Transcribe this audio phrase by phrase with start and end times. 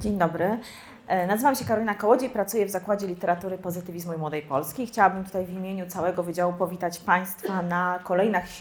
[0.00, 0.58] Dzień dobry.
[1.06, 4.86] E, Nazywam się Karolina Kołodziej, pracuję w Zakładzie Literatury Pozytywizmu i Młodej Polski.
[4.86, 7.98] Chciałabym tutaj w imieniu całego Wydziału powitać Państwa na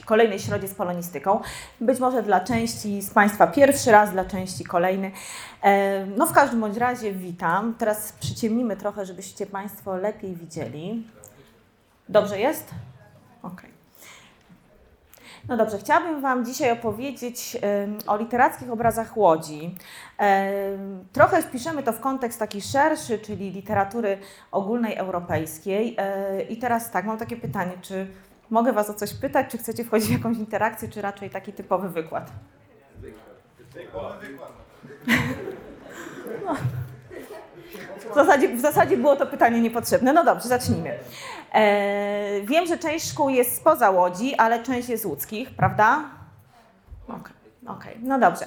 [0.05, 1.39] kolejnej, środzie z polonistyką.
[1.81, 5.11] Być może dla części z Państwa pierwszy raz, dla części kolejny.
[5.63, 7.75] E, No w każdym bądź razie witam.
[7.77, 11.07] Teraz przyciemnimy trochę, żebyście Państwo lepiej widzieli.
[12.09, 12.69] Dobrze jest?
[13.43, 13.78] Okej.
[15.47, 17.57] No dobrze, chciałabym Wam dzisiaj opowiedzieć
[18.07, 19.75] o literackich obrazach Łodzi.
[21.13, 24.17] Trochę wpiszemy to w kontekst taki szerszy, czyli literatury
[24.51, 25.95] ogólnej europejskiej.
[25.97, 28.07] E, I teraz tak, mam takie pytanie, czy
[28.49, 31.89] mogę Was o coś pytać, czy chcecie wchodzić w jakąś interakcję, czy raczej taki typowy
[31.89, 32.31] wykład?
[36.45, 36.55] No.
[38.11, 40.13] W zasadzie, w zasadzie było to pytanie niepotrzebne.
[40.13, 40.99] No dobrze, zacznijmy.
[41.53, 46.03] E, wiem, że część szkół jest spoza Łodzi, ale część jest łódzkich, prawda?
[47.07, 47.39] Okej.
[47.67, 48.45] Okej, no dobrze.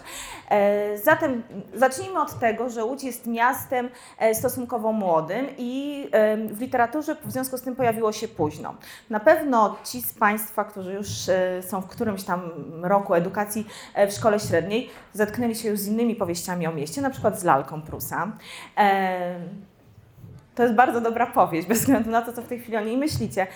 [0.51, 1.43] E, zatem
[1.75, 3.89] zacznijmy od tego, że Łódź jest miastem
[4.19, 6.07] e, stosunkowo młodym i
[6.51, 8.75] w literaturze w związku z tym pojawiło się późno.
[9.11, 12.51] Na pewno ci z Państwa, którzy już e, są w którymś tam
[12.83, 13.67] roku edukacji
[14.09, 17.83] w szkole średniej, zetknęli się już z innymi powieściami o mieście, na przykład z Lalką
[17.83, 18.33] Prusa.
[20.55, 22.97] To jest bardzo dobra powieść, bez względu na to, co w tej chwili o niej
[22.97, 23.47] myślicie.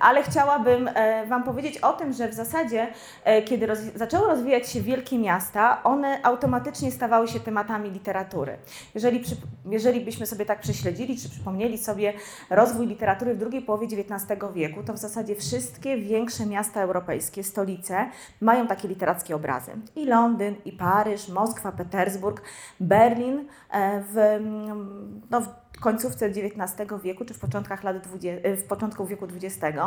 [0.00, 2.86] Ale chciałabym e, Wam powiedzieć o tym, że w zasadzie,
[3.24, 8.56] e, kiedy roz, zaczęły rozwijać się wielkie miasta, one automatycznie stawały się tematami literatury.
[8.94, 9.36] Jeżeli, przy,
[9.70, 12.12] jeżeli byśmy sobie tak prześledzili, czy przypomnieli sobie
[12.50, 18.08] rozwój literatury w drugiej połowie XIX wieku, to w zasadzie wszystkie większe miasta europejskie, stolice,
[18.40, 19.72] mają takie literackie obrazy.
[19.96, 22.42] I Londyn, i Paryż, Moskwa, Petersburg,
[22.80, 28.64] Berlin e, w, mm, no, w końcówce XIX wieku, czy w początkach lat 20, w
[28.64, 29.78] początku wieku XX,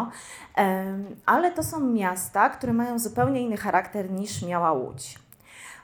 [1.25, 5.25] ale to są miasta, które mają zupełnie inny charakter niż miała Łódź.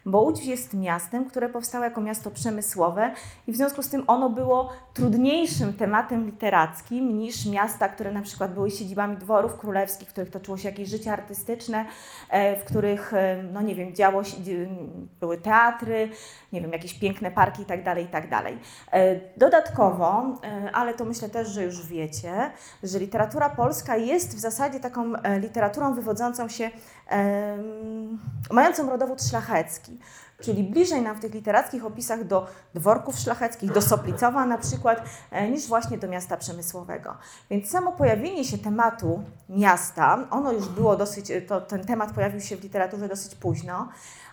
[0.05, 3.11] Bo Łódź jest miastem, które powstało jako miasto przemysłowe
[3.47, 8.53] i w związku z tym ono było trudniejszym tematem literackim niż miasta, które na przykład
[8.53, 11.85] były siedzibami dworów królewskich, w których toczyło się jakieś życie artystyczne,
[12.29, 14.37] e, w których, e, no nie wiem, działo się,
[15.19, 16.09] były teatry,
[16.53, 18.41] nie wiem, jakieś piękne parki itd., itd.
[18.91, 22.51] E, Dodatkowo, e, ale to myślę też, że już wiecie,
[22.83, 26.69] że literatura polska jest w zasadzie taką e, literaturą wywodzącą się,
[28.51, 29.99] mającą rodowód szlachecki.
[30.41, 35.03] Czyli bliżej nam w tych literackich opisach do dworków szlacheckich, do Soplicowa na przykład,
[35.51, 37.17] niż właśnie do miasta przemysłowego.
[37.49, 42.57] Więc samo pojawienie się tematu miasta, ono już było dosyć, to, ten temat pojawił się
[42.57, 43.89] w literaturze dosyć późno,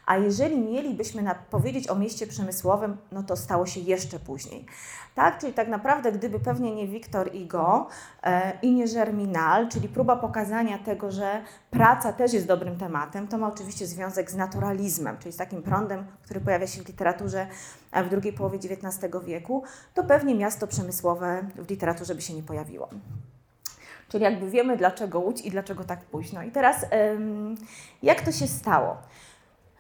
[0.09, 4.67] a jeżeli mielibyśmy na, powiedzieć o mieście przemysłowym, no to stało się jeszcze później.
[5.15, 7.87] Tak, czyli tak naprawdę, gdyby pewnie nie Victor Hugo
[8.23, 13.39] e, i nie Germinal, czyli próba pokazania tego, że praca też jest dobrym tematem, to
[13.39, 17.47] ma oczywiście związek z naturalizmem, czyli z takim prądem, który pojawia się w literaturze
[17.93, 19.63] e, w drugiej połowie XIX wieku,
[19.95, 22.89] to pewnie miasto przemysłowe w literaturze by się nie pojawiło.
[24.09, 26.43] Czyli jakby wiemy, dlaczego Łódź i dlaczego tak późno.
[26.43, 26.87] I teraz,
[28.03, 28.97] jak to się stało?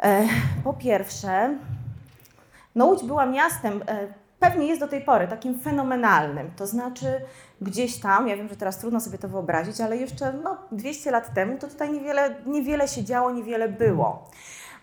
[0.00, 0.28] E,
[0.64, 1.58] Po pierwsze,
[2.74, 4.06] no Łódź była miastem, e,
[4.40, 6.50] pewnie jest do tej pory, takim fenomenalnym.
[6.56, 7.20] To znaczy
[7.60, 11.34] gdzieś tam, ja wiem, że teraz trudno sobie to wyobrazić, ale jeszcze no, 200 lat
[11.34, 14.28] temu to tutaj niewiele, niewiele się działo, niewiele było.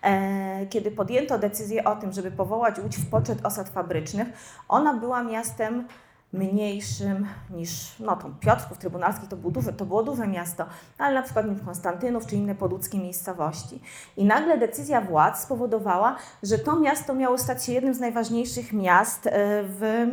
[0.03, 4.27] E, Kiedy podjęto decyzję o tym, żeby powołać Łódź w poczet osad fabrycznych,
[4.69, 5.87] ona była miastem
[6.35, 10.65] mniejszym niż no, tą Piotrków Trybunalski, to, był duże, to było duże miasto,
[10.97, 13.81] ale na przykład Konstantynów czy inne podłódzkie miejscowości.
[14.17, 19.27] I nagle decyzja władz spowodowała, że to miasto miało stać się jednym z najważniejszych miast
[19.27, 19.31] e,
[19.63, 20.07] w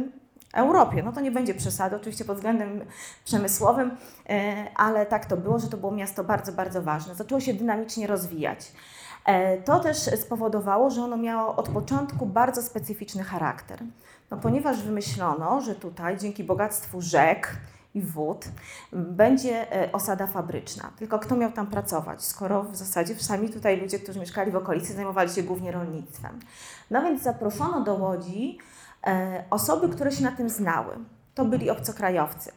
[0.54, 1.02] Europie.
[1.02, 2.80] No to nie będzie przesady, oczywiście pod względem
[3.24, 3.90] przemysłowym,
[4.28, 7.14] e, ale tak to było, że to było miasto bardzo, bardzo ważne.
[7.14, 8.72] Zaczęło się dynamicznie rozwijać.
[9.24, 13.82] E, To też spowodowało, że ono miało od początku bardzo specyficzny charakter.
[14.32, 17.56] No, ponieważ wymyślono, że tutaj dzięki bogactwu rzek
[17.94, 18.44] i wód
[18.92, 20.90] będzie e, osada fabryczna.
[20.98, 24.92] Tylko kto miał tam pracować, skoro w zasadzie sami tutaj ludzie, którzy mieszkali w okolicy,
[24.92, 26.40] zajmowali się głównie rolnictwem.
[26.90, 28.58] No więc zaproszono do Łodzi
[29.06, 30.96] e, osoby, które się na tym znały.
[31.34, 32.52] To byli obcokrajowcy,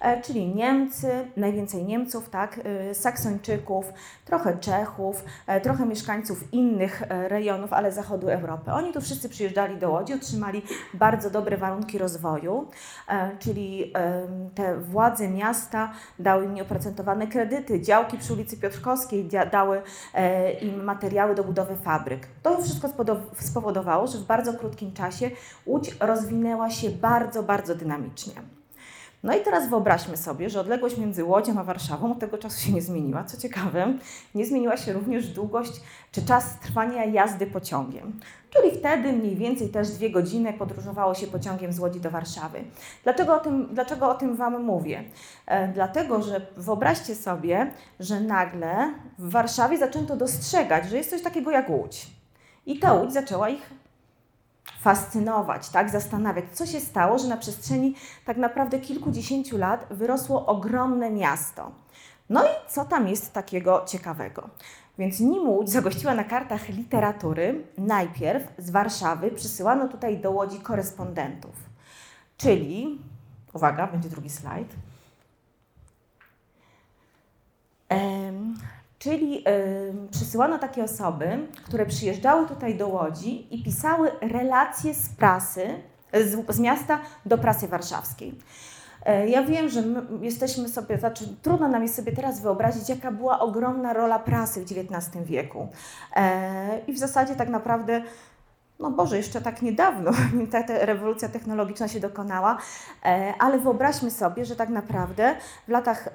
[0.00, 3.92] e, czyli Niemcy, najwięcej Niemców, tak, e, Saksończyków,
[4.24, 8.72] trochę Czechów, e, trochę mieszkańców innych e, rejonów, ale zachodu Europy.
[8.72, 10.62] Oni tu wszyscy przyjeżdżali do Łodzi, otrzymali
[10.94, 12.68] bardzo dobre warunki rozwoju,
[13.38, 13.92] czyli
[14.54, 19.82] te władze miasta dały im nieoprocentowane kredyty, działki przy ulicy Piotrkowskiej dały
[20.62, 22.26] im materiały do budowy fabryk.
[22.42, 22.88] To wszystko
[23.40, 25.30] spowodowało, że w bardzo krótkim czasie
[25.66, 28.19] Łódź rozwinęła się bardzo, bardzo dynamicznie.
[29.22, 32.72] No i teraz wyobraźmy sobie, że odległość między Łodzią a Warszawą od tego czasu się
[32.72, 33.24] nie zmieniła.
[33.24, 33.94] Co ciekawe,
[34.34, 35.72] nie zmieniła się również długość
[36.12, 38.20] czy czas trwania jazdy pociągiem.
[38.50, 42.64] Czyli wtedy mniej więcej też dwie godziny podróżowało się pociągiem z Łodzi do Warszawy.
[43.04, 45.04] Dlaczego o tym, dlaczego o tym Wam mówię?
[45.46, 51.50] E, dlatego, że wyobraźcie sobie, że nagle w Warszawie zaczęto dostrzegać, że jest coś takiego
[51.50, 52.06] jak Łódź.
[52.66, 53.70] I ta Łódź zaczęła ich
[54.80, 57.94] fascynować, tak, zastanawiać, co się stało, że na przestrzeni
[58.24, 61.70] tak naprawdę kilkudziesięciu lat wyrosło ogromne miasto.
[62.28, 64.48] No i co tam jest takiego ciekawego?
[64.98, 71.52] Więc nim Łódź zagościła na kartach literatury, najpierw z Warszawy przysyłano tutaj do Łodzi korespondentów.
[72.36, 72.98] Czyli,
[73.52, 74.68] uwaga, będzie drugi slajd.
[79.00, 79.44] Czyli
[80.10, 85.66] przysyłano takie osoby, które przyjeżdżały tutaj do Łodzi i pisały relacje z prasy,
[86.12, 88.34] z, z miasta do prasy warszawskiej.
[89.06, 89.82] E, ja wiem, że
[90.20, 94.64] jesteśmy sobie, znaczy trudno nam jest sobie teraz wyobrazić, jaka była ogromna rola prasy w
[94.64, 95.68] XIX wieku.
[96.16, 98.02] E, I w zasadzie tak naprawdę
[98.80, 100.10] no Boże, jeszcze tak niedawno
[100.52, 102.58] ta, ta rewolucja technologiczna się dokonała,
[103.04, 105.36] e, ale wyobraźmy sobie, że tak naprawdę
[105.68, 106.08] w latach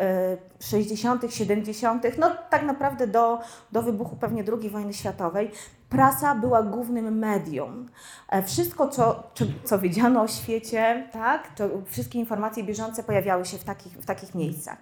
[0.60, 3.40] 60., 70., no tak naprawdę do,
[3.72, 5.52] do wybuchu pewnie II wojny światowej,
[5.90, 7.90] prasa była głównym medium.
[8.30, 9.24] E, wszystko, co,
[9.64, 14.36] co wiedziano o świecie, tak, to wszystkie informacje bieżące pojawiały się w takich, w takich
[14.36, 14.78] miejscach.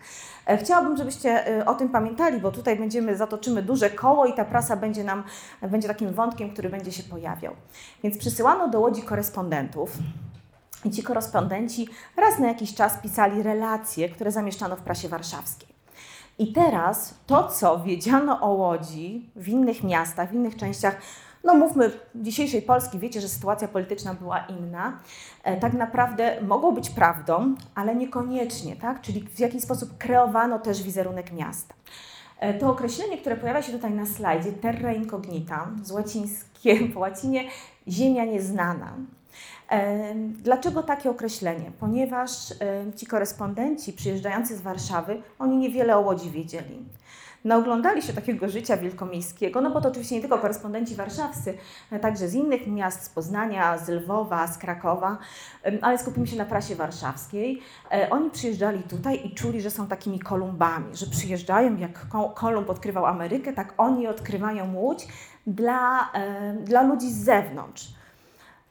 [0.47, 4.45] E, chciałabym, żebyście e, o tym pamiętali, bo tutaj będziemy, zatoczymy duże koło i ta
[4.45, 5.23] prasa będzie nam,
[5.61, 7.55] będzie takim wątkiem, który będzie się pojawiał.
[8.03, 9.97] Więc przysyłano do Łodzi korespondentów.
[10.85, 15.72] I ci korespondenci raz na jakiś czas pisali relacje, które zamieszczano w prasie warszawskiej.
[16.39, 20.97] I teraz to, co wiedziano o Łodzi w innych miastach, w innych częściach,
[21.44, 25.00] no mówmy, dzisiejszej Polski, wiecie, że sytuacja polityczna była inna,
[25.44, 29.01] e, tak naprawdę mogło być prawdą, ale niekoniecznie, tak?
[29.01, 31.74] Czyli w jakiś sposób kreowano też wizerunek miasta.
[32.39, 37.44] E, to określenie, które pojawia się tutaj na slajdzie, terra incognita, z łacińskie, po łacinie
[37.88, 38.94] ziemia nieznana,
[40.27, 41.71] Dlaczego takie określenie?
[41.80, 42.31] Ponieważ
[42.95, 46.86] ci korespondenci przyjeżdżający z Warszawy, oni niewiele o Łodzi wiedzieli.
[47.45, 51.57] Naoglądali się takiego życia wielkomiejskiego, no bo to oczywiście nie tylko korespondenci warszawscy,
[52.01, 55.18] także z innych miast, z Poznania, z Lwowa, z Krakowa,
[55.81, 57.62] ale skupimy się na prasie warszawskiej.
[57.92, 63.06] E, oni przyjeżdżali tutaj i czuli, że są takimi Kolumbami, że przyjeżdżają, jak Kolumb odkrywał
[63.06, 65.07] Amerykę, tak oni odkrywają Łódź
[65.48, 66.12] dla,
[66.63, 68.02] dla ludzi z zewnątrz.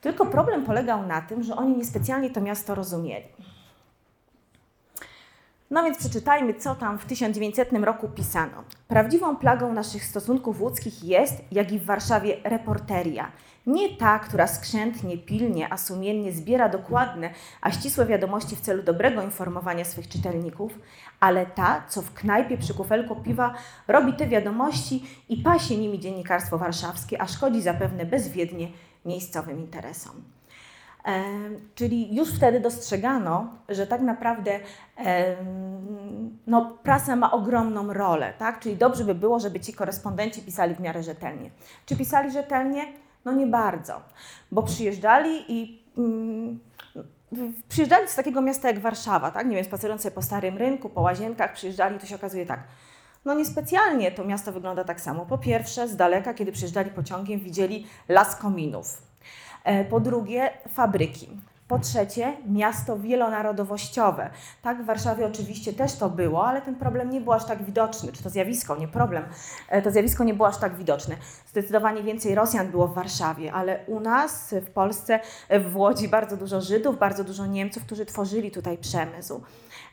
[0.02, 3.26] Tylko problem polegał na tym, że oni niespecjalnie to miasto rozumieli.
[5.70, 8.64] No więc przeczytajmy, co tam w 1900 roku pisano.
[8.88, 13.32] Prawdziwą plagą naszych stosunków łódzkich jest, jak i w Warszawie, reporteria.
[13.66, 19.22] Nie ta, która skrzętnie, pilnie, a sumiennie zbiera dokładne, a ścisłe wiadomości w celu dobrego
[19.22, 20.78] informowania swych czytelników,
[21.20, 23.54] ale ta, co w knajpie przy kufelku piwa
[23.88, 28.68] robi te wiadomości i pasie nimi dziennikarstwo warszawskie, a szkodzi zapewne bezwiednie
[29.04, 30.22] miejscowym interesom.
[31.04, 31.24] E,
[31.74, 34.60] czyli już wtedy dostrzegano, że tak naprawdę
[34.98, 35.36] e,
[36.46, 38.60] no, prasa ma ogromną rolę, tak?
[38.60, 41.50] czyli dobrze by było, żeby ci korespondenci pisali w miarę rzetelnie.
[41.86, 42.84] Czy pisali rzetelnie?
[43.24, 44.00] No nie bardzo,
[44.52, 46.58] bo przyjeżdżali i mm,
[47.68, 49.46] przyjeżdżali z takiego miasta jak Warszawa, tak?
[49.46, 52.60] nie wiem, spacerując sobie po Starym Rynku, po Łazienkach, przyjeżdżali, to się okazuje tak,
[53.24, 55.26] no niespecjalnie to miasto wygląda tak samo.
[55.26, 59.02] Po pierwsze, z daleka, kiedy przyjeżdżali pociągiem, widzieli las kominów.
[59.64, 61.28] E, po drugie, fabryki.
[61.68, 64.30] Po trzecie, miasto wielonarodowościowe.
[64.62, 68.12] Tak, w Warszawie oczywiście też to było, ale ten problem nie był aż tak widoczny,
[68.12, 69.24] czy to zjawisko, nie problem.
[69.68, 71.16] E, to zjawisko nie było aż tak widoczne.
[71.46, 76.60] Zdecydowanie więcej Rosjan było w Warszawie, ale u nas w Polsce, w Łodzi bardzo dużo
[76.60, 79.42] Żydów, bardzo dużo Niemców, którzy tworzyli tutaj przemysł.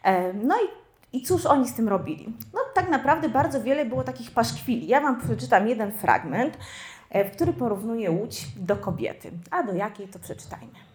[0.03, 2.33] E, no i i cóż oni z tym robili?
[2.53, 4.87] No tak naprawdę bardzo wiele było takich paszkwili.
[4.87, 6.57] Ja Wam przeczytam jeden fragment,
[7.09, 9.31] e, w który porównuje Łódź do kobiety.
[9.51, 10.89] A do jakiej to przeczytajmy.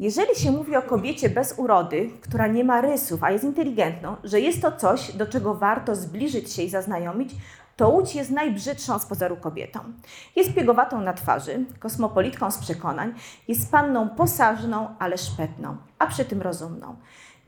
[0.00, 4.40] Jeżeli się mówi o kobiecie bez urody, która nie ma rysów, a jest inteligentną, że
[4.40, 7.34] jest to coś, do czego warto zbliżyć się i zaznajomić,
[7.76, 9.80] to Łódź jest najbrzydszą z pozoru kobietą.
[10.36, 13.14] Jest piegowatą na twarzy, kosmopolitką z przekonań,
[13.48, 16.96] jest panną posażną, ale szpetną, a przy tym rozumną.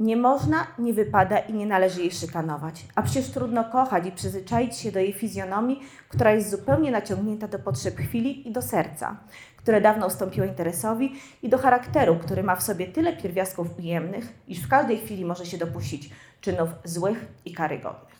[0.00, 2.84] Nie można, nie wypada i nie należy jej szykanować.
[2.94, 7.58] A przecież trudno kochać i przyzwyczaić się do jej fizjonomii, która jest zupełnie naciągnięta do
[7.58, 9.16] potrzeb chwili i do serca,
[9.56, 14.62] które dawno ustąpiło interesowi, i do charakteru, który ma w sobie tyle pierwiastków ujemnych, iż
[14.62, 18.19] w każdej chwili może się dopuścić czynów złych i karygodnych.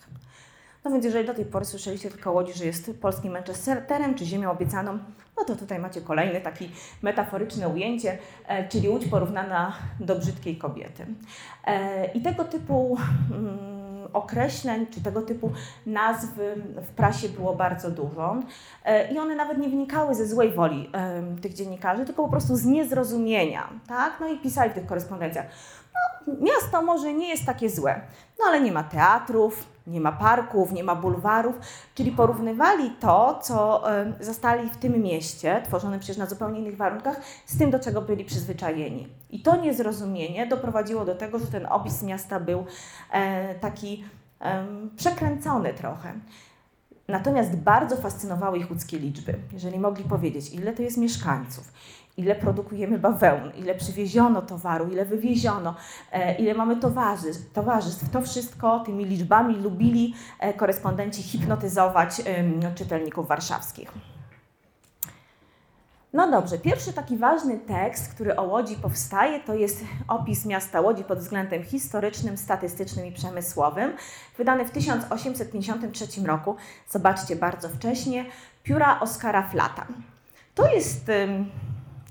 [0.85, 4.51] No więc jeżeli do tej pory słyszeliście tylko Łodzi, że jest polskim Manchesterem czy ziemią
[4.51, 4.99] obiecaną,
[5.37, 6.65] no to tutaj macie kolejne takie
[7.03, 11.07] metaforyczne ujęcie, e, czyli Łódź porównana do brzydkiej kobiety.
[11.67, 12.99] E, I tego typu
[13.31, 15.53] mm, określeń czy tego typu
[15.87, 16.29] nazw
[16.77, 18.37] w prasie było bardzo dużo.
[18.85, 20.91] E, I one nawet nie wynikały ze złej woli
[21.43, 23.69] tych dziennikarzy, tylko po prostu z niezrozumienia.
[23.89, 24.13] Tak?
[24.21, 25.47] No i pisali w tych korespondencjach.
[25.95, 28.01] No, miasto może nie jest takie złe,
[28.39, 31.55] no ale nie ma teatrów, nie ma parków, nie ma bulwarów,
[31.95, 33.83] czyli porównywali to, co
[34.21, 38.25] zastali w tym mieście, tworzonym przecież na zupełnie innych warunkach, z tym, do czego byli
[38.25, 39.09] przyzwyczajeni.
[39.31, 42.65] I to niezrozumienie doprowadziło do tego, że ten opis miasta był
[43.13, 44.05] e, taki
[44.97, 46.13] przekręcony trochę.
[47.09, 49.35] Natomiast bardzo fascynowały ich łódzkie liczby.
[49.53, 51.73] Jeżeli mogli powiedzieć, ile to jest mieszkańców,
[52.21, 55.75] ile produkujemy bawełn, ile przywieziono towaru, ile wywieziono,
[56.13, 58.11] e, ile mamy towarzystw, towarzystw.
[58.11, 62.23] To wszystko tymi liczbami lubili e, korespondenci hipnotyzować
[62.75, 63.93] czytelników warszawskich.
[66.13, 71.05] No dobrze, pierwszy taki ważny tekst, który o Łodzi powstaje, to jest opis miasta Łodzi
[71.05, 73.93] pod względem historycznym, statystycznym i przemysłowym,
[74.39, 76.57] wydany w 1853 roku.
[76.89, 78.25] Zobaczcie, bardzo wcześnie,
[78.63, 79.87] pióra Oskara Flata.
[80.55, 81.11] To jest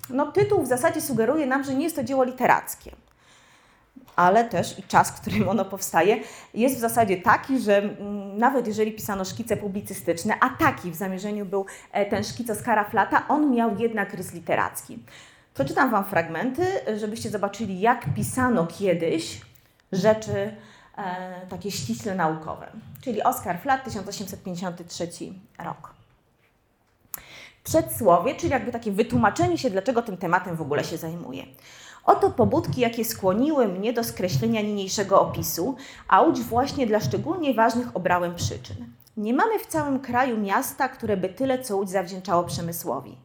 [0.09, 2.91] no, tytuł w zasadzie sugeruje nam, że nie jest to dzieło literackie.
[4.15, 6.19] Ale też i czas, w którym ono powstaje,
[6.53, 11.45] jest w zasadzie taki, że mm, nawet jeżeli pisano szkice publicystyczne, a taki w zamierzeniu
[11.45, 14.99] był e, ten szkic Oskara Flata, on miał jednak rys literacki.
[15.53, 16.65] Przeczytam Wam fragmenty,
[16.97, 19.41] żebyście zobaczyli, jak pisano kiedyś
[19.91, 20.55] rzeczy
[20.97, 22.71] e, takie ściśle naukowe.
[23.01, 25.09] Czyli Oskar Flat, 1853
[25.59, 25.98] rok
[27.69, 31.43] przedsłowie, czyli jakby takie wytłumaczenie się, dlaczego tym tematem w ogóle się zajmuję.
[32.05, 35.75] Oto pobudki, jakie skłoniły mnie do skreślenia niniejszego opisu,
[36.07, 38.93] a Łódź właśnie dla szczególnie ważnych obrałem przyczyn.
[39.17, 43.17] Nie mamy w całym kraju miasta, które by tyle co Łódź zawdzięczało przemysłowi.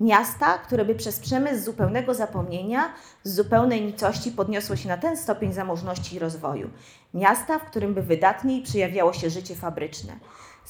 [0.00, 2.92] Miasta, które by przez przemysł zupełnego zapomnienia,
[3.24, 6.70] z zupełnej nicości podniosło się na ten stopień zamożności i rozwoju.
[7.14, 10.12] Miasta, w którym by wydatniej przejawiało się życie fabryczne.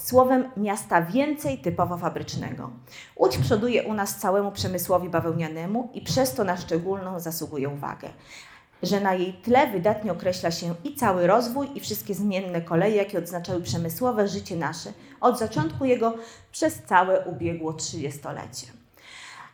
[0.03, 2.71] Słowem miasta więcej typowo fabrycznego.
[3.17, 8.09] Łódź przoduje u nas całemu przemysłowi bawełnianemu i przez to na szczególną zasługuje uwagę
[8.83, 13.19] że na jej tle wydatnie określa się i cały rozwój, i wszystkie zmienne koleje, jakie
[13.19, 16.15] odznaczały przemysłowe życie nasze, od zaczątku jego
[16.53, 18.67] przez całe ubiegło trzydziestolecie.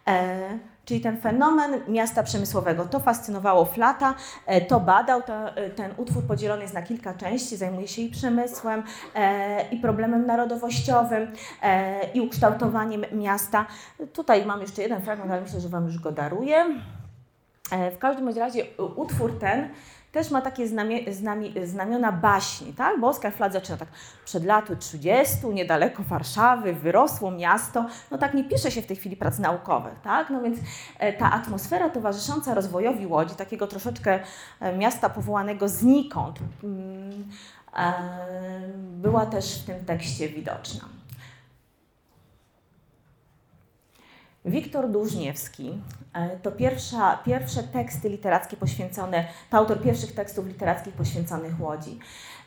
[0.07, 2.85] E, czyli ten fenomen miasta przemysłowego.
[2.85, 4.15] To fascynowało Flata,
[4.47, 8.11] e, to badał, to, e, ten utwór podzielony jest na kilka części, zajmuje się i
[8.11, 8.83] przemysłem,
[9.15, 11.33] e, i problemem narodowościowym,
[12.15, 13.67] i ukształtowaniem miasta.
[14.13, 16.65] Tutaj mam jeszcze jeden fragment, ale myślę, że Wam już go daruję.
[17.93, 18.65] W każdym razie
[18.97, 19.69] utwór ten
[20.17, 23.01] też ma takie znamie, znami, znamiona baśni, tak?
[23.01, 23.89] Bo Oskar Flat zaczyna tak
[24.25, 27.87] przed laty 30, niedaleko Warszawy, wyrosło miasto.
[28.11, 30.31] No tak nie pisze się w tej chwili prac naukowych, tak?
[30.31, 30.59] No więc
[30.99, 34.21] e, ta atmosfera towarzysząca rozwojowi Łodzi, takiego troszeczkę
[34.61, 37.29] e, miasta powołanego znikąd, mm,
[37.77, 37.93] e,
[38.77, 40.96] była też w tym tekście widoczna.
[44.47, 51.61] Wiktor Dłużniewski e, to pierwsza, pierwsze teksty literackie poświęcone, to autor pierwszych tekstów literackich poświęconych
[51.61, 51.99] Łodzi.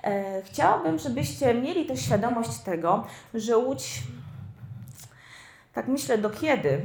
[0.04, 4.04] E, chciałabym, żebyście mieli też świadomość tego, że Łódź,
[5.74, 6.82] tak myślę, do kiedy,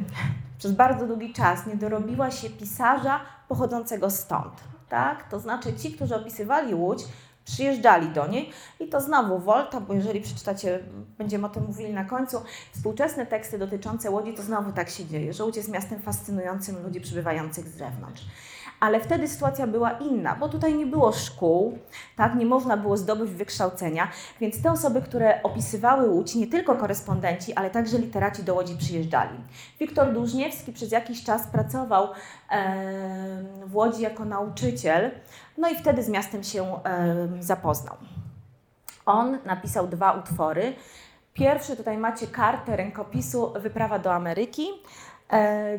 [0.58, 4.54] przez bardzo długi czas nie dorobiła się pisarza pochodzącego stąd.
[4.88, 5.28] Tak?
[5.30, 7.04] To znaczy ci, którzy opisywali Łódź,
[7.44, 8.50] przyjeżdżali do niej.
[8.80, 10.78] I to znowu Volta, bo jeżeli przeczytacie,
[11.18, 15.32] będziemy o tym mówili na końcu, współczesne teksty dotyczące Łodzi, to znowu tak się dzieje,
[15.32, 18.22] że Łódź jest miastem fascynującym ludzi przybywających z zewnątrz
[18.80, 21.78] ale wtedy sytuacja była inna, bo tutaj nie było szkół,
[22.16, 24.08] tak, nie można było zdobyć wykształcenia,
[24.40, 29.38] więc te osoby, które opisywały Łódź, nie tylko korespondenci, ale także literaci do Łodzi przyjeżdżali.
[29.80, 32.08] Wiktor Dłużniewski przez jakiś czas pracował
[33.66, 35.10] w Łodzi jako nauczyciel,
[35.58, 36.78] no i wtedy z miastem się
[37.40, 37.96] zapoznał.
[39.06, 40.74] On napisał dwa utwory.
[41.34, 44.68] Pierwszy, tutaj macie kartę rękopisu Wyprawa do Ameryki,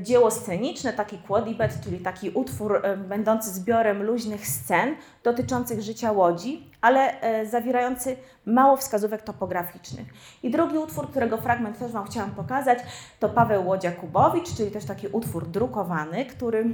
[0.01, 6.69] dzieło sceniczne, taki quodibet, czyli taki utwór e, będący zbiorem luźnych scen dotyczących życia Łodzi,
[6.81, 10.07] ale e, zawierający mało wskazówek topograficznych.
[10.43, 12.79] I drugi utwór, którego fragment też Wam chciałam pokazać,
[13.19, 16.65] to Paweł Łodzia-Kubowicz, czyli też taki utwór drukowany, który,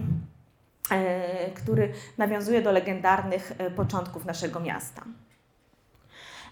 [1.56, 5.02] który nawiązuje do legendarnych początków naszego miasta.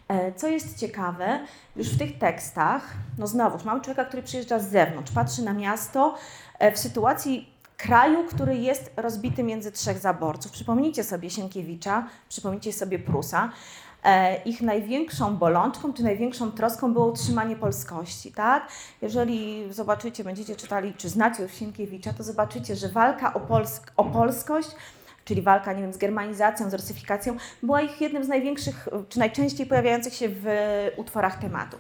[0.10, 1.40] E, co jest ciekawe,
[1.76, 6.16] już w tych tekstach, no znowuż, mamy człowieka, który przyjeżdża z zewnątrz, patrzy na miasto
[6.60, 10.52] e, w sytuacji kraju, który jest rozbity między trzech zaborców.
[10.52, 13.50] Przypomnijcie sobie Sienkiewicza, przypomnijcie sobie Prusa.
[14.04, 18.32] E, ich największą bolączką czy największą troską było utrzymanie polskości.
[18.32, 18.68] Tak?
[19.02, 24.04] Jeżeli zobaczycie, będziecie czytali, czy znacie już Sienkiewicza, to zobaczycie, że walka o, polsk o
[24.04, 24.70] polskość
[25.30, 29.68] czyli walka nie wiem, z germanizacją, z rusyfikacją, była ich jednym z największych, czy najczęściej
[29.68, 30.46] pojawiających się w
[30.98, 31.80] utworach tematów.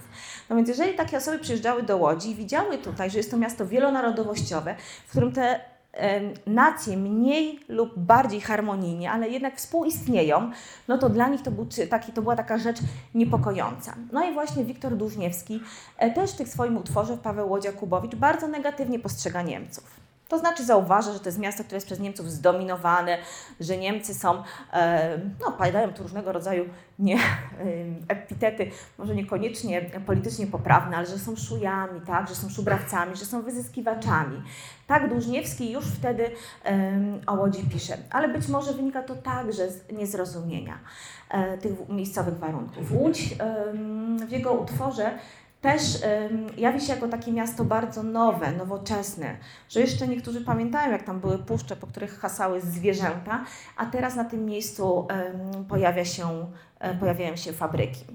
[0.49, 3.65] No więc jeżeli takie osoby przyjeżdżały do Łodzi i widziały tutaj, że jest to miasto
[3.65, 4.75] wielonarodowościowe,
[5.07, 5.59] w którym te
[6.45, 10.51] nacje mniej lub bardziej harmonijnie, ale jednak współistnieją,
[10.87, 12.77] no to dla nich to, był taki, to była taka rzecz
[13.15, 13.95] niepokojąca.
[14.11, 15.61] No i właśnie Wiktor Dłużniewski
[15.97, 19.98] e, też w tych swoim utworze Paweł Łodzia-Kubowicz bardzo negatywnie postrzega Niemców.
[20.29, 23.17] To znaczy zauważa, że to jest miasto, które jest przez Niemców zdominowane,
[23.59, 24.43] że Niemcy są,
[25.41, 26.65] no padają tu różnego rodzaju
[26.99, 27.17] nie,
[28.07, 33.41] epitety, może niekoniecznie politycznie poprawne, ale że są szujami, tak, że są szubrawcami, że są
[33.41, 34.41] wyzyskiwaczami.
[34.87, 36.31] Tak Dłużniewski już wtedy
[37.27, 40.79] o Łodzi pisze, ale być może wynika to także z niezrozumienia
[41.29, 42.91] e, tych miejscowych warunków.
[42.91, 43.35] Łódź
[44.27, 45.11] w jego utworze
[45.61, 45.81] też
[46.57, 49.37] jawi się jako takie miasto bardzo nowe, nowoczesne,
[49.69, 53.45] że jeszcze niektórzy pamiętają, jak tam były puszcze, po których hasały zwierzęta,
[53.77, 55.07] a teraz na tym miejscu
[55.69, 58.05] pojawia się, e, pojawiają się fabryki.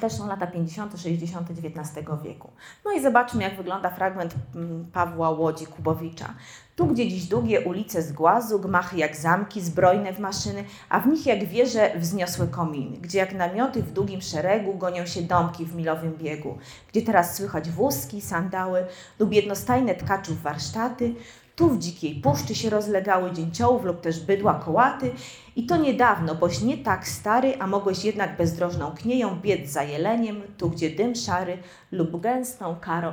[0.00, 1.50] też są lata 50., 60.
[1.50, 2.50] XIX wieku.
[2.84, 6.34] No i zobaczmy, jak wygląda fragment mm, Pawła Łodzi Kubowicza.
[6.80, 11.06] Tu, gdzie dziś długie ulice z głazu, gmachy jak zamki, zbrojne w maszyny, a w
[11.06, 15.74] nich jak wieże wzniosłe kominy, gdzie jak namioty w długim szeregu gonią się domki w
[15.74, 16.58] milowym biegu,
[16.92, 18.86] gdzie teraz słychać wózki, sandały
[19.18, 21.14] lub jednostajne tkaczów warsztaty,
[21.56, 25.10] tu w dzikiej puszczy się rozlegały dzięciołów lub też bydła kołaty
[25.56, 30.42] i to niedawno, boś nie tak stary, a mogłeś jednak bezdrożną knieją biec za jeleniem,
[30.58, 31.58] tu gdzie dym szary
[31.92, 33.12] lub gęstą, karą,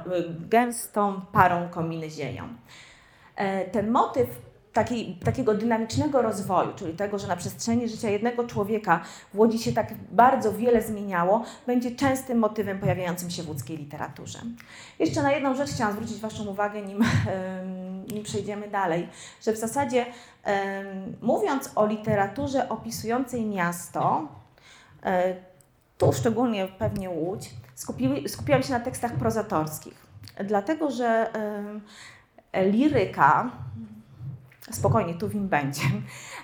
[0.50, 2.48] gęstą parą kominy zieją.
[3.38, 4.28] E, ten motyw
[4.74, 9.02] takiej, takiego dynamicznego rozwoju, czyli tego, że na przestrzeni życia jednego człowieka
[9.34, 14.40] w Łodzi się tak bardzo wiele zmieniało, będzie częstym motywem pojawiającym się w łódzkiej literaturze.
[15.00, 17.04] Jeszcze na jedną rzecz chciałam zwrócić Waszą uwagę, nim,
[18.14, 19.10] nim przejdziemy dalej,
[19.42, 20.06] że w zasadzie
[21.22, 24.28] mówiąc o literaturze opisującej miasto,
[25.04, 25.36] e,
[25.98, 27.50] tu szczególnie pewnie Łódź,
[28.28, 30.08] skupiłam się na tekstach prozatorskich,
[30.44, 31.32] dlatego że
[32.54, 33.52] liryka,
[34.72, 35.82] spokojnie, tu wim będzie.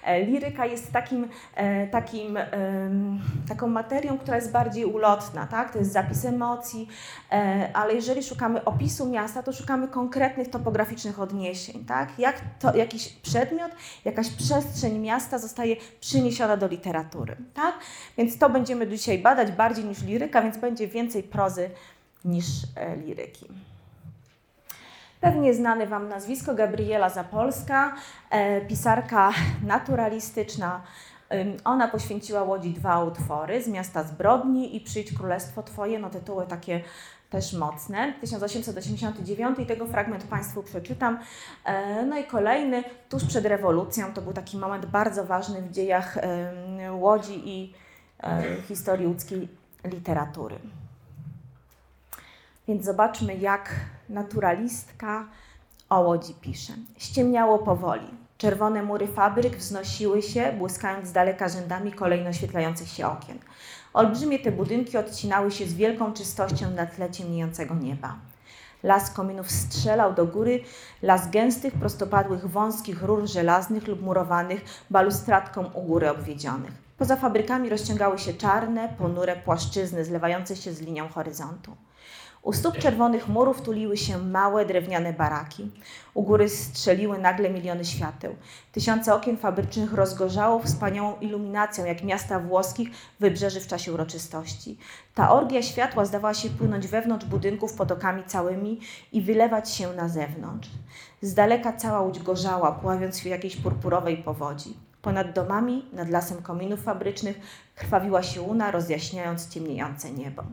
[0.04, 2.40] E, liryka jest takim, e, takim,
[3.48, 5.74] taką materią, która jest bardziej ulotna, tak?
[5.74, 6.88] To jest zapis emocji,
[7.32, 12.20] e, ale jeżeli szukamy opisu miasta, to szukamy konkretnych topograficznych odniesień, tak?
[12.20, 13.72] Jak to, jakiś przedmiot,
[14.06, 17.76] jakaś przestrzeń miasta zostaje przyniesiona do literatury, tak?
[18.18, 21.70] Więc to będziemy dzisiaj badać bardziej niż liryka, więc będzie więcej prozy
[22.26, 22.46] niż
[23.06, 23.48] liryki.
[25.24, 27.96] Pewnie znane Wam nazwisko Gabriela Zapolska,
[28.30, 29.32] e, pisarka
[29.66, 30.82] naturalistyczna.
[31.66, 36.82] Ona poświęciła Łodzi dwa utwory, Z miasta zbrodni i Przyjdź królestwo Twoje, no tytuły takie
[37.30, 38.14] też mocne.
[38.22, 41.20] 1889 i tego fragment Państwu przeczytam.
[41.66, 46.18] E, no i kolejny, tuż przed rewolucją, to był taki moment bardzo ważny w dziejach
[46.92, 47.74] Łodzi i
[48.24, 49.48] e, historii łódzkiej
[49.84, 50.60] literatury.
[52.68, 53.76] Więc zobaczmy, jak
[54.14, 55.28] naturalistka
[55.90, 56.74] o Łodzi pisze.
[56.98, 58.08] Ściemniało powoli.
[58.38, 63.40] Czerwone mury fabryk wznosiły się, błyskając z daleka rzędami kolejno oświetlających się okien.
[63.94, 68.16] Olbrzymie te budynki odcinały się z wielką czystością na tle ciemniejącego nieba.
[68.84, 70.64] Las kominów strzelał do góry,
[71.02, 76.72] las gęstych, prostopadłych, wąskich rur żelaznych lub murowanych balustradką u góry obwiedzionych.
[76.98, 81.76] Poza fabrykami rozciągały się czarne, ponure płaszczyzny zlewające się z linią horyzontu.
[82.44, 85.72] U stóp czerwonych murów tuliły się małe drewniane baraki.
[86.14, 88.36] U góry strzeliły nagle miliony świateł.
[88.72, 94.78] Tysiące okien fabrycznych rozgorzało wspaniałą iluminacją, jak miasta włoskich wybrzeży w czasie uroczystości.
[95.16, 98.80] Ta orgia światła zdawała się płynąć wewnątrz budynków potokami całymi
[99.12, 100.70] i wylewać się na zewnątrz.
[101.22, 104.78] Z daleka cała łódź gorzała, pławiąc w jakiejś purpurowej powodzi.
[105.02, 107.40] Ponad domami, nad lasem kominów fabrycznych,
[107.76, 110.44] krwawiła się łuna, rozjaśniając ciemniejące niebo.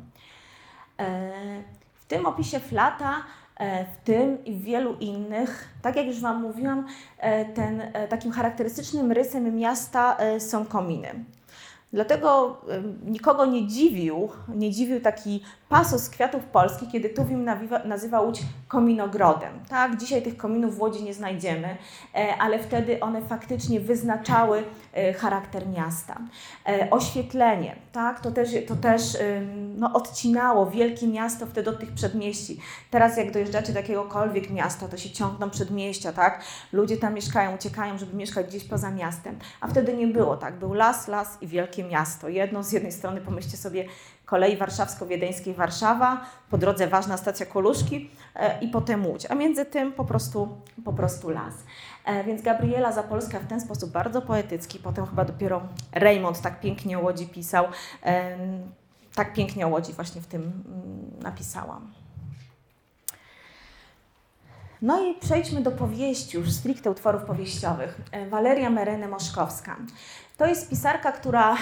[0.98, 1.79] Eee,
[2.10, 3.24] tym opisie Flata,
[3.56, 6.86] e, w tym i w wielu innych, tak jak już Wam mówiłam,
[7.18, 11.08] e, ten, e, takim charakterystycznym rysem miasta są kominy.
[11.92, 12.60] Dlatego
[13.04, 17.48] nikogo nie dziwił, nie dziwił taki pasos kwiatów polskich, kiedy Tuwim
[17.84, 19.52] nazywa Łódź kominogrodem.
[19.68, 19.96] Tak?
[19.96, 21.76] Dzisiaj tych kominów w Łodzi nie znajdziemy,
[22.14, 26.20] e, ale wtedy one faktycznie wyznaczały e, charakter miasta.
[26.68, 28.20] E, oświetlenie, tak?
[28.20, 29.02] to też, to też
[29.76, 32.60] no, odcinało wielkie miasto wtedy od tych przedmieści.
[32.90, 36.42] Teraz jak dojeżdżacie do jakiegokolwiek miasta, to się ciągną przedmieścia, tak?
[36.72, 40.58] ludzie tam mieszkają, uciekają, żeby mieszkać gdzieś poza miastem, a wtedy nie było tak.
[40.58, 42.28] Był las, las i wielkie miasto.
[42.28, 43.84] Jedno z jednej strony pomyślcie sobie
[44.30, 49.92] kolei warszawsko-wiedeńskiej Warszawa, po drodze ważna stacja Koluszki e, i potem Łódź, a między tym
[49.92, 50.48] po prostu,
[50.84, 51.54] po prostu las.
[52.04, 55.62] E, więc Gabriela Zapolska w ten sposób bardzo poetycki, potem chyba dopiero
[55.92, 57.64] Raymond tak pięknie o Łodzi pisał,
[59.14, 61.92] tak pięknie o Łodzi właśnie w tym mm, napisałam.
[64.82, 68.00] No i przejdźmy do powieści, już stricte utworów powieściowych.
[68.12, 69.76] E, Waleria Merene Moszkowska.
[70.40, 71.56] To jest pisarka, która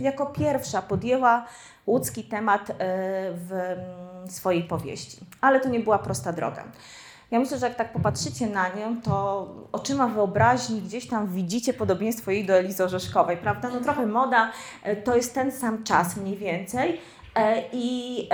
[0.00, 1.46] jako pierwsza podjęła
[1.86, 2.74] łódzki temat e,
[3.32, 3.52] w
[4.28, 5.16] swojej powieści.
[5.40, 6.64] Ale to nie była prosta droga.
[7.30, 12.30] Ja myślę, że jak tak popatrzycie na nią, to oczyma wyobraźni gdzieś tam widzicie podobieństwo
[12.30, 13.68] jej do Elizy Orzeszkowej, prawda?
[13.68, 14.50] No trochę moda,
[14.82, 17.00] e, to jest ten sam czas mniej więcej
[17.72, 18.28] i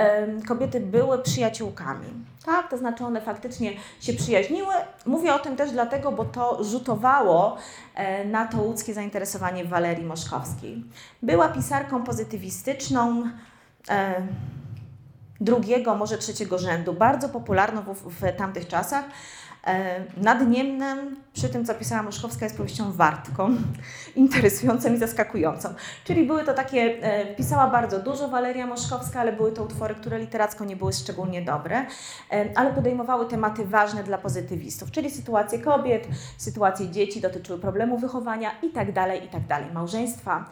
[0.47, 2.07] kobiety były przyjaciółkami.
[2.45, 4.73] Tak, to znaczy one faktycznie się przyjaźniły.
[5.05, 7.57] Mówię o tym też dlatego, bo to rzutowało
[7.95, 10.83] e, na to łódzkie zainteresowanie Walerii Moszkowskiej.
[11.21, 13.23] Była pisarką pozytywistyczną
[13.89, 14.21] e,
[15.41, 19.05] drugiego, może trzeciego rzędu, bardzo popularną w, w tamtych czasach.
[19.67, 23.55] E, nad Niemnem, przy tym co pisała Moszkowska, jest powieścią wartką,
[24.15, 25.73] interesującą i zaskakującą.
[26.03, 30.19] Czyli były to takie, e, pisała bardzo dużo Waleria Moszkowska, ale były to utwory, które
[30.19, 31.85] literacko nie były szczególnie dobre,
[32.31, 38.51] e, ale podejmowały tematy ważne dla pozytywistów, czyli sytuacje kobiet, sytuacje dzieci, dotyczyły problemu wychowania
[38.61, 40.51] itd., tak itd., tak małżeństwa.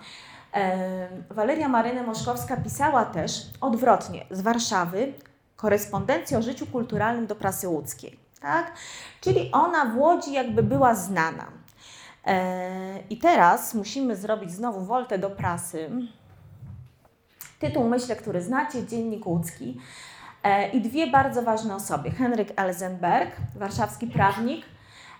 [1.29, 5.13] Waleria Maryna Moszkowska pisała też odwrotnie z Warszawy
[5.55, 8.73] korespondencję o życiu kulturalnym do prasy łódzkiej tak?
[9.21, 11.45] Czyli ona w Łodzi jakby była znana.
[12.25, 15.89] E, I teraz musimy zrobić znowu woltę do prasy.
[17.59, 19.79] Tytuł, myślę, który znacie, Dziennik Łódzki.
[20.43, 22.11] E, I dwie bardzo ważne osoby.
[22.11, 24.65] Henryk Elzenberg, warszawski prawnik,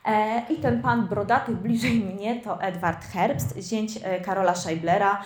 [0.06, 5.24] e, i ten pan brodaty bliżej mnie to Edward Herbst, zięć Karola Scheiblera,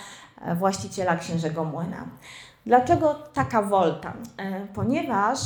[0.55, 2.05] właściciela Księżego Młyna.
[2.65, 4.13] Dlaczego taka wolta?
[4.73, 5.39] Ponieważ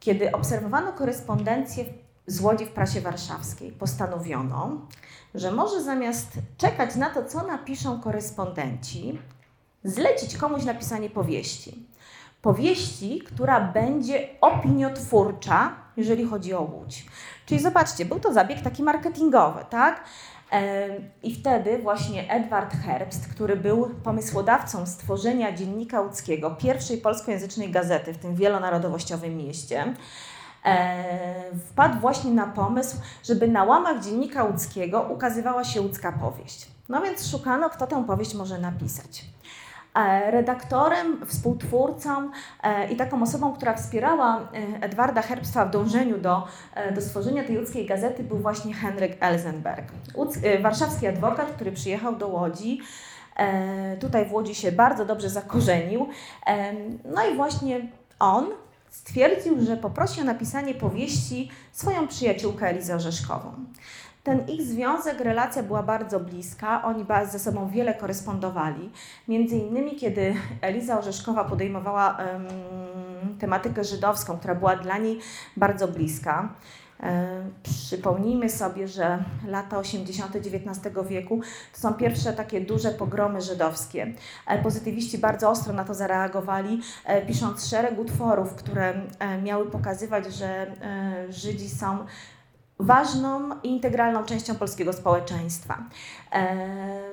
[0.00, 1.84] kiedy obserwowano korespondencję
[2.26, 4.86] z Łodzi w prasie warszawskiej, postanowiono,
[5.34, 9.18] że może zamiast czekać na to, co napiszą korespondenci,
[9.84, 11.86] zlecić komuś napisanie powieści.
[12.42, 17.06] Powieści, która będzie opiniotwórcza, jeżeli chodzi o Łódź.
[17.46, 20.04] Czyli zobaczcie, był to zabieg taki marketingowy, tak?
[21.22, 28.18] I wtedy właśnie Edward Herbst, który był pomysłodawcą stworzenia Dziennika Łódzkiego, pierwszej polskojęzycznej gazety w
[28.18, 29.94] tym wielonarodowościowym mieście,
[31.68, 36.66] wpadł właśnie na pomysł, żeby na łamach Dziennika Łódzkiego ukazywała się łódzka powieść.
[36.88, 39.24] No więc szukano, kto tę powieść może napisać.
[39.94, 42.30] E, redaktorem, współtwórcą
[42.62, 46.46] e, i taką osobą, która wspierała e, Edwarda Herbstwa w dążeniu do,
[46.94, 49.92] do stworzenia tej łódzkiej gazety był właśnie Henryk Elzenberg,
[50.62, 52.80] warszawski adwokat, który przyjechał do Łodzi.
[54.00, 56.08] Tutaj w Łodzi się bardzo dobrze zakorzenił.
[57.04, 57.80] No i właśnie
[58.18, 58.46] on
[58.90, 63.52] stwierdził, że poprosi o napisanie powieści swoją przyjaciółkę Elizę Orzeszkową.
[64.22, 68.90] Ten ich związek, relacja była bardzo bliska, oni ze sobą wiele korespondowali.
[69.28, 75.18] Między innymi, kiedy Eliza Orzeszkowa podejmowała um, tematykę żydowską, która była dla niej
[75.56, 76.54] bardzo bliska.
[77.02, 80.36] E, przypomnijmy sobie, że lata 80.
[80.36, 81.40] XIX wieku
[81.74, 84.12] to są pierwsze takie duże pogromy żydowskie.
[84.46, 88.94] E, pozytywiści bardzo ostro na to zareagowali, e, pisząc szereg utworów, które
[89.42, 90.66] miały pokazywać, że
[91.30, 92.06] Żydzi są
[92.80, 95.78] ważną i integralną częścią polskiego społeczeństwa.
[96.32, 96.56] E,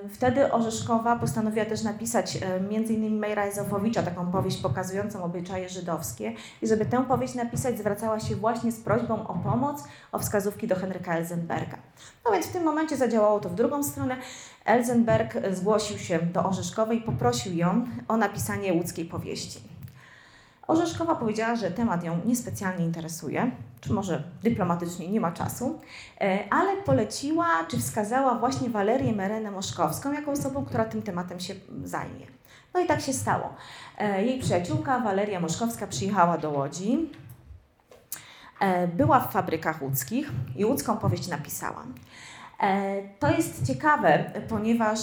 [0.09, 3.19] wtedy Orzeszkowa postanowiła też napisać e, m.in.
[3.19, 8.71] Mejra Ezofowicza, taką powieść pokazującą obyczaje żydowskie i żeby tę powieść napisać zwracała się właśnie
[8.71, 11.77] z prośbą o pomoc, o wskazówki do Henryka Elzenberga.
[12.25, 14.15] No więc w tym momencie zadziałało to w drugą stronę.
[14.65, 19.76] Elzenberg zgłosił się do Orzeszkowej i poprosił ją o napisanie łódzkiej powieści.
[20.67, 23.51] Orzeszkowa powiedziała, że temat ją niespecjalnie interesuje,
[23.81, 25.79] czy może dyplomatycznie nie ma czasu,
[26.21, 31.53] e, ale poleciła, czy wskazała właśnie Walerię Merenę Moszkowską jako osobą, która tym tematem się
[31.83, 32.25] zajmie.
[32.73, 33.53] No i tak się stało.
[33.97, 37.09] E, jej przyjaciółka Waleria Moszkowska przyjechała do Łodzi,
[38.59, 41.83] e, była w fabrykach łódzkich i łódzką powieść napisała.
[43.19, 44.99] To jest ciekawe, ponieważ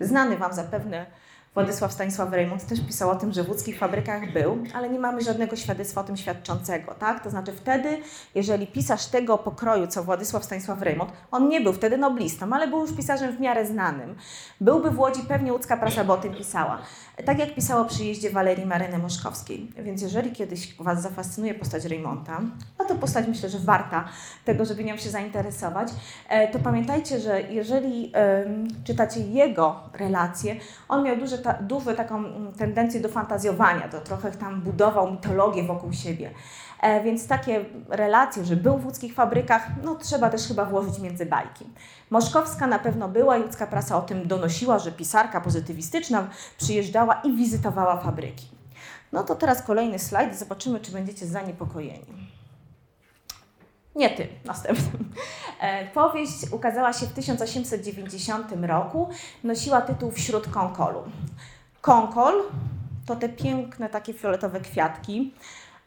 [0.00, 1.06] znany Wam zapewne
[1.54, 5.22] Władysław Stanisław Reymont też pisał o tym, że w łódzkich fabrykach był, ale nie mamy
[5.22, 7.22] żadnego świadectwa o tym świadczącego, tak?
[7.24, 7.98] To znaczy wtedy,
[8.34, 12.80] jeżeli pisarz tego pokroju, co Władysław Stanisław Reymont, on nie był wtedy noblistą, ale był
[12.80, 14.14] już pisarzem w miarę znanym.
[14.60, 16.78] Byłby w Łodzi, pewnie łódzka prasa by o tym pisała.
[17.24, 19.72] Tak jak pisała o przyjeździe Walerii Maryny Moszkowskiej.
[19.76, 22.40] Więc jeżeli kiedyś Was zafascynuje postać Reymonta,
[22.78, 24.08] no to postać myślę, że warta
[24.44, 25.88] tego, żeby nią się zainteresować,
[26.28, 28.12] e, to pamiętajcie, że jeżeli
[28.84, 30.56] czytacie jego relacje,
[30.88, 35.62] on miał duże ta, dużo taką mm, tendencję do fantazjowania, to trochę tam budował mitologię
[35.62, 36.30] wokół siebie.
[36.80, 41.26] E, więc takie relacje, że był w łódzkich fabrykach, no trzeba też chyba włożyć między
[41.26, 41.66] bajki.
[42.10, 46.28] Moszkowska na pewno była i łódzka prasa o tym donosiła, że pisarka pozytywistyczna
[46.58, 48.48] przyjeżdżała i wizytowała fabryki.
[49.12, 52.23] No to teraz kolejny slajd, zobaczymy, czy będziecie zaniepokojeni.
[53.96, 55.12] Nie ty, następnym.
[55.60, 59.08] E, powieść ukazała się w 1890 roku,
[59.44, 61.02] nosiła tytuł Wśród konkolu.
[61.80, 62.42] Konkol
[63.06, 65.34] to te piękne takie fioletowe kwiatki,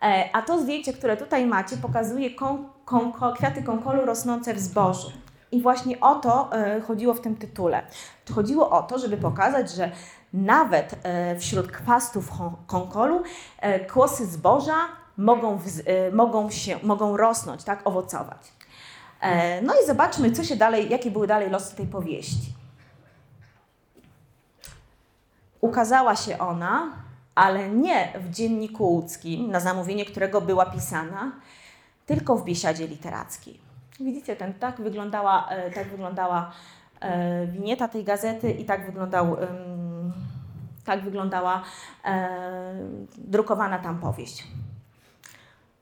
[0.01, 2.65] e, a to zdjęcie, które tutaj macie, pokazuje kon,
[3.35, 5.11] kwiaty konkolu rosnące w zbożu.
[5.51, 7.81] I właśnie o to e, chodziło w tym tytule.
[8.35, 9.91] Chodziło o to, żeby pokazać, że
[10.33, 10.95] nawet
[11.39, 12.31] wśród kwastów
[12.67, 13.23] konkolu
[13.87, 14.75] kłosy zboża
[15.17, 15.59] mogą,
[16.09, 18.51] y, mogą, się, mogą rosnąć, tak, owocować.
[19.21, 22.53] E, no i zobaczmy, co się dalej, jakie były dalej losy tej powieści.
[25.61, 26.91] Ukazała się ona,
[27.35, 31.31] ale nie w dzienniku łódzkim, na zamówienie którego była pisana,
[32.05, 33.59] tylko w biesiadzie literackiej.
[33.99, 36.51] Widzicie, ten, tak wyglądała, e, tak wyglądała
[36.99, 39.37] e, winieta tej gazety i tak wyglądał
[40.85, 41.63] tak wyglądała
[43.17, 44.47] drukowana tam powieść.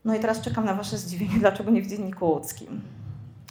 [0.06, 2.82] No i teraz czekam na Wasze zdziwienie, dlaczego nie w Dzienniku Łódzkim.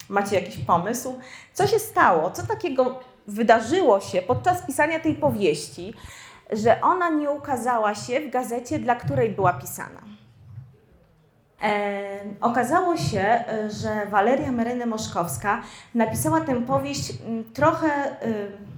[0.09, 1.19] Macie jakiś pomysł?
[1.53, 2.31] Co się stało?
[2.31, 5.93] Co takiego wydarzyło się podczas pisania tej powieści,
[6.51, 10.01] że ona nie ukazała się w gazecie, dla której była pisana?
[11.61, 13.43] E, okazało się,
[13.81, 15.61] że Waleria Meryny Moszkowska
[15.95, 17.13] napisała tę powieść
[17.53, 17.87] trochę.
[17.87, 18.74] E,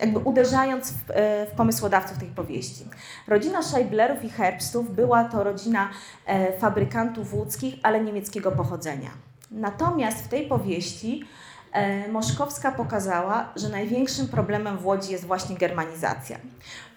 [0.00, 2.84] jakby uderzając w, e, w, pomysłodawców tej powieści.
[3.28, 5.90] Rodzina Scheiblerów i Herbstów była to rodzina
[6.26, 9.10] e, fabrykantów łódzkich, ale niemieckiego pochodzenia.
[9.50, 11.24] Natomiast w tej powieści
[11.72, 16.38] e, Moszkowska pokazała, że największym problemem w Łodzi jest właśnie germanizacja.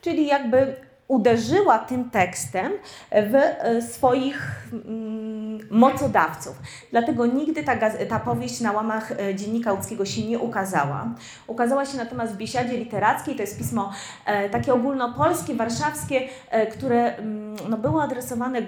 [0.02, 0.76] Czyli jakby
[1.08, 2.72] uderzyła tym tekstem
[3.12, 6.56] w e, swoich mm, mocodawców.
[6.92, 7.76] Dlatego nigdy ta,
[8.10, 11.08] ta powieść na łamach e, Dziennika Łódzkiego się nie ukazała.
[11.48, 13.92] Ukazała się natomiast w Biesiadzie Literackiej, to jest pismo
[14.26, 16.22] e, takie ogólnopolskie, warszawskie,
[16.72, 18.62] które mm, no, było adresowane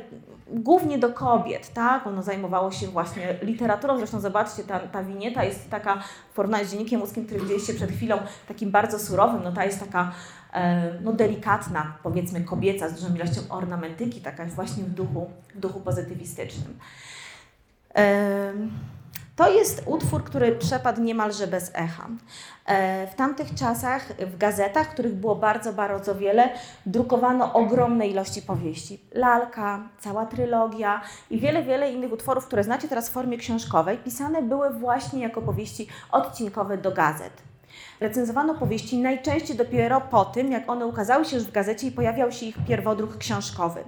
[0.47, 2.07] głównie do kobiet, tak?
[2.07, 3.97] Ono zajmowało się właśnie literaturą.
[3.97, 7.91] Zresztą zobaczcie, ta, ta winieta jest taka w porównaniu z dziennikiem łódzkim, który widzieliście przed
[7.91, 8.17] chwilą,
[8.47, 9.43] takim bardzo surowym.
[9.43, 10.11] No ta jest taka
[11.01, 16.79] no, delikatna, powiedzmy kobieca, z dużą ilością ornamentyki, taka właśnie w duchu, w duchu pozytywistycznym.
[19.35, 22.07] To jest utwór, który przepadł niemalże bez echa.
[22.65, 26.49] E, w tamtych czasach w gazetach, których było bardzo, bardzo wiele,
[26.85, 28.99] drukowano ogromne ilości powieści.
[29.13, 34.41] Lalka, cała trylogia i wiele, wiele innych utworów, które znacie teraz w formie książkowej, pisane
[34.41, 37.33] były właśnie jako powieści odcinkowe do gazet.
[37.99, 42.31] Recenzowano powieści najczęściej dopiero po tym, jak one ukazały się już w gazecie i pojawiał
[42.31, 43.83] się ich pierwodruk książkowy.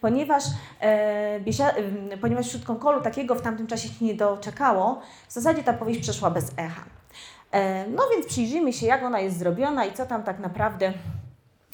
[0.00, 0.44] Ponieważ,
[0.80, 1.70] e, Biesia,
[2.10, 6.00] e, ponieważ wśród konkolu takiego w tamtym czasie się nie doczekało, w zasadzie ta powieść
[6.00, 6.84] przeszła bez echa.
[7.50, 10.92] E, no więc przyjrzyjmy się, jak ona jest zrobiona i co tam tak naprawdę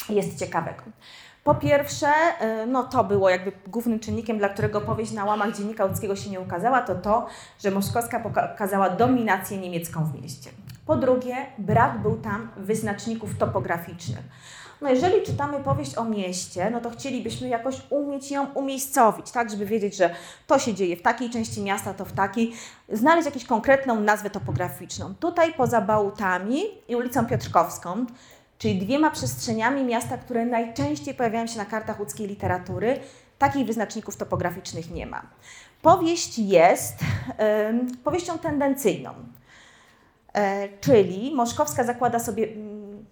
[0.08, 0.82] jest ciekawego.
[1.44, 2.08] Po pierwsze,
[2.40, 6.30] e, no to było jakby głównym czynnikiem, dla którego powieść na łamach Dziennika Łódzkiego się
[6.30, 7.26] nie ukazała, to to,
[7.58, 10.50] że Moszkowska pokazała dominację niemiecką w mieście.
[10.86, 14.22] Po drugie, brak był tam wyznaczników topograficznych.
[14.80, 19.66] No jeżeli czytamy powieść o mieście, no to chcielibyśmy jakoś umieć ją umiejscowić, tak, żeby
[19.66, 20.10] wiedzieć, że
[20.46, 22.52] to się dzieje w takiej części miasta, to w takiej,
[22.92, 25.14] znaleźć jakąś konkretną nazwę topograficzną.
[25.14, 28.06] Tutaj poza Bałutami i ulicą Piotrkowską,
[28.58, 33.00] czyli dwiema przestrzeniami miasta, które najczęściej pojawiają się na kartach łódzkiej literatury,
[33.38, 35.22] takich wyznaczników topograficznych nie ma.
[35.82, 39.14] Powieść jest yy, powieścią tendencyjną.
[40.36, 43.06] E, czyli Moszkowska zakłada sobie, mm,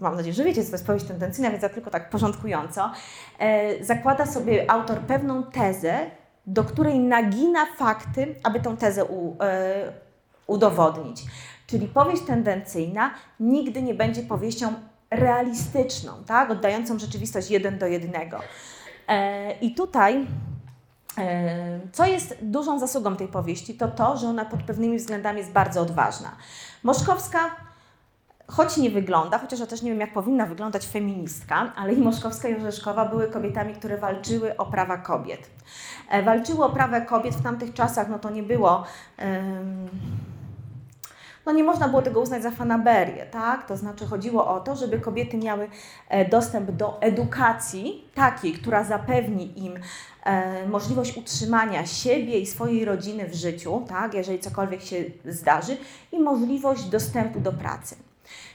[0.00, 2.92] mam nadzieję, że wiecie, co to jest powieść tendencyjna, więc ja tylko tak porządkująco,
[3.38, 5.98] e, zakłada sobie autor pewną tezę,
[6.46, 9.92] do której nagina fakty, aby tą tezę u, e,
[10.46, 11.24] udowodnić.
[11.66, 13.10] Czyli powieść tendencyjna
[13.40, 14.72] nigdy nie będzie powieścią
[15.10, 16.50] realistyczną, tak?
[16.50, 18.40] oddającą rzeczywistość jeden do jednego.
[19.60, 20.26] I tutaj
[21.92, 25.80] co jest dużą zasługą tej powieści, to to, że ona pod pewnymi względami jest bardzo
[25.80, 26.36] odważna.
[26.82, 27.38] Moszkowska,
[28.46, 32.48] choć nie wygląda, chociaż ja też nie wiem, jak powinna wyglądać feministka, ale i Moszkowska
[32.48, 35.50] i Orzeszkowa były kobietami, które walczyły o prawa kobiet.
[36.08, 38.84] E, walczyły o prawa kobiet w tamtych czasach, no to nie było.
[39.18, 39.88] Um,
[41.46, 43.66] no nie można było tego uznać za fanaberię, tak?
[43.66, 45.68] To znaczy chodziło o to, żeby kobiety miały
[46.08, 49.74] e, dostęp do edukacji takiej, która zapewni im
[50.68, 54.14] możliwość utrzymania siebie i swojej rodziny w życiu, tak?
[54.14, 55.76] Jeżeli cokolwiek się zdarzy
[56.12, 57.96] i możliwość dostępu do pracy.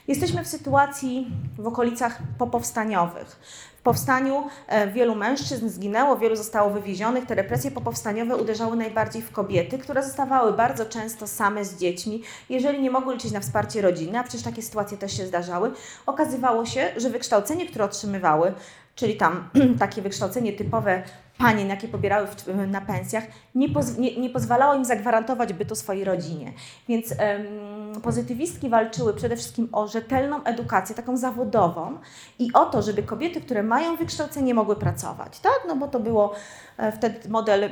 [0.08, 3.40] Jesteśmy w sytuacji w okolicach popowstaniowych
[3.84, 7.26] powstaniu e, wielu mężczyzn zginęło, wielu zostało wywiezionych.
[7.26, 12.22] Te represje popowstaniowe uderzały najbardziej w kobiety, które zostawały bardzo często same z dziećmi.
[12.50, 15.72] Jeżeli nie mogły liczyć na wsparcie rodziny, a przecież takie sytuacje też się zdarzały,
[16.06, 18.54] okazywało się, że wykształcenie, które otrzymywały,
[18.96, 21.04] czyli tam takie wykształcenie typowe
[21.38, 23.24] panien, jakie pobierały w, na pensjach,
[23.56, 26.54] nie, poz, nie, nie, pozwalało im zagwarantować bytu swojej rodzinie.
[26.88, 31.98] Więc um, pozytywistki walczyły przede wszystkim o rzetelną edukację, taką zawodową
[32.39, 35.39] i o to, żeby kobiety, które mają wykształcenie, mogły pracować.
[35.39, 35.60] Tak?
[35.67, 36.36] No bo to było
[36.78, 37.69] e, wtedy model,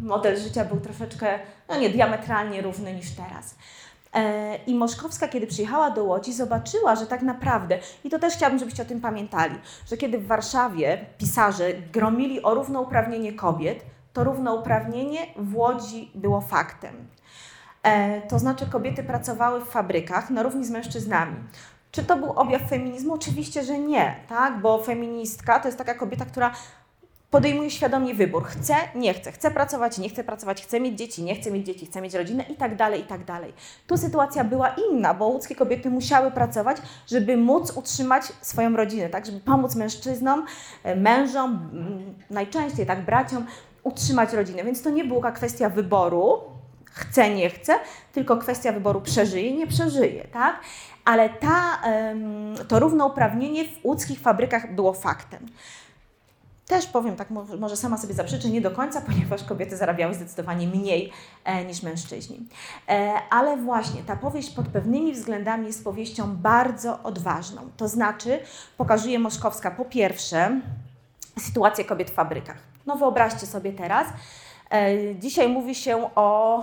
[0.00, 3.54] model życia był troszeczkę, no nie, diametralnie równy niż teraz.
[4.14, 8.58] E, I Moszkowska, kiedy przyjechała do Łodzi, zobaczyła, że tak naprawdę, i to też chciałabym,
[8.58, 9.54] żebyście o tym pamiętali,
[9.90, 17.08] że kiedy w Warszawie pisarze gromili o równouprawnienie kobiet, to równouprawnienie w Łodzi było faktem.
[17.82, 21.36] E, to znaczy kobiety pracowały w fabrykach na równi z mężczyznami.
[21.90, 23.14] Czy to był objaw feminizmu?
[23.14, 24.60] Oczywiście, że nie, tak?
[24.60, 26.52] bo feministka to jest taka kobieta, która
[27.32, 28.44] podejmuje świadomie wybór.
[28.44, 31.86] Chce, nie chce, chce pracować, nie chce pracować, chce mieć dzieci, nie chce mieć dzieci,
[31.86, 33.52] chce mieć rodzinę i tak dalej, i tak dalej.
[33.86, 39.26] Tu sytuacja była inna, bo łódzkie kobiety musiały pracować, żeby móc utrzymać swoją rodzinę, tak,
[39.26, 40.46] żeby pomóc mężczyznom,
[40.82, 41.70] e, mężom,
[42.30, 43.46] najczęściej tak braciom,
[43.82, 44.64] utrzymać rodzinę.
[44.64, 46.40] Więc to nie była kwestia wyboru,
[46.84, 47.74] chce, nie chce,
[48.12, 50.60] tylko kwestia wyboru przeżyje, nie przeżyje, tak?
[51.04, 51.80] Ale ta,
[52.68, 55.46] to równouprawnienie w łódzkich fabrykach było faktem.
[56.66, 61.12] Też powiem tak, może sama sobie zaprzeczę, nie do końca, ponieważ kobiety zarabiały zdecydowanie mniej
[61.44, 62.48] e, niż mężczyźni.
[62.88, 67.62] E, ale właśnie ta powieść pod pewnymi względami jest powieścią bardzo odważną.
[67.76, 68.40] To znaczy,
[68.76, 70.60] pokazuje Moszkowska po pierwsze
[71.38, 72.56] sytuację kobiet w fabrykach.
[72.86, 74.08] No wyobraźcie sobie teraz,
[74.70, 76.62] e, dzisiaj mówi się o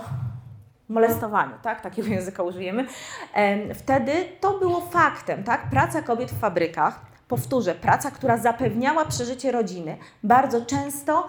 [0.88, 1.80] molestowaniu, tak?
[1.80, 2.86] Takiego języka użyjemy.
[3.34, 5.70] E, wtedy to było faktem, tak?
[5.70, 11.26] Praca kobiet w fabrykach powtórzę, praca, która zapewniała przeżycie rodziny, bardzo często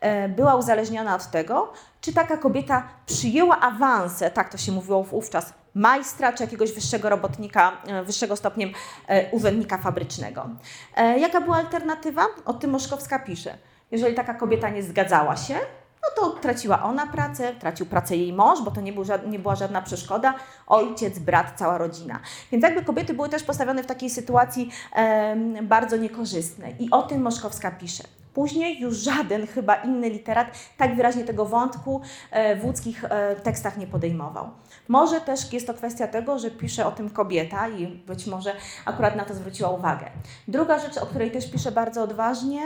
[0.00, 5.52] e, była uzależniona od tego, czy taka kobieta przyjęła awansę, tak to się mówiło wówczas,
[5.74, 8.70] majstra czy jakiegoś wyższego robotnika, e, wyższego stopniem
[9.08, 10.48] e, urzędnika fabrycznego.
[10.96, 12.26] Jaka była alternatywa?
[12.44, 13.58] O tym Moszkowska pisze.
[13.90, 15.56] Jeżeli taka kobieta nie zgadzała się,
[16.04, 19.56] no to traciła ona pracę, tracił pracę jej mąż, bo to nie, był, nie była
[19.56, 20.34] żadna przeszkoda,
[20.66, 22.20] ojciec, brat, cała rodzina.
[22.52, 26.84] Więc jakby kobiety były też postawione w takiej sytuacji e, bardzo niekorzystnej.
[26.84, 28.04] I o tym Moszkowska pisze.
[28.34, 33.76] Później już żaden chyba inny literat tak wyraźnie tego wątku e, w łódzkich e, tekstach
[33.76, 34.50] nie podejmował.
[34.88, 38.52] Może też jest to kwestia tego, że pisze o tym kobieta i być może
[38.84, 40.06] akurat na to zwróciła uwagę.
[40.48, 42.62] Druga rzecz, o której też pisze bardzo odważnie,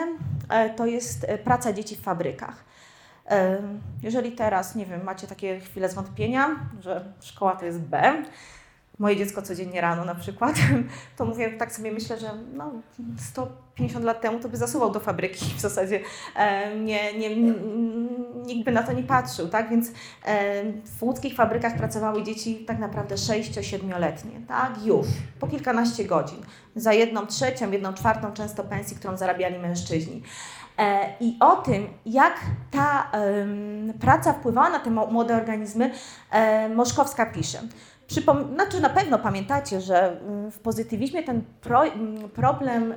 [0.49, 2.65] e, to jest praca dzieci w fabrykach.
[4.03, 8.23] Jeżeli teraz, nie wiem, macie takie chwile zwątpienia, że szkoła to jest B,
[8.99, 10.57] moje dziecko codziennie rano na przykład,
[11.17, 12.73] to mówię, tak sobie myślę, że no,
[13.19, 16.01] 150 lat temu to by zasuwał do fabryki w zasadzie.
[16.81, 17.37] Nie, nie,
[18.47, 19.71] nikt by na to nie patrzył, tak?
[19.71, 19.93] Więc
[20.85, 24.85] w łódzkich fabrykach pracowały dzieci tak naprawdę 6-7-letnie, tak?
[24.85, 25.07] Już,
[25.41, 26.39] po kilkanaście godzin.
[26.77, 30.23] Za jedną trzecią, jedną czwartą często pensji, którą zarabiali mężczyźni.
[30.79, 33.11] E, I o tym, jak ta
[34.01, 35.91] praca wpływała na te młode organizmy,
[36.31, 37.59] e, Moszkowska pisze.
[38.07, 41.83] Przypom znaczy na pewno pamiętacie, że mm, w pozytywizmie ten pro
[42.35, 42.95] problem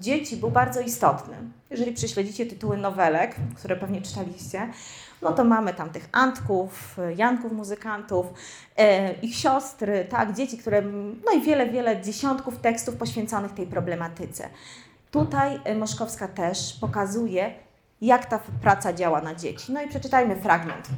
[0.00, 1.34] dzieci był bardzo istotny.
[1.70, 4.68] Jeżeli prześledzicie tytuły nowelek, które pewnie czytaliście,
[5.22, 8.26] no to mamy tam tych Antków, Janków muzykantów,
[8.76, 10.82] e, ich siostry, tak, dzieci, które,
[11.26, 14.48] no i wiele, wiele dziesiątków tekstów poświęconych tej problematyce.
[15.14, 17.54] Tutaj y, Moszkowska też pokazuje,
[18.00, 19.72] jak ta praca działa na dzieci.
[19.72, 20.88] No i przeczytajmy fragment.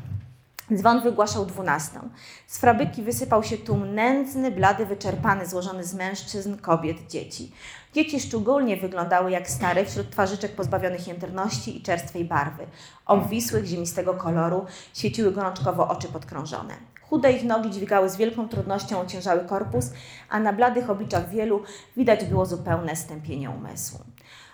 [0.75, 2.09] Dzwon wygłaszał dwunastą.
[2.47, 7.53] Z fabryki wysypał się tłum nędzny, blady, wyczerpany, złożony z mężczyzn, kobiet, dzieci.
[7.93, 12.67] Dzieci szczególnie wyglądały jak stare, wśród twarzyczek pozbawionych jędrności i czerstwej barwy.
[13.07, 16.75] Obwisłych, ziemistego koloru, świeciły gorączkowo oczy podkrążone.
[17.11, 19.91] Chude ich nogi dźwigały z wielką trudnością ociężały korpus,
[20.29, 21.63] a na bladych obliczach wielu
[21.97, 23.99] widać było zupełne stępienie umysłu.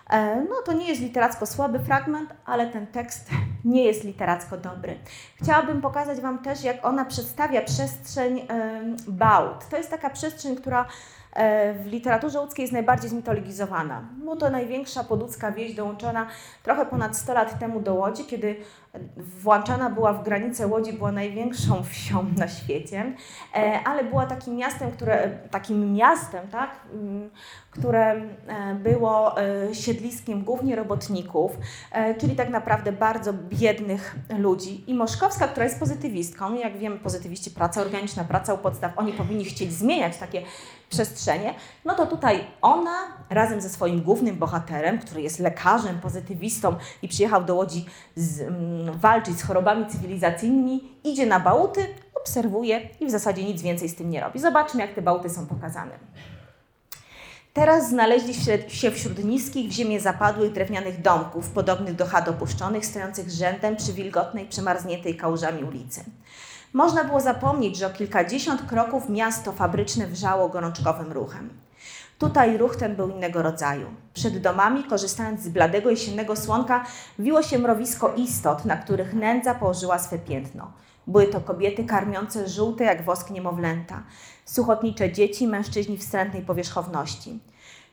[0.09, 3.29] E, no to nie jest literacko słaby fragment, ale ten tekst
[3.65, 4.97] nie jest literacko dobry.
[5.41, 8.47] Chciałabym pokazać Wam też, jak ona przedstawia przestrzeń
[9.07, 9.69] Bałt.
[9.69, 10.85] To jest taka przestrzeń, która
[11.83, 14.01] w literaturze łódzkiej jest najbardziej zmitologizowana.
[14.25, 16.27] Bo to największa podłódzka wieś dołączona
[16.63, 18.55] trochę ponad 100 lat temu do Łodzi, kiedy
[19.17, 23.13] włączana była w granicę Łodzi, była największą wsią na świecie,
[23.55, 27.29] e, ale była takim miastem, które, takim miastem, tak, mm,
[27.71, 29.35] które e, było
[29.73, 31.57] siedliskiem głównie robotników,
[32.19, 34.83] czyli tak naprawdę bardzo biednych ludzi.
[34.87, 39.45] I Moszkowska, która jest pozytywistką, jak wiemy, pozytywiści, praca organiczna, praca u podstaw, oni powinni
[39.45, 40.41] chcieć zmieniać takie
[40.93, 41.53] przestrzenie,
[41.85, 42.97] no to tutaj ona
[43.29, 47.85] razem ze swoim głównym bohaterem, który jest lekarzem, pozytywistą i przyjechał do Łodzi
[48.15, 51.87] z, mm, walczyć z chorobami cywilizacyjnymi, idzie na bałty,
[52.21, 54.39] obserwuje i w zasadzie nic więcej z tym nie robi.
[54.39, 55.99] Zobaczmy, jak te bałty są pokazane.
[57.53, 58.33] Teraz znaleźli
[58.67, 63.93] się wśród niskich, w ziemię zapadłych drewnianych domków, podobnych do chat opuszczonych, stojących rzędem przy
[63.93, 66.03] wilgotnej, przemarzniętej kałużami ulicy.
[66.73, 71.49] Można było zapomnieć, że o kilkadziesiąt kroków miasto fabryczne wrzało gorączkowym ruchem.
[72.19, 73.87] Tutaj ruch ten był innego rodzaju.
[74.13, 76.85] Przed domami, korzystając z bladego jesiennego słonka,
[77.19, 80.71] wiło się mrowisko istot, na których nędza położyła swe piętno.
[81.07, 84.03] Były to kobiety karmiące żółte jak wosk niemowlęta,
[84.45, 87.39] suchotnicze dzieci, mężczyźni wstrętnej powierzchowności.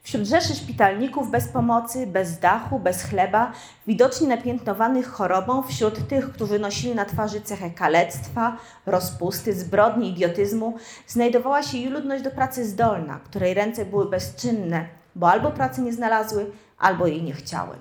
[0.02, 3.52] Wśród rzeszy szpitalników bez pomocy, bez dachu, bez chleba,
[3.86, 10.76] widocznie napiętnowanych chorobą, wśród tych, którzy nosili na twarzy cechę kalectwa, rozpusty, zbrodni, idiotyzmu,
[11.06, 15.92] znajdowała się i ludność do pracy zdolna, której ręce były bezczynne, bo albo pracy nie
[15.92, 17.76] znalazły, albo jej nie chciały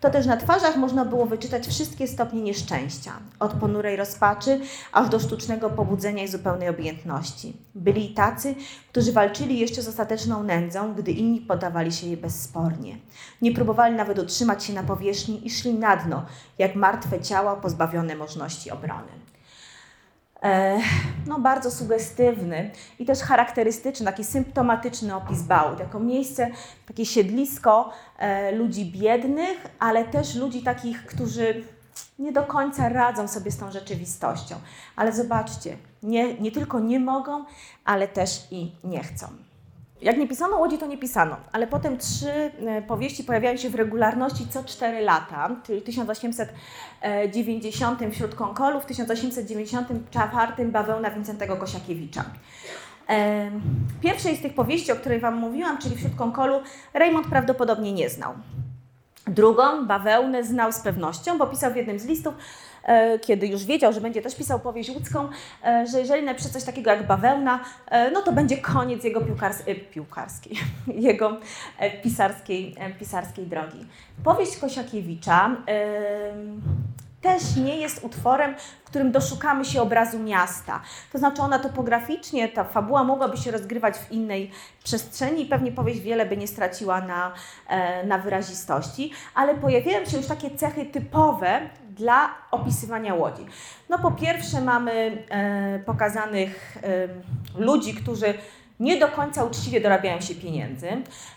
[0.00, 4.60] to też na twarzach można było wyczytać wszystkie stopnie nieszczęścia, od ponurej rozpaczy
[4.92, 7.56] aż do sztucznego pobudzenia i zupełnej obojętności.
[7.74, 8.54] Byli tacy,
[8.88, 12.98] którzy walczyli jeszcze z ostateczną nędzą, gdy inni podawali się jej bezspornie.
[13.42, 16.24] Nie próbowali nawet utrzymać się na powierzchni i szli na dno,
[16.58, 19.23] jak martwe ciała pozbawione możliwości obrony.
[20.44, 20.78] E,
[21.26, 26.50] no, bardzo sugestywny i też charakterystyczny, taki symptomatyczny opis Bałt, jako miejsce,
[26.86, 31.64] takie siedlisko e, ludzi biednych, ale też ludzi takich, którzy
[32.18, 34.56] nie do końca radzą sobie z tą rzeczywistością.
[34.96, 37.44] Ale zobaczcie, nie, nie tylko nie mogą,
[37.84, 39.26] ale też i nie chcą.
[40.02, 42.50] Jak nie pisano Łodzi, to nie pisano, ale potem trzy e,
[42.82, 50.66] powieści pojawiają się w regularności co cztery lata, czyli w 1890 wśród Konkolów, w 1894
[50.66, 52.24] Bawełna Wincentego Kosiakiewicza.
[53.08, 53.50] E,
[54.00, 56.60] pierwszej z tych powieści, o której Wam mówiłam, czyli wśród Konkolu,
[56.94, 58.34] Raymond prawdopodobnie nie znał.
[59.26, 62.34] Drugą, Bawełnę, znał z pewnością, bo pisał w jednym z listów,
[63.22, 65.28] kiedy już wiedział, że będzie też pisał powieść łódzką,
[65.64, 69.62] e, że jeżeli napisze coś takiego jak bawełna, e, no to będzie koniec jego piłkars
[69.90, 70.56] piłkarskiej,
[71.08, 71.36] jego
[72.02, 73.86] pisarskiej, pisarskiej drogi.
[74.24, 75.56] Powieść Kosiakiewicza
[77.24, 78.54] też nie jest utworem,
[78.84, 80.80] w którym doszukamy się obrazu miasta.
[81.12, 84.50] To znaczy ona topograficznie, ta fabuła mogłaby się rozgrywać w innej
[84.84, 87.32] przestrzeni i pewnie powieść wiele by nie straciła na,
[88.04, 91.60] na wyrazistości, ale pojawiają się już takie cechy typowe
[91.90, 93.46] dla opisywania łodzi.
[93.88, 98.34] No po pierwsze mamy e, pokazanych e, ludzi, którzy
[98.80, 100.88] nie do końca uczciwie dorabiają się pieniędzy.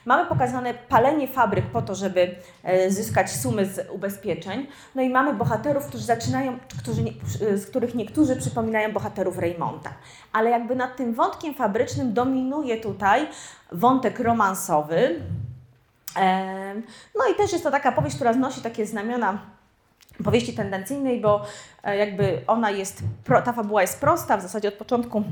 [0.06, 4.68] Mamy pokazane palenie fabryk po to, żeby e, zyskać sumy z ubezpieczeń.
[4.96, 7.04] No i mamy bohaterów, którzy zaczynają, którzy,
[7.58, 9.94] z których niektórzy przypominają bohaterów Raymonta.
[10.34, 13.28] Ale jakby nad tym wątkiem fabrycznym dominuje tutaj
[13.72, 15.22] wątek romansowy.
[16.16, 16.74] E,
[17.16, 19.40] no i też jest to taka powieść, która znosi takie znamiona
[20.24, 21.46] powieści tendencyjnej, bo
[21.84, 23.04] e, jakby ona jest,
[23.46, 25.24] ta fabuła jest prosta, w zasadzie od początku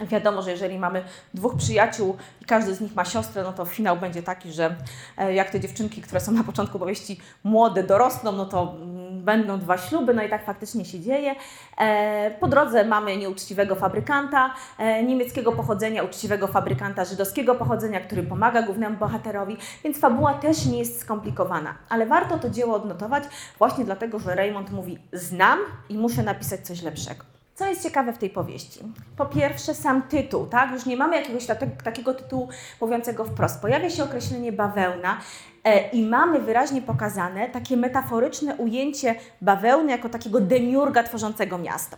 [0.00, 3.96] Wiadomo, że jeżeli mamy dwóch przyjaciół i każdy z nich ma siostrę, no to finał
[3.96, 4.76] będzie taki, że
[5.16, 9.58] e, jak te dziewczynki, które są na początku powieści młode, dorosną, no to mm, będą
[9.58, 11.34] dwa śluby, no i tak faktycznie się dzieje.
[11.78, 18.62] E, po drodze mamy nieuczciwego fabrykanta, e, niemieckiego pochodzenia, uczciwego fabrykanta żydowskiego pochodzenia, który pomaga
[18.62, 21.74] głównemu bohaterowi, więc fabuła też nie jest skomplikowana.
[21.88, 23.24] Ale warto to dzieło odnotować
[23.58, 27.37] właśnie dlatego, że Raymond mówi znam i muszę napisać coś lepszego.
[27.58, 28.80] Co jest ciekawe w tej powieści?
[29.16, 30.72] Po pierwsze, sam tytuł, tak?
[30.72, 31.46] Już nie mamy jakiegoś
[31.84, 32.48] takiego tytułu
[32.80, 33.60] mówiącego wprost.
[33.60, 35.20] Pojawia się określenie bawełna
[35.64, 41.96] e, i mamy wyraźnie pokazane takie metaforyczne ujęcie bawełny jako takiego demiurga tworzącego miasto.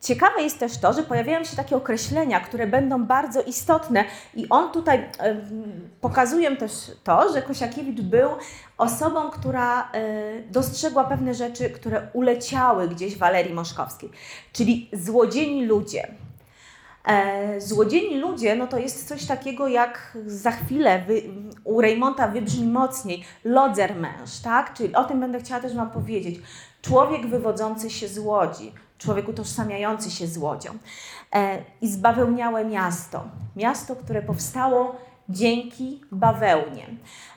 [0.00, 4.72] Ciekawe jest też to, że pojawiają się takie określenia, które będą bardzo istotne i on
[4.72, 5.10] tutaj
[6.00, 6.72] pokazuje też
[7.04, 8.30] to, że Kosiakiewicz był
[8.82, 14.10] osobą, która y, dostrzegła pewne rzeczy, które uleciały gdzieś Walerii Moszkowskiej,
[14.52, 16.08] czyli złodzieni ludzie.
[17.04, 21.22] E, złodzieni ludzie, no to jest coś takiego jak za chwilę wy,
[21.64, 24.74] u Raymonta wybrzmi mocniej lodzer męż, tak?
[24.74, 26.40] Czyli o tym będę chciała też Wam powiedzieć.
[26.82, 30.70] Człowiek wywodzący się z łodzi, człowiek utożsamiający się z łodzią.
[31.34, 33.24] E, I zbawełniałe miasto.
[33.56, 34.96] Miasto, które powstało
[35.32, 36.86] dzięki bawełnie.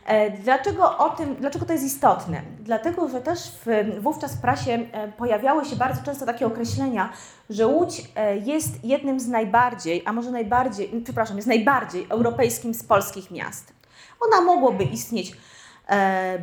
[0.06, 2.42] E, dlaczego o tym, dlaczego to jest istotne?
[2.60, 3.68] Dlatego, że też w,
[4.02, 7.10] wówczas w prasie e, pojawiały się bardzo często takie określenia,
[7.50, 12.84] że Łódź e, jest jednym z najbardziej, a może najbardziej, przepraszam, jest najbardziej europejskim z
[12.84, 13.74] polskich miast.
[14.22, 15.38] Ona mogłoby istnieć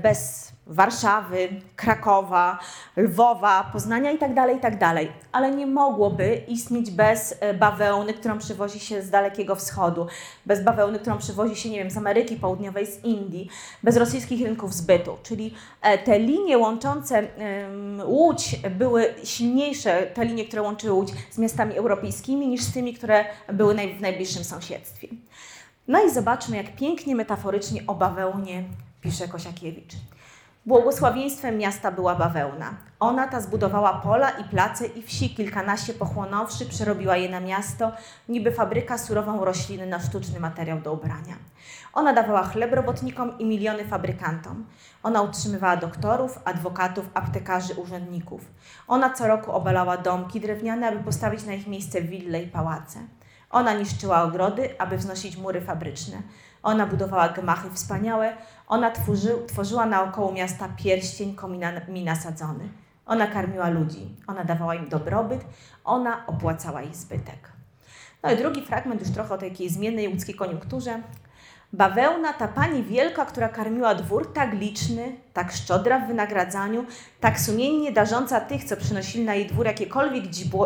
[0.02, 2.58] bez Warszawy, Krakowa,
[2.96, 8.80] Lwowa, Poznania itd., tak itd., tak ale nie mogłoby istnieć bez e, bawełny, którą przywozi
[8.80, 10.06] się z Dalekiego Wschodu,
[10.46, 13.48] bez bawełny, którą przywozi się, nie wiem, z Ameryki Południowej, z Indii,
[13.82, 15.16] bez rosyjskich rynków zbytu.
[15.22, 17.22] Czyli e, te linie łączące
[18.04, 23.24] Łódź były silniejsze, te linie, które łączyły Łódź z miastami europejskimi, niż z tymi, które
[23.52, 25.08] były w najbliższym sąsiedztwie.
[25.88, 28.64] No i zobaczmy, jak pięknie metaforycznie o bawełnie
[29.02, 29.94] pisze Kosiakiewicz.
[30.66, 32.74] Błogosławieństwem miasta była bawełna.
[33.00, 37.92] Ona ta zbudowała pola i place i wsi, kilkanaście pochłonąwszy, przerobiła je na miasto,
[38.28, 41.36] niby fabryka surową rośliny na sztuczny materiał do ubrania.
[41.92, 44.66] Ona dawała chleb robotnikom i miliony fabrykantom.
[45.02, 48.40] Ona utrzymywała doktorów, adwokatów, aptekarzy, urzędników.
[48.88, 52.98] Ona co roku obalała domki drewniane, aby postawić na ich miejsce wille i pałace.
[53.50, 56.22] Ona niszczyła ogrody, aby wznosić mury fabryczne.
[56.62, 58.36] Ona budowała gmachy wspaniałe,
[58.68, 62.68] ona tworzy, tworzyła naokoło miasta pierścień kominami nasadzony.
[63.06, 65.44] Ona karmiła ludzi, ona dawała im dobrobyt,
[65.84, 67.52] ona opłacała ich zbytek.
[68.22, 71.02] No i drugi fragment już trochę o takiej zmiennej łódzkiej koniunkturze.
[71.72, 76.84] Bawełna, ta pani wielka, która karmiła dwór, tak liczny, tak szczodra w wynagradzaniu,
[77.20, 80.24] tak sumiennie darząca tych, co przynosili na jej dwór jakiekolwiek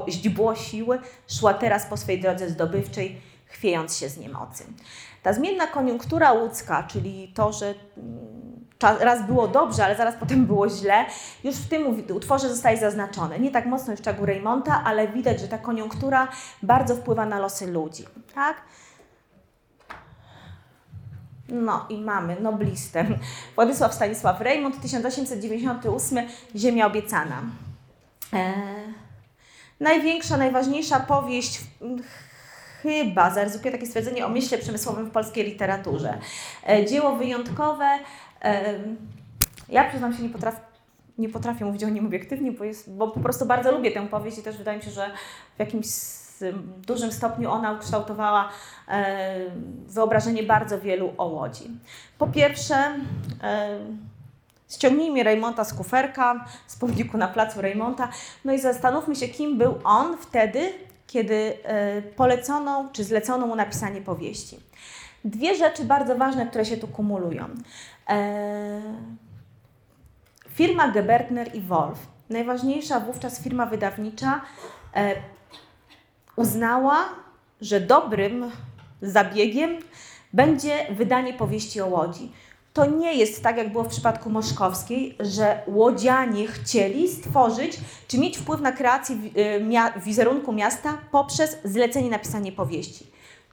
[0.09, 4.65] źdźbło siły, szła teraz po swej drodze zdobywczej, chwiejąc się z niemocy.
[5.27, 10.69] Ta zmienna koniunktura łódzka, czyli to, że mm, raz było dobrze, ale zaraz potem było
[10.71, 11.05] źle,
[11.45, 13.39] już w tym utworze zostaje zaznaczone.
[13.39, 16.29] Nie tak mocno jeszcze jak u Reymonta, ale widać, że ta koniunktura
[16.63, 18.05] bardzo wpływa na losy ludzi.
[18.35, 18.57] Tak?
[21.49, 23.05] No i mamy noblistę.
[23.55, 26.19] Władysław Stanisław Reymont, 1898,
[26.57, 27.43] Ziemia obiecana.
[28.33, 28.95] Eee,
[29.81, 31.61] największa, najważniejsza powieść
[32.87, 36.19] chyba, zaryzykuję takie stwierdzenie o myśle przemysłowym w polskiej literaturze.
[36.69, 37.89] E, dzieło wyjątkowe.
[38.43, 38.75] E,
[39.69, 40.61] ja przyznam się, nie potrafię
[41.19, 44.39] nie potrafię mówić o nim obiektywnie, bo, jest, bo po prostu bardzo lubię tę powieść
[44.39, 45.11] i też wydaje mi się, że
[45.57, 45.87] w jakimś
[46.87, 48.49] dużym stopniu ona ukształtowała
[48.89, 49.37] e,
[49.89, 51.71] wyobrażenie bardzo wielu o Łodzi.
[52.19, 52.95] Po pierwsze,
[54.71, 58.09] ściągnijmy Reymonta z kuferka, z pomniku na placu Reymonta,
[58.45, 60.73] no i zastanówmy się, kim był on wtedy,
[61.07, 64.61] kiedy e, polecono czy zlecono mu napisanie powieści.
[65.25, 67.45] Dwie rzeczy bardzo ważne, które się tu kumulują.
[68.09, 68.81] E,
[70.49, 71.99] firma Gebertner i Wolf,
[72.31, 74.41] najważniejsza wówczas firma wydawnicza,
[74.95, 75.15] e,
[76.37, 76.97] uznała,
[77.61, 78.51] że dobrym
[79.03, 79.79] zabiegiem
[80.33, 82.33] będzie wydanie powieści o Łodzi.
[82.77, 88.39] To nie jest tak, jak było w przypadku Moszkowskiej, że łodzianie chcieli stworzyć czy mieć
[88.39, 89.17] wpływ na kreację
[89.97, 93.07] y, wizerunku miasta poprzez zlecenie napisanie powieści.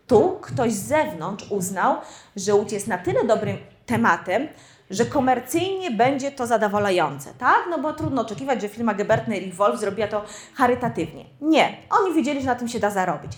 [0.08, 1.96] Tu ktoś z zewnątrz uznał,
[2.36, 4.48] że Łódź jest na tyle dobrym tematem,
[4.90, 7.60] że komercyjnie będzie to zadowalające, tak?
[7.70, 10.24] No bo trudno oczekiwać, że firma Gebertner i Wolf zrobiła to
[10.56, 11.26] charytatywnie.
[11.42, 13.32] Nie, oni wiedzieli, że na tym się da zarobić.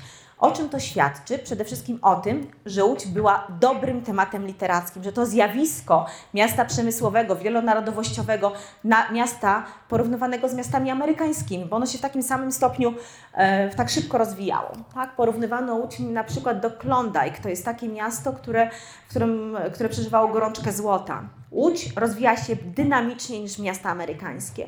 [0.46, 1.40] O czym to świadczy?
[1.40, 7.36] Przede wszystkim o tym, że Łódź była dobrym tematem literackim, że to zjawisko miasta przemysłowego,
[7.36, 8.52] wielonarodowościowego,
[8.84, 12.94] na, miasta porównywanego z miastami amerykańskimi, bo ono się w takim samym stopniu
[13.34, 14.72] e, tak szybko rozwijało.
[14.94, 15.16] Tak?
[15.16, 18.70] Porównywano Łódź na przykład do Klondike, to jest takie miasto, które,
[19.10, 21.24] którym, które przeżywało gorączkę złota.
[21.52, 24.68] Łódź rozwija się dynamiczniej niż miasta amerykańskie.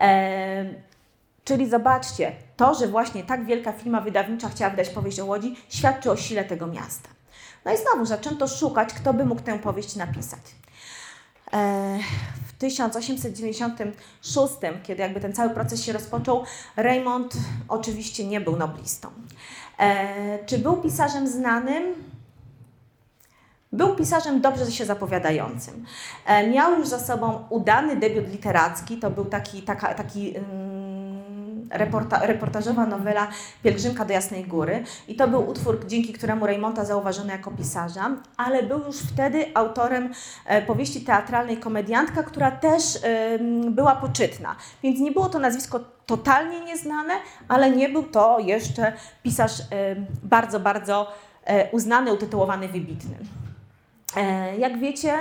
[0.00, 0.64] E,
[1.44, 6.10] Czyli zobaczcie, to, że właśnie tak wielka firma wydawnicza chciała wydać powieść o Łodzi, świadczy
[6.10, 7.08] o sile tego miasta.
[7.64, 10.40] No i znowu zaczęto szukać, kto by mógł tę powieść napisać.
[11.52, 11.98] E,
[12.46, 16.44] w 1896, kiedy jakby ten cały proces się rozpoczął,
[16.76, 17.34] Raymond
[17.68, 19.08] oczywiście nie był noblistą.
[19.78, 21.94] E, czy był pisarzem znanym?
[23.72, 25.84] Był pisarzem dobrze się zapowiadającym.
[26.26, 30.34] E, miał już za sobą udany debiut literacki, to był taki, taka, taki
[31.74, 33.28] reporta, reportażowa nowela
[33.62, 38.62] Pielgrzymka do Jasnej Góry i to był utwór, dzięki któremu Raymonta zauważono jako pisarza, ale
[38.62, 40.12] był już wtedy autorem
[40.46, 42.82] e, powieści teatralnej Komediantka, która też
[43.70, 47.14] była poczytna, więc nie było to nazwisko totalnie nieznane,
[47.48, 49.52] ale nie był to jeszcze pisarz
[50.22, 51.12] bardzo, bardzo
[51.44, 53.16] e, uznany, utytułowany, wybitny.
[54.16, 55.12] E, jak wiecie,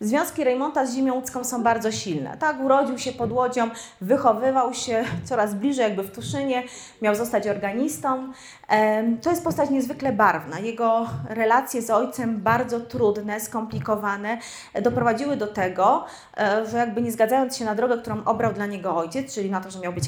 [0.00, 2.36] związki Reymonta z ziemią łódzką są bardzo silne.
[2.38, 3.70] Tak, urodził się pod Łodzią,
[4.00, 6.62] wychowywał się coraz bliżej, jakby w Tuszynie,
[7.02, 8.32] miał zostać organistą.
[8.68, 10.58] E, to jest postać niezwykle barwna.
[10.58, 14.38] Jego relacje z ojcem, bardzo trudne, skomplikowane,
[14.82, 16.04] doprowadziły do tego,
[16.36, 19.60] e, że jakby nie zgadzając się na drogę, którą obrał dla niego ojciec, czyli na
[19.60, 20.04] to, że miał być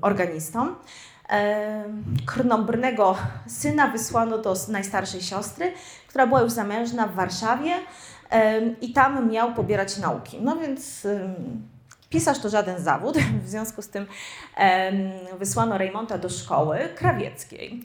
[0.00, 0.74] organistą,
[2.26, 3.16] krnąbrnego
[3.46, 5.72] syna wysłano do najstarszej siostry,
[6.06, 7.72] która była już zamężna w Warszawie
[8.80, 10.38] i tam miał pobierać nauki.
[10.40, 11.06] No więc
[12.10, 14.06] pisarz to żaden zawód, w związku z tym
[15.38, 17.84] wysłano Reymonta do szkoły krawieckiej.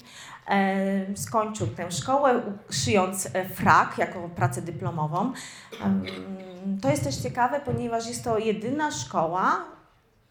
[1.15, 5.33] Skończył tę szkołę, szyjąc e, frak jako pracę dyplomową.
[6.81, 9.65] To jest też ciekawe, ponieważ jest to jedyna szkoła,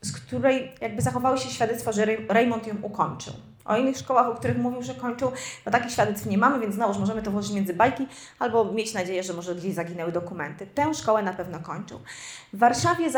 [0.02, 3.34] z której jakby zachowały się świadectwa, że Raymond ją ukończył.
[3.64, 5.32] O innych szkołach, o których mówił, że kończył,
[5.66, 8.06] no takich świadectw nie mamy, więc znowuż możemy to włożyć między bajki
[8.38, 10.66] albo mieć nadzieję, że może gdzieś zaginęły dokumenty.
[10.66, 12.00] Tę szkołę na pewno kończył.
[12.52, 13.10] W Warszawie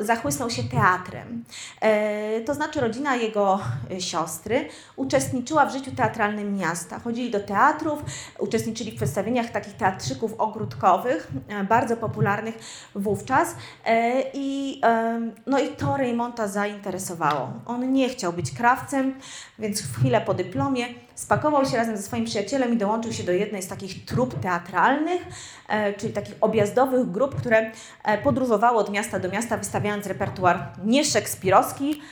[0.00, 1.44] zachłysnął, się teatrem.
[1.80, 3.60] E, to znaczy rodzina jego
[3.90, 6.98] e, siostry uczestniczyła w życiu teatralnym miasta.
[6.98, 8.02] Chodzili do teatrów,
[8.38, 12.58] uczestniczyli w przedstawieniach takich teatrzyków ogródkowych, e, bardzo popularnych
[12.94, 13.54] wówczas.
[13.84, 17.52] E, I, e, no i to Reymonta zainteresowało.
[17.66, 19.14] On nie chciał być krawcem,
[19.58, 20.86] więc w chwilę po dyplomie
[21.20, 25.22] spakował się razem ze swoim przyjacielem i dołączył się do jednej z takich trup teatralnych,
[25.68, 27.70] e, czyli takich objazdowych grup, które
[28.04, 32.02] e, podróżowały od miasta do miasta, wystawiając repertuar nie szekspirowski,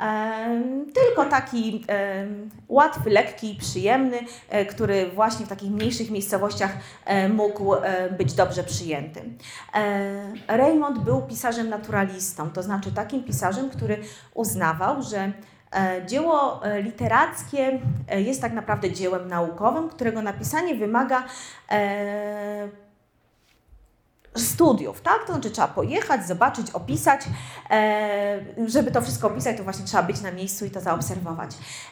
[0.00, 0.62] e,
[0.94, 1.84] tylko taki
[2.68, 4.18] łatwy, lekki, przyjemny,
[4.70, 6.70] który właśnie w takich mniejszych miejscowościach
[7.30, 7.74] mógł
[8.18, 9.20] być dobrze przyjęty.
[10.48, 13.98] Raymond był pisarzem naturalistą, to znaczy takim pisarzem, który
[14.34, 15.32] uznawał, że
[16.06, 21.24] dzieło e, literackie e, jest tak naprawdę dziełem naukowym, którego napisanie wymaga
[24.36, 25.18] studiów, tak?
[25.26, 27.20] To znaczy trzeba pojechać, zobaczyć, opisać.
[27.70, 31.50] E, żeby to wszystko opisać, to właśnie trzeba być na miejscu i to zaobserwować.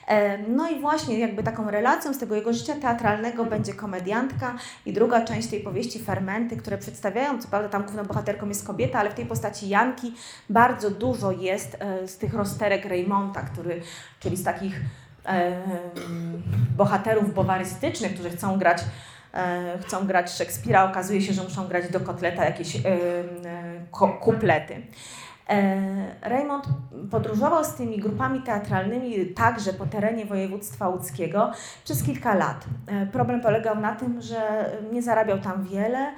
[0.08, 4.54] E, no i właśnie jakby taką relacją z tego jego życia teatralnego będzie komediantka
[4.86, 8.98] i druga część tej powieści Fermenty, które przedstawiają, co prawda tam główną bohaterką jest kobieta,
[8.98, 10.14] ale w tej postaci Janki
[10.50, 13.82] bardzo dużo jest e, z tych rozterek Reymonta, który,
[14.20, 14.80] czyli z takich
[15.26, 15.56] e,
[16.76, 18.82] bohaterów bowarystycznych, którzy chcą grać
[19.80, 24.82] chcą grać Szekspira, okazuje się, że muszą grać do kotleta jakieś e, e, kuplety.
[26.22, 26.64] Raymond
[27.10, 31.52] podróżował z tymi grupami teatralnymi także po terenie województwa łódzkiego
[31.84, 32.64] przez kilka lat.
[33.12, 36.14] Problem polegał na tym, że nie zarabiał tam wiele,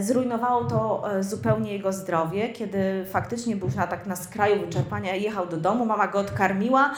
[0.00, 5.56] Zrujnowało to zupełnie jego zdrowie, kiedy faktycznie był na, tak na skraju wyczerpania, jechał do
[5.56, 6.94] domu, mama go odkarmiła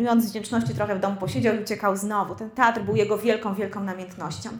[0.00, 2.34] i on z wdzięczności trochę w domu posiedział i uciekał znowu.
[2.34, 4.50] Ten teatr był jego wielką, wielką namiętnością.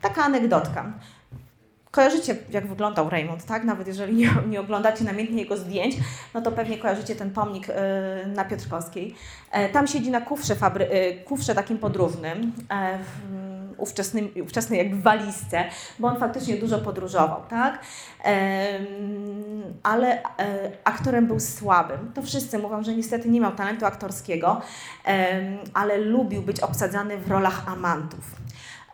[0.00, 0.92] Taka anegdotka.
[1.92, 3.64] Kojarzycie, jak wyglądał Raymond, tak?
[3.64, 5.96] Nawet jeżeli nie, nie, oglądacie namiętnie jego zdjęć,
[6.34, 7.72] no to pewnie kojarzycie ten pomnik y,
[8.26, 9.14] na Piotrkowskiej.
[9.50, 15.02] E, tam siedzi na kufrze, fabry, y, kufrze takim podróżnym, e, w ówczesnym, ówczesnej jakby
[15.02, 15.64] walizce,
[15.98, 17.78] bo on faktycznie dużo podróżował, tak?
[19.82, 20.24] ale e,
[20.84, 22.12] aktorem był słabym.
[22.14, 24.60] To wszyscy mówią, że niestety nie miał talentu aktorskiego,
[25.74, 28.42] ale lubił być obsadzany w rolach amantów.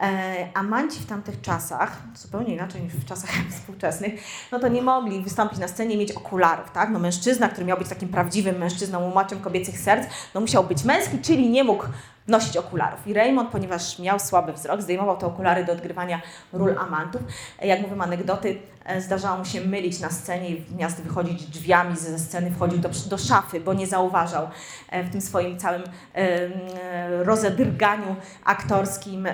[0.01, 4.13] E, amanci w tamtych czasach, zupełnie inaczej niż w czasach współczesnych,
[4.53, 6.91] no to nie mogli wystąpić na scenie mieć okularów, tak?
[6.91, 11.19] No mężczyzna, który miał być takim prawdziwym mężczyzną, łumaczem kobiecych serc, no musiał być męski,
[11.19, 11.85] czyli nie mógł
[12.29, 13.07] nosić okularów.
[13.07, 16.21] I Raymond, ponieważ miał słaby wzrok, zdejmował te okulary do odgrywania
[16.53, 17.23] ról amantów.
[17.63, 22.19] Jak mówią anegdoty, e, zdarzało mu się mylić na scenie i miast wychodzić drzwiami ze
[22.19, 24.49] sceny, wchodził do, do szafy, bo nie zauważał
[24.91, 25.83] e, w tym swoim całym
[26.15, 29.29] e, rozedrganiu aktorskim,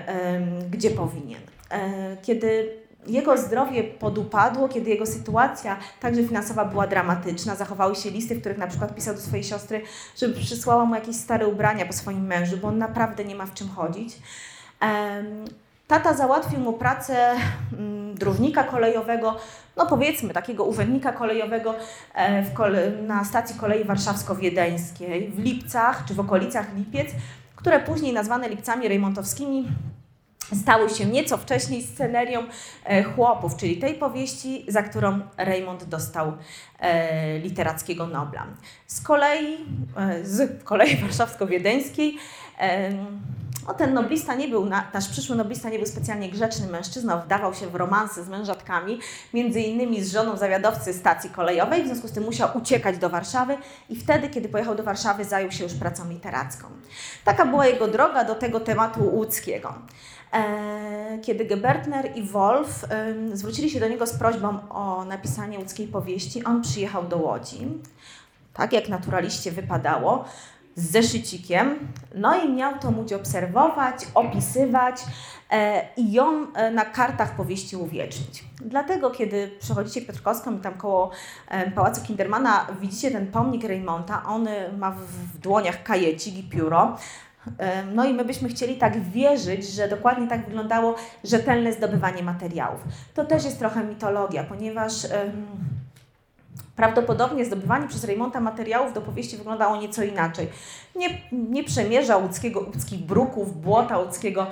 [0.70, 1.40] gdzie powinien.
[2.22, 7.54] Kiedy jego zdrowie podupadło, kiedy jego sytuacja, także finansowa, była dramatyczna.
[7.54, 9.82] Zachowały się listy, w których na przykład pisał do swojej siostry,
[10.16, 13.54] żeby przysłała mu jakieś stare ubrania po swoim mężu, bo on naprawdę nie ma w
[13.54, 14.18] czym chodzić.
[15.86, 17.34] Tata załatwił mu pracę
[17.72, 19.36] mm, dróżnika kolejowego,
[19.76, 21.74] no powiedzmy takiego urzędnika kolejowego
[22.14, 27.08] e, kole na stacji kolei warszawsko-wiedeńskiej w Lipcach czy w okolicach Lipiec,
[27.56, 29.68] które później nazwane Lipcami Rejmontowskimi
[30.62, 32.42] stały się nieco wcześniej scenerią
[32.84, 36.32] e, chłopów, czyli tej powieści, za którą Raymond dostał
[36.78, 38.46] e, literackiego Nobla.
[38.86, 39.56] Z kolei,
[39.96, 42.18] e, z kolei warszawsko-wiedeńskiej,
[43.66, 47.66] o, ten noblista nie był, nasz przyszły noblista nie był specjalnie grzecznym mężczyzną, wdawał się
[47.66, 49.00] w romanse z mężatkami,
[49.34, 53.56] między innymi z żoną zawiadowcy stacji kolejowej, w związku z tym musiał uciekać do Warszawy
[53.90, 56.68] i wtedy, kiedy pojechał do Warszawy, zajął się już pracą literacką.
[57.24, 59.74] Taka była jego droga do tego tematu łódzkiego.
[60.34, 62.84] E, kiedy Gebertner i Wolf
[63.32, 67.68] zwrócili się do niego z prośbą o napisanie łódzkiej powieści, on przyjechał do Łodzi,
[68.54, 70.24] tak jak naturaliście wypadało,
[70.76, 74.96] z zeszycikiem, no i miał to móc obserwować, opisywać
[75.50, 78.44] e, i ją e, na kartach powieści uwiecznić.
[78.60, 81.10] Dlatego, kiedy przechodzicie Piotrkowską i tam koło
[81.74, 86.96] Pałacu Kindermana widzicie ten pomnik Reymonta, on ma w dłoniach kajecik i pióro,
[87.94, 92.80] no i my byśmy chcieli tak wierzyć, że dokładnie tak wyglądało rzetelne zdobywanie materiałów.
[93.14, 94.92] To też jest trochę mitologia, ponieważ
[96.76, 100.48] prawdopodobnie zdobywanie przez Reymonta materiałów do powieści wyglądało nieco inaczej.
[100.96, 104.46] Nie, nie przemierzał łódzkiego, łódzkich bruków, błota łódzkiego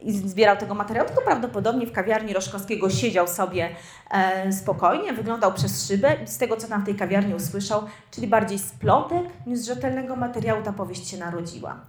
[0.00, 3.70] i zbierał tego materiału, tylko prawdopodobnie w kawiarni Roszkowskiego siedział sobie
[4.10, 8.26] e, spokojnie, wyglądał przez szybę i z tego, co tam w tej kawiarni usłyszał, czyli
[8.26, 11.80] bardziej z plotek niż z rzetelnego materiału, ta powieść się narodziła.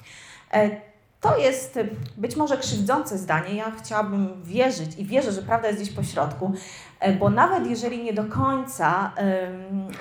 [0.53, 0.81] E,
[1.21, 1.79] to jest
[2.17, 3.55] być może krzywdzące zdanie.
[3.55, 6.53] Ja chciałabym wierzyć i wierzę, że prawda jest gdzieś po środku,
[6.99, 9.13] e, bo nawet jeżeli nie do końca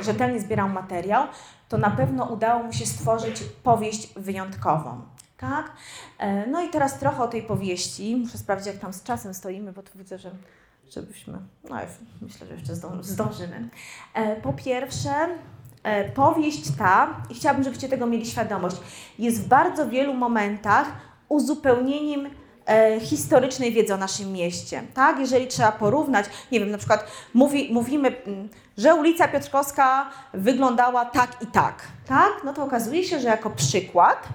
[0.02, 1.26] rzetelnie zbierał materiał,
[1.68, 5.02] to na pewno udało mu się stworzyć powieść wyjątkową.
[5.36, 5.72] Tak?
[6.18, 8.16] E, no i teraz trochę o tej powieści.
[8.16, 10.30] Muszę sprawdzić, jak tam z czasem stoimy, bo tu widzę, że
[10.90, 11.38] żebyśmy,
[11.70, 11.76] no
[12.20, 13.68] myślę, że jeszcze zdążymy.
[14.42, 15.10] Po pierwsze,
[16.14, 18.76] powieść ta, i chciałabym, żebyście tego mieli świadomość,
[19.18, 20.86] jest w bardzo wielu momentach
[21.28, 22.30] uzupełnieniem
[22.66, 24.82] e, historycznej wiedzy o naszym mieście.
[24.94, 25.18] Tak?
[25.18, 31.42] Jeżeli trzeba porównać, nie wiem, na przykład mówi, mówimy, mm, że ulica Piotrkowska wyglądała tak
[31.42, 32.32] i tak, tak?
[32.44, 34.28] No to okazuje się, że jako przykład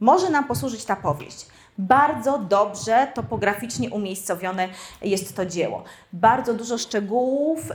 [0.00, 1.46] może nam posłużyć ta powieść.
[1.78, 4.68] Bardzo dobrze topograficznie umiejscowione
[5.02, 5.84] jest to dzieło.
[6.12, 7.72] Bardzo dużo szczegółów,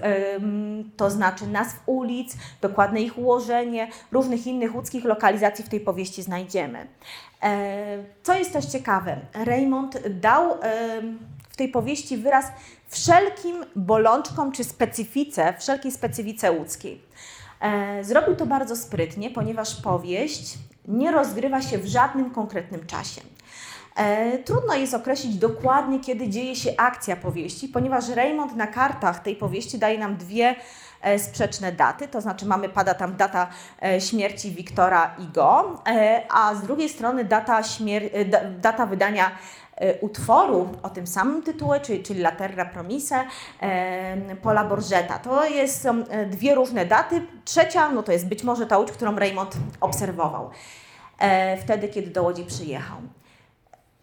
[0.98, 6.88] to znaczy nazw ulic, dokładne ich ułożenie, różnych innych łódzkich lokalizacji w tej powieści znajdziemy.
[7.44, 10.58] E, co jest też ciekawe, Raymond dał
[11.50, 12.46] w tej powieści wyraz
[12.88, 17.02] wszelkim bolączkom czy specyfice, wszelkiej specyfice łódzkiej.
[17.62, 23.22] E, zrobił to bardzo sprytnie, ponieważ powieść nie rozgrywa się w żadnym konkretnym czasie.
[23.96, 29.36] E, trudno jest określić dokładnie, kiedy dzieje się akcja powieści, ponieważ Raymond na kartach tej
[29.36, 30.56] powieści daje nam dwie
[31.02, 33.48] e, sprzeczne daty, to znaczy mamy, pada tam data
[33.84, 35.82] e, śmierci Wiktora Igo,
[36.30, 37.62] a z drugiej strony data,
[38.58, 39.32] data wydania
[40.02, 43.24] utworu o tym samym tytule, czyli, czyli Laterra Promise
[44.42, 45.20] Pola Borgeta.
[45.20, 47.22] To jest, są dwie różne daty.
[47.46, 50.50] Trzecia, no to jest być może ta łódź, którą Raymond obserwował
[51.64, 52.98] wtedy, kiedy do Łodzi przyjechał.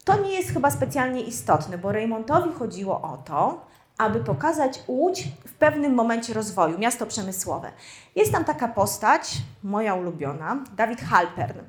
[0.05, 3.65] To nie jest chyba specjalnie istotne, bo Reymontowi chodziło o to,
[3.97, 7.71] aby pokazać Łódź w pewnym momencie rozwoju, miasto przemysłowe.
[8.15, 11.59] Jest tam taka postać, moja ulubiona, Dawid Halpern.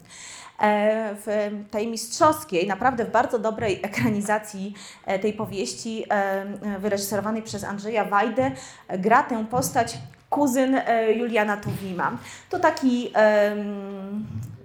[0.62, 4.74] E, w tej mistrzowskiej, naprawdę w bardzo dobrej ekranizacji
[5.06, 8.50] e, tej powieści, e, wyreżyserowanej przez Andrzeja Wajdę,
[8.88, 9.98] gra tę postać
[10.30, 10.80] kuzyn
[11.16, 12.16] Juliana Tuwima.
[12.50, 13.12] To taki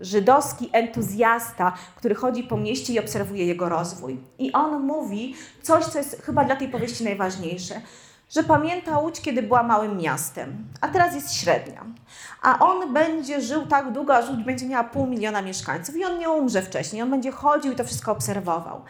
[0.01, 4.19] żydowski entuzjasta, który chodzi po mieście i obserwuje jego rozwój.
[4.39, 7.81] I on mówi coś, co jest chyba dla tej powieści najważniejsze,
[8.29, 11.85] że pamięta Łódź, kiedy była małym miastem, a teraz jest średnia.
[12.41, 16.19] A on będzie żył tak długo, aż Łódź będzie miała pół miliona mieszkańców i on
[16.19, 18.81] nie umrze wcześniej, on będzie chodził i to wszystko obserwował.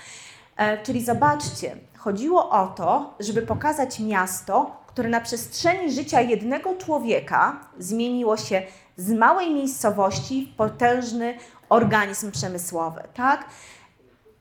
[0.58, 7.60] E, czyli zobaczcie, chodziło o to, żeby pokazać miasto, które na przestrzeni życia jednego człowieka
[7.80, 8.62] zmieniło się
[8.98, 11.38] z małej miejscowości w potężny
[11.70, 13.04] organizm przemysłowy.
[13.14, 13.46] Tak?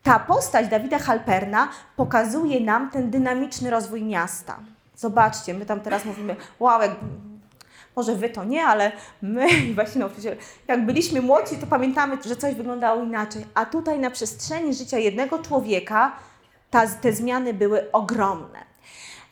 [0.02, 4.58] Ta postać Dawida Halperna pokazuje nam ten dynamiczny rozwój miasta.
[4.96, 6.90] Zobaczcie, my tam teraz mówimy, wow, jak,
[7.96, 8.92] może wy to nie, ale
[9.22, 10.04] my właśnie
[10.68, 13.46] jak byliśmy młodzi, to pamiętamy, że coś wyglądało inaczej.
[13.54, 16.12] A tutaj na przestrzeni życia jednego człowieka
[16.70, 18.75] ta, te zmiany były ogromne.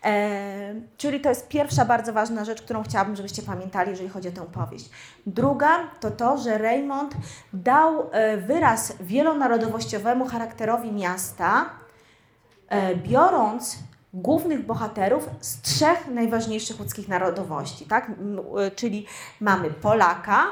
[0.04, 4.32] E, czyli to jest pierwsza bardzo ważna rzecz, którą chciałabym, żebyście pamiętali, jeżeli chodzi o
[4.32, 4.90] tę powieść.
[5.26, 7.14] Druga to to, że Raymond
[7.52, 11.70] dał e, wyraz wielonarodowościowemu charakterowi miasta,
[12.68, 13.78] e, biorąc
[14.14, 18.12] głównych bohaterów z trzech najważniejszych łódzkich narodowości, tak?
[18.76, 19.06] czyli
[19.40, 20.44] mamy Polaka,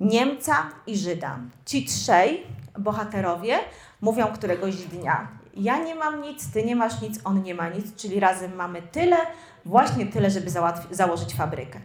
[0.00, 0.56] Niemca
[0.86, 1.38] i Żyda.
[1.66, 2.46] Ci trzej
[2.78, 3.58] bohaterowie
[4.00, 7.96] mówią któregoś dnia Ja nie mam nic, ty nie masz nic, on nie ma nic,
[7.96, 9.16] czyli razem mamy tyle,
[9.64, 10.50] właśnie tyle, żeby
[10.90, 11.80] założyć fabrykę.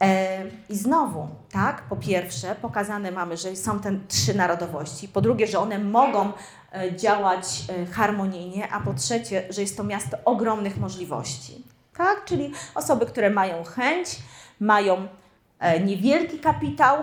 [0.00, 5.46] E, I znowu, tak, po pierwsze, pokazane mamy, że są te trzy narodowości, po drugie,
[5.46, 6.32] że one mogą
[6.72, 11.64] e, działać e, harmonijnie, a po trzecie, że jest to miasto ogromnych możliwości.
[11.96, 14.18] Tak, czyli osoby, które mają chęć,
[14.60, 15.08] mają
[15.84, 16.98] niewielki kapitał,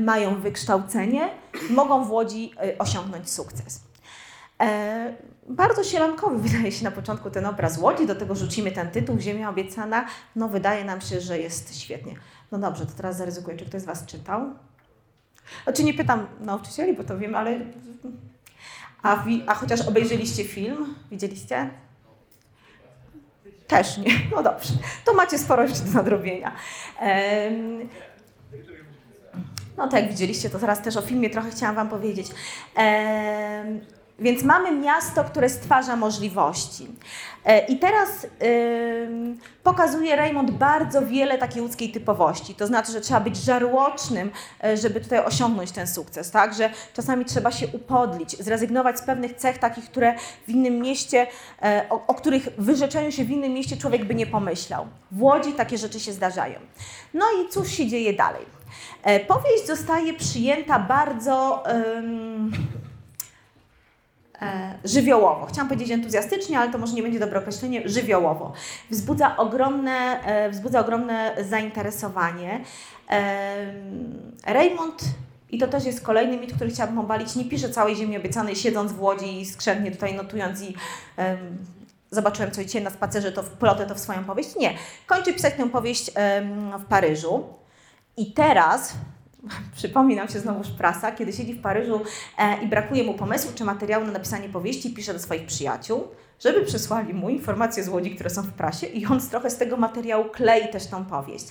[0.00, 1.28] mają wykształcenie,
[1.70, 3.85] mogą w Łodzi osiągnąć sukces.
[5.48, 9.50] Bardzo sielankowy wydaje się na początku ten obraz Łodzi, do tego rzucimy ten tytuł Ziemia
[9.50, 10.06] obiecana.
[10.36, 12.14] No wydaje nam się, że jest świetnie.
[12.52, 14.50] No dobrze, to teraz zaryzykuję, czy ktoś z Was czytał?
[15.64, 17.60] Znaczy nie pytam nauczycieli, bo to wiem, ale...
[19.02, 20.94] A, a chociaż obejrzeliście film?
[21.10, 21.70] Widzieliście?
[23.66, 24.12] Też nie.
[24.36, 24.72] No dobrze.
[25.04, 26.52] To macie sporo jeszcze do nadrobienia.
[27.02, 27.88] Um,
[29.76, 32.26] no tak, widzieliście to teraz też o filmie trochę chciałam Wam powiedzieć.
[32.76, 33.80] Um,
[34.18, 36.88] więc mamy miasto, które stwarza możliwości.
[37.44, 38.26] E, I teraz
[39.62, 42.54] pokazuje Raymond bardzo wiele takiej łódzkiej typowości.
[42.54, 44.30] To znaczy, że trzeba być żarłocznym,
[44.64, 46.54] e, żeby tutaj osiągnąć ten sukces, tak?
[46.54, 50.14] Że czasami trzeba się upodlić, zrezygnować z pewnych cech takich, które
[50.46, 51.26] w innym mieście,
[51.62, 54.86] e, o, o których wyrzeczeniu się w innym mieście człowiek by nie pomyślał.
[55.12, 56.60] W Łodzi takie rzeczy się zdarzają.
[57.14, 58.46] No i cóż się dzieje dalej?
[59.28, 61.62] Powieść zostaje przyjęta bardzo...
[64.84, 65.46] żywiołowo.
[65.46, 68.52] Chciałam powiedzieć entuzjastycznie, ale to może nie będzie dobre określenie, żywiołowo.
[68.90, 72.60] Wzbudza ogromne, e, wzbudza ogromne zainteresowanie.
[73.10, 73.72] E,
[74.46, 75.04] Raymond
[75.50, 77.36] i to też jest kolejny mit, który chciałabym obalić.
[77.36, 80.74] Nie pisze całej Ziemi obiecanej, siedząc w Łodzi i skrzętnie tutaj notując i
[81.16, 81.38] um,
[82.10, 84.56] zobaczyłem co dzisiaj na spacerze, to wplotę to w swoją powieść.
[84.56, 84.74] Nie.
[85.06, 87.44] Kończy pisać tę powieść um, w Paryżu.
[88.16, 88.94] I teraz
[89.76, 92.00] przypomni nam się znowuż prasa, kiedy siedzi w Paryżu
[92.38, 96.04] e, i brakuje mu pomysłu czy materiału na napisanie powieści, pisze do swoich przyjaciół,
[96.40, 99.76] żeby przysłali mu informacje z Łodzi, które są w prasie i on trochę z tego
[99.76, 101.46] materiału klei też tą powieść.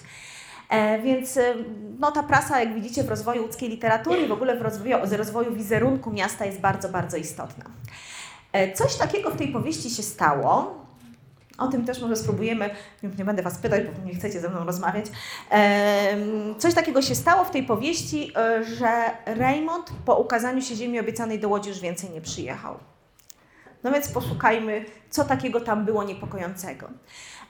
[0.69, 1.55] E, więc e,
[1.99, 5.55] no, ta prasa, jak widzicie, w rozwoju łódzkiej literatury w ogóle w rozwoju, w rozwoju
[5.55, 7.65] wizerunku miasta jest bardzo, bardzo istotna.
[8.51, 10.84] E, coś takiego w tej powieści się stało,
[11.57, 12.69] o tym też może spróbujemy,
[13.17, 15.05] nie będę Was pytać, bo nie chcecie ze mną rozmawiać.
[16.57, 21.39] Coś takiego się stało w tej powieści, e, że Raymond po ukazaniu się Ziemi Obiecanej
[21.39, 22.77] do Łodzi już więcej nie przyjechał.
[23.83, 26.89] No więc poszukajmy, co takiego tam było niepokojącego.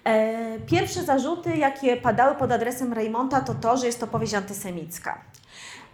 [0.03, 5.21] E, pierwsze zarzuty, jakie padały pod adresem Raymonta, to to, że jest to powieść antysemicka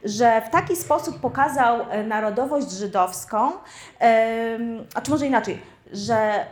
[0.04, 3.52] że w taki sposób pokazał e, narodowość żydowską,
[4.96, 6.46] a czy może inaczej, że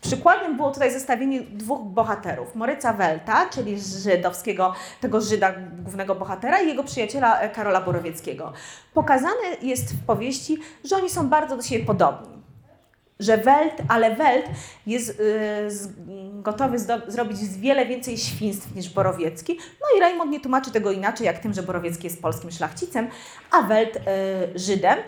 [0.00, 2.54] Przykładem było tutaj zestawienie dwóch bohaterów.
[2.54, 8.52] Moryca Welta, czyli żydowskiego, tego Żyda, głównego bohatera i jego przyjaciela e, Karola Borowieckiego.
[8.94, 12.42] Pokazane jest w powieści, że oni są bardzo do siebie podobni
[13.22, 14.46] że Welt, ale Welt
[14.86, 15.14] jest y,
[15.70, 15.88] z,
[16.32, 16.78] gotowy
[17.08, 19.58] zrobić wiele więcej świństw niż Borowiecki.
[19.80, 23.08] No i Raymond nie tłumaczy tego inaczej, jak tym, że Borowiecki jest polskim szlachcicem,
[23.50, 24.00] a Welt y,
[24.58, 24.98] Żydem,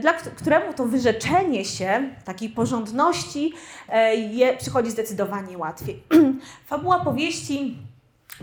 [0.00, 3.52] dla któremu to wyrzeczenie się takiej porządności
[3.88, 6.02] y, je, przychodzi zdecydowanie łatwiej.
[6.66, 7.78] Fabuła powieści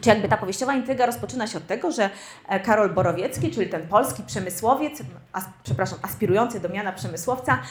[0.01, 2.09] czy jakby ta powieściowa intryga rozpoczyna się od tego, że
[2.47, 5.01] e, Karol Borowiecki, czyli ten polski przemysłowiec,
[5.33, 7.61] as, przepraszam, aspirujący do miana przemysłowca,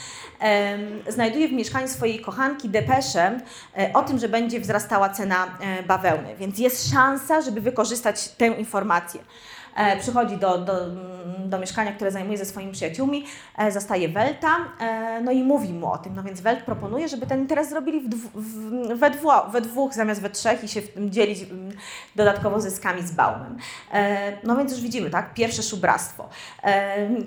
[0.41, 0.79] e,
[1.09, 3.41] znajduje w mieszkaniu swojej kochanki depeszę
[3.79, 6.37] e, o tym, że będzie wzrastała cena e, bawełny.
[6.37, 9.21] Więc jest szansa, żeby wykorzystać tę informację.
[9.75, 10.75] E, przychodzi do, do,
[11.47, 13.25] do mieszkania, które zajmuje ze swoimi przyjaciółmi,
[13.59, 16.15] e, zastaje Welta, e, no i mówi mu o tym.
[16.15, 20.21] No więc Welt proponuje, żeby ten interes zrobili w, w, we, dwu, we dwóch zamiast
[20.21, 21.39] we trzech i się dzielić
[22.17, 23.57] dodatkowo zyskami z Baumem.
[24.45, 26.29] No więc już widzimy, tak, pierwsze szubractwo.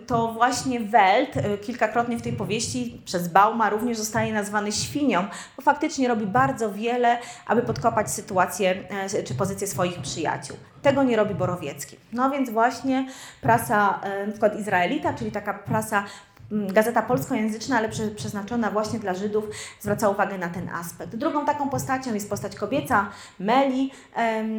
[0.07, 5.25] To właśnie Welt kilkakrotnie w tej powieści przez Bauma również zostaje nazwany świnią,
[5.55, 8.83] bo faktycznie robi bardzo wiele, aby podkopać sytuację
[9.25, 10.57] czy pozycję swoich przyjaciół.
[10.81, 11.97] Tego nie robi Borowiecki.
[12.13, 13.07] No więc właśnie
[13.41, 16.03] prasa, e, na przykład Izraelita, czyli taka prasa
[16.51, 19.45] gazeta polskojęzyczna, ale prze, przeznaczona właśnie dla Żydów,
[19.79, 21.15] zwraca uwagę na ten aspekt.
[21.15, 23.91] Drugą taką postacią jest postać kobieca, Meli,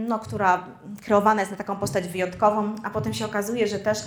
[0.09, 0.67] no, która
[1.05, 3.99] kreowana jest na taką postać wyjątkową, a potem się okazuje, że też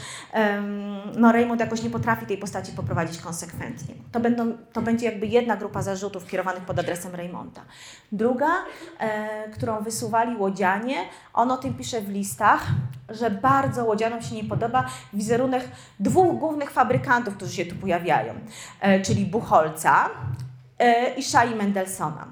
[1.18, 3.96] no, Raymond jakoś nie potrafi tej postaci poprowadzić konsekwentnie.
[4.12, 7.62] To, będą, to będzie jakby jedna grupa zarzutów kierowanych pod adresem Raymonda.
[8.12, 8.50] Druga,
[9.00, 10.98] e, którą wysuwali łodzianie,
[11.34, 12.68] on o tym pisze w listach,
[13.10, 15.64] że bardzo łodzianom się nie podoba wizerunek
[16.00, 18.34] dwóch głównych fabrykantów, którzy się tu pojawiają,
[18.80, 20.10] e, czyli Buchholca
[20.80, 22.28] e, i Shai Mendelsona.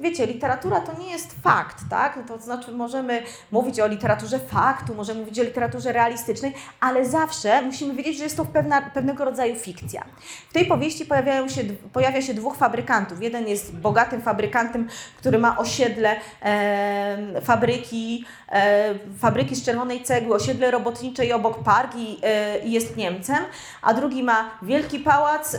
[0.00, 2.18] Wiecie, literatura to nie jest fakt, tak?
[2.28, 3.22] To znaczy możemy
[3.52, 8.36] mówić o literaturze faktu, możemy mówić o literaturze realistycznej, ale zawsze musimy wiedzieć, że jest
[8.36, 10.04] to pewna, pewnego rodzaju fikcja.
[10.50, 13.22] W tej powieści pojawiają się, pojawia się dwóch fabrykantów.
[13.22, 14.88] Jeden jest bogatym fabrykantem,
[15.18, 21.92] który ma osiedle e, fabryki, e, fabryki z czerwonej cegły, osiedle robotnicze i obok park
[21.96, 23.44] i, e, jest Niemcem,
[23.82, 25.56] a drugi ma wielki pałac,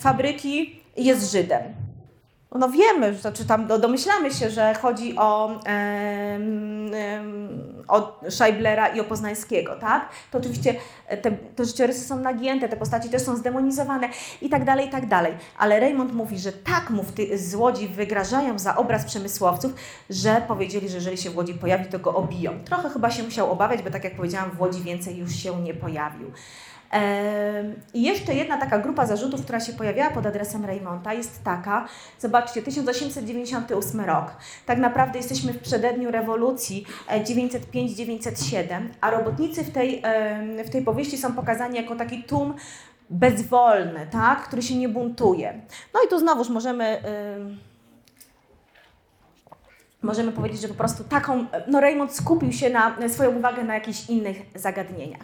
[0.00, 1.85] fabryki i jest Żydem
[2.54, 6.90] no wiemy, znaczy tam domyślamy się, że chodzi o, um,
[7.88, 10.08] o Scheiblera i o Poznańskiego, tak?
[10.30, 10.74] To oczywiście
[11.22, 14.08] te, te życiorysy są nagięte, te postaci też są zdemonizowane
[14.42, 15.32] i tak dalej, i tak dalej.
[15.58, 19.74] Ale Raymond mówi, że tak mu z Łodzi wygrażają za obraz przemysłowców,
[20.10, 22.64] że powiedzieli, że jeżeli się w Łodzi pojawi, to go obiją.
[22.64, 25.74] Trochę chyba się musiał obawiać, bo tak jak powiedziałam, w Łodzi więcej już się nie
[25.74, 26.32] pojawił.
[27.94, 31.88] I jeszcze jedna taka grupa zarzutów, która się pojawiała pod adresem Raymonta jest taka,
[32.18, 34.36] zobaczcie, 1898 rok.
[34.66, 40.02] Tak naprawdę jesteśmy w przededniu rewolucji 905-907, e, a robotnicy w tej,
[40.66, 42.54] w tej powieści są pokazani jako taki tłum
[43.10, 45.60] bezwolny, tak, który się nie buntuje.
[45.94, 47.00] No i tu znowuż możemy
[50.02, 54.10] możemy powiedzieć, że po prostu taką, no Raymond skupił się na swoją uwagę na jakichś
[54.10, 55.20] innych zagadnieniach.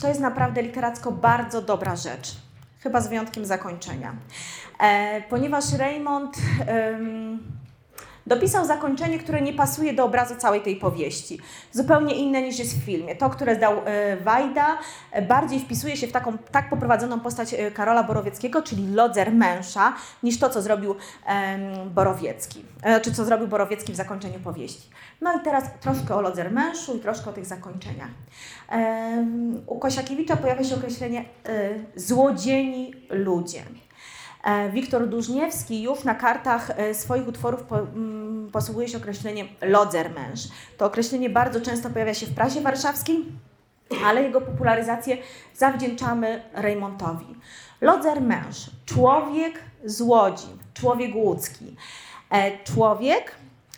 [0.00, 2.36] To jest naprawdę literacko bardzo dobra rzecz,
[2.80, 4.14] chyba z wyjątkiem zakończenia.
[4.80, 6.36] E, ponieważ Raymond
[8.26, 11.38] dopisał zakończenie, które nie pasuje do obrazu całej tej powieści.
[11.72, 13.16] Zupełnie inne niż jest w filmie.
[13.16, 14.78] To, które zdał e, Wajda,
[15.10, 20.38] e, bardziej wpisuje się w taką tak poprowadzoną postać Karola Borowieckiego, czyli lodzer męża, niż
[20.38, 20.94] to, co zrobił
[21.86, 22.64] Borowiecki,
[23.02, 24.88] czy co zrobił Borowiecki w zakończeniu powieści.
[25.20, 28.10] No i teraz troszkę o lodzer mężu i troszkę o tych zakończeniach.
[29.66, 31.24] U Kosiakiewicza pojawia się określenie
[31.96, 33.62] złodzieni ludzie.
[34.42, 40.40] E, Wiktor Dłużniewski już na kartach e, swoich utworów mm, posługuje się określeniem lodzer męż.
[40.78, 43.24] To określenie bardzo często pojawia się w prasie warszawskiej,
[44.04, 45.16] ale jego popularyzację
[45.54, 47.26] zawdzięczamy Reymontowi.
[47.80, 51.76] Lodzer męż, człowiek z Łodzi, człowiek łódzki.
[52.30, 53.32] E, człowiek,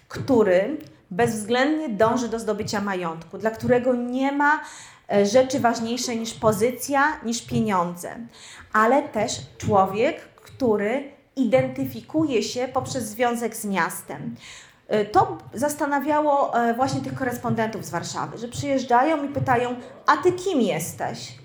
[0.09, 0.77] który
[1.11, 4.61] bezwzględnie dąży do zdobycia majątku, dla którego nie ma
[5.25, 8.17] rzeczy ważniejszej niż pozycja, niż pieniądze,
[8.73, 14.35] ale też człowiek, który identyfikuje się poprzez związek z miastem.
[14.89, 19.75] E, to zastanawiało e, właśnie tych korespondentów z Warszawy, że przyjeżdżają i pytają:
[20.07, 21.39] A ty kim jesteś?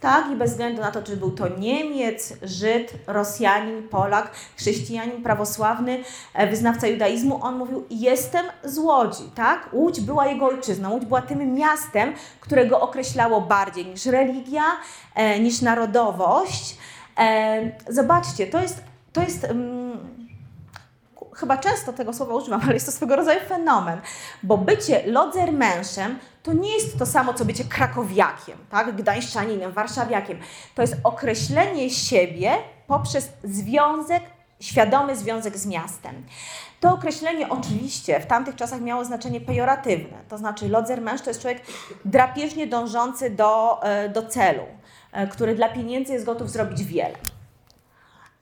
[0.00, 6.04] Tak, i bez względu na to, czy był to Niemiec, Żyd, Rosjanin, Polak, chrześcijanin, prawosławny,
[6.34, 9.24] e, wyznawca judaizmu, on mówił: Jestem z Łodzi.
[9.34, 9.68] Tak?
[9.72, 14.62] Łódź była jego ojczyzną, Łódź była tym miastem, którego określało bardziej niż religia,
[15.40, 16.78] niż narodowość.
[17.88, 18.82] Zobaczcie, to jest.
[19.12, 19.88] To jest um,
[21.38, 24.00] chyba często tego słowa używam, ale jest to swego rodzaju fenomen,
[24.42, 28.96] bo bycie lodzermenszem to nie jest to samo, co bycie krakowiakiem, tak?
[28.96, 30.38] gdańszczaninem, warszawiakiem.
[30.74, 32.52] To jest określenie siebie
[32.86, 34.22] poprzez związek,
[34.60, 36.26] świadomy związek z miastem.
[36.80, 41.62] To określenie oczywiście w tamtych czasach miało znaczenie pejoratywne, to znaczy lodzermensz to jest człowiek
[42.04, 44.62] drapieżnie dążący do, e, do celu,
[45.26, 47.14] który dla pieniędzy jest gotów zrobić wiele.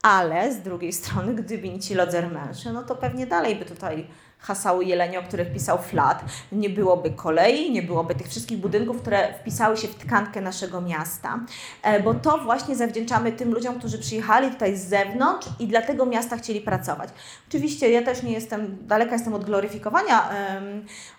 [0.01, 4.07] Ale z drugiej strony, gdyby nie ci lodzermensze, no to pewnie dalej by tutaj
[4.39, 6.23] hasały jelenie, o których pisał Flat.
[6.51, 11.39] Nie byłoby kolei, nie byłoby tych wszystkich budynków, które wpisały się w tkankę naszego miasta,
[11.83, 16.05] e, bo to właśnie zawdzięczamy tym ludziom, którzy przyjechali tutaj z zewnątrz i dla tego
[16.05, 17.09] miasta chcieli pracować.
[17.49, 20.29] Oczywiście ja też nie jestem, daleka jestem od gloryfikowania,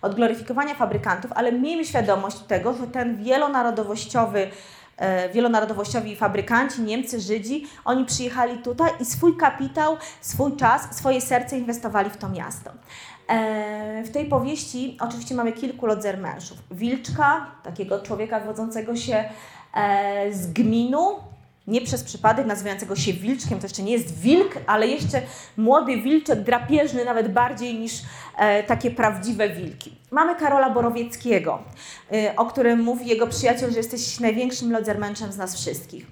[0.03, 4.78] od gloryfikowania fabrykantów, ale miejmy świadomość tego, że ten wielonarodowościowy E,
[5.35, 12.11] wielonarodowościowi fabrykanci, Niemcy, Żydzi, oni przyjechali tutaj i swój kapitał, swój czas, swoje serce inwestowali
[12.11, 12.71] w to miasto.
[13.29, 16.59] E, w tej powieści oczywiście mamy kilku lodzermenszów.
[16.71, 19.25] Wilczka, takiego człowieka wywodzącego się
[19.75, 21.17] e, z gminu,
[21.69, 25.23] nie przez przypadek nazywającego się wilczkiem, to jeszcze nie jest wilk, ale jeszcze
[25.57, 27.93] młody wilczek, drapieżny nawet bardziej niż
[28.37, 29.93] e, takie prawdziwe wilki.
[30.11, 31.59] Mamy Karola Borowieckiego,
[32.13, 36.07] e, o którym mówi jego przyjaciel, że jesteś największym lodzermęczem z nas wszystkich.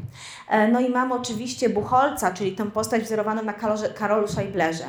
[0.49, 3.53] E, no i mamy oczywiście Buchholca, czyli tę postać wzorowaną na
[3.95, 4.85] Karolu Szajblerze.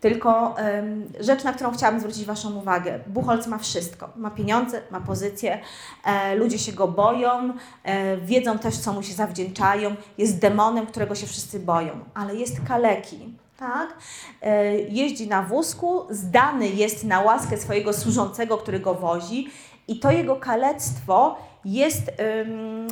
[0.00, 2.98] Tylko um, rzecz, na którą chciałabym zwrócić Waszą uwagę.
[3.06, 4.10] Buchholz ma wszystko.
[4.16, 5.58] Ma pieniądze, ma pozycję,
[6.04, 7.52] e, ludzie się go boją,
[7.84, 9.96] e, wiedzą też, co mu się zawdzięczają.
[10.18, 13.34] Jest demonem, którego się wszyscy boją, ale jest kaleki.
[13.56, 13.96] Tak?
[14.42, 19.50] E, jeździ na wózku, zdany jest na łaskę swojego służącego, który go wozi,
[19.88, 22.10] i to jego kalectwo jest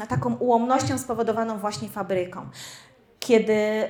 [0.08, 2.46] taką ułomnością spowodowaną właśnie fabryką.
[3.26, 3.88] Kiedy e,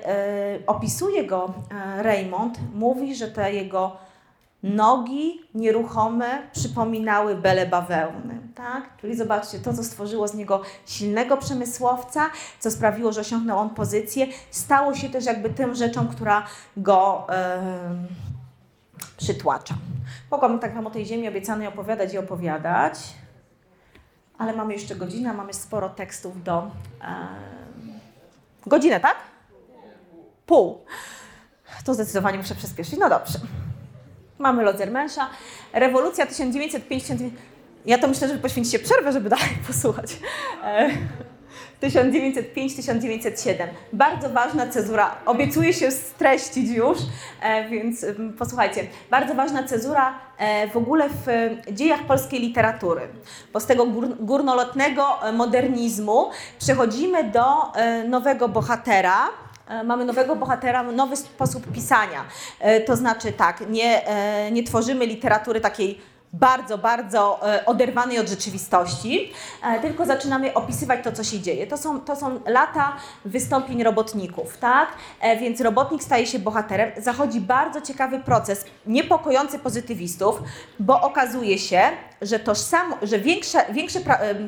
[0.66, 3.96] opisuje go e, Raymond, mówi, że te jego
[4.62, 8.38] nogi nieruchome przypominały bele bawełny.
[8.54, 8.96] Tak?
[9.00, 12.30] Czyli zobaczcie, to co stworzyło z niego silnego przemysłowca,
[12.60, 17.60] co sprawiło, że osiągnął on pozycję, stało się też jakby tym rzeczą, która go e,
[19.16, 19.74] przytłacza.
[20.30, 22.98] Mogłabym tak Wam o tej ziemi obiecanej opowiadać i opowiadać,
[24.38, 26.70] ale mamy jeszcze godzinę, mamy sporo tekstów do...
[27.02, 27.65] E,
[28.66, 29.16] godzinę, tak?
[30.46, 30.78] Pół.
[31.84, 32.98] To zdecydowanie muszę przyspieszyć.
[32.98, 33.38] No dobrze.
[34.38, 35.30] Mamy Lodzermensza.
[35.72, 37.04] Rewolucja 1905
[37.86, 40.16] Ja to myślę, że poświęcicie przerwę, żeby dalej posłuchać.
[41.82, 43.66] 1905-1907.
[43.92, 45.16] Bardzo ważna cezura.
[45.26, 46.98] Obiecuję się streścić już,
[47.42, 48.06] e, więc
[48.38, 48.86] posłuchajcie.
[49.10, 51.26] Bardzo ważna cezura e, w ogóle w
[51.72, 53.08] dziejach polskiej literatury.
[53.52, 53.86] Bo z tego
[54.20, 57.44] górnolotnego e, modernizmu przechodzimy do
[58.08, 59.28] nowego bohatera,
[59.84, 62.24] mamy nowego bohatera, nowy sposób pisania.
[62.86, 64.02] To znaczy tak, nie,
[64.52, 66.00] nie tworzymy literatury takiej
[66.40, 69.32] bardzo, bardzo e, oderwanej od rzeczywistości,
[69.62, 71.66] e, tylko zaczynamy opisywać to, co się dzieje.
[71.66, 74.88] To są, to są lata wystąpień robotników, tak?
[75.20, 76.90] E, więc robotnik staje się bohaterem.
[76.96, 80.42] Zachodzi bardzo ciekawy proces, niepokojący pozytywistów,
[80.80, 81.80] bo okazuje się,
[82.22, 84.00] że tożsamo, że większe, większe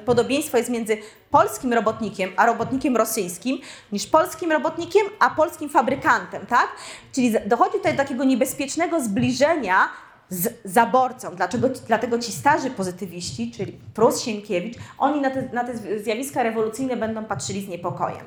[0.07, 0.99] podobieństwo jest między
[1.30, 3.59] polskim robotnikiem a robotnikiem rosyjskim
[3.93, 6.68] niż polskim robotnikiem a polskim fabrykantem, tak?
[7.12, 9.89] Czyli dochodzi tutaj do takiego niebezpiecznego zbliżenia
[10.31, 11.35] z zaborcą.
[11.37, 16.97] Dlaczego, dlatego ci starzy pozytywiści, czyli Prus, Sienkiewicz, oni na te, na te zjawiska rewolucyjne
[16.97, 18.26] będą patrzyli z niepokojem.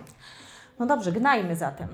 [0.79, 1.87] No dobrze, gnajmy zatem.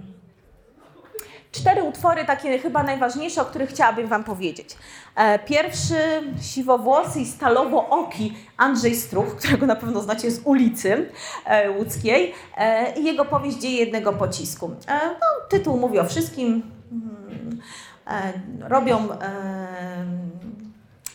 [1.51, 4.77] Cztery utwory, takie chyba najważniejsze, o których chciałabym Wam powiedzieć.
[5.15, 5.95] E, pierwszy,
[6.41, 11.09] siwowłosy i stalowo-oki Andrzej Struch, którego na pewno znacie z ulicy
[11.45, 14.69] e, łódzkiej, e, i jego powieść Dzieje jednego pocisku.
[14.87, 16.63] No, tytuł mówi o wszystkim.
[18.09, 18.33] E,
[18.69, 20.05] robią e,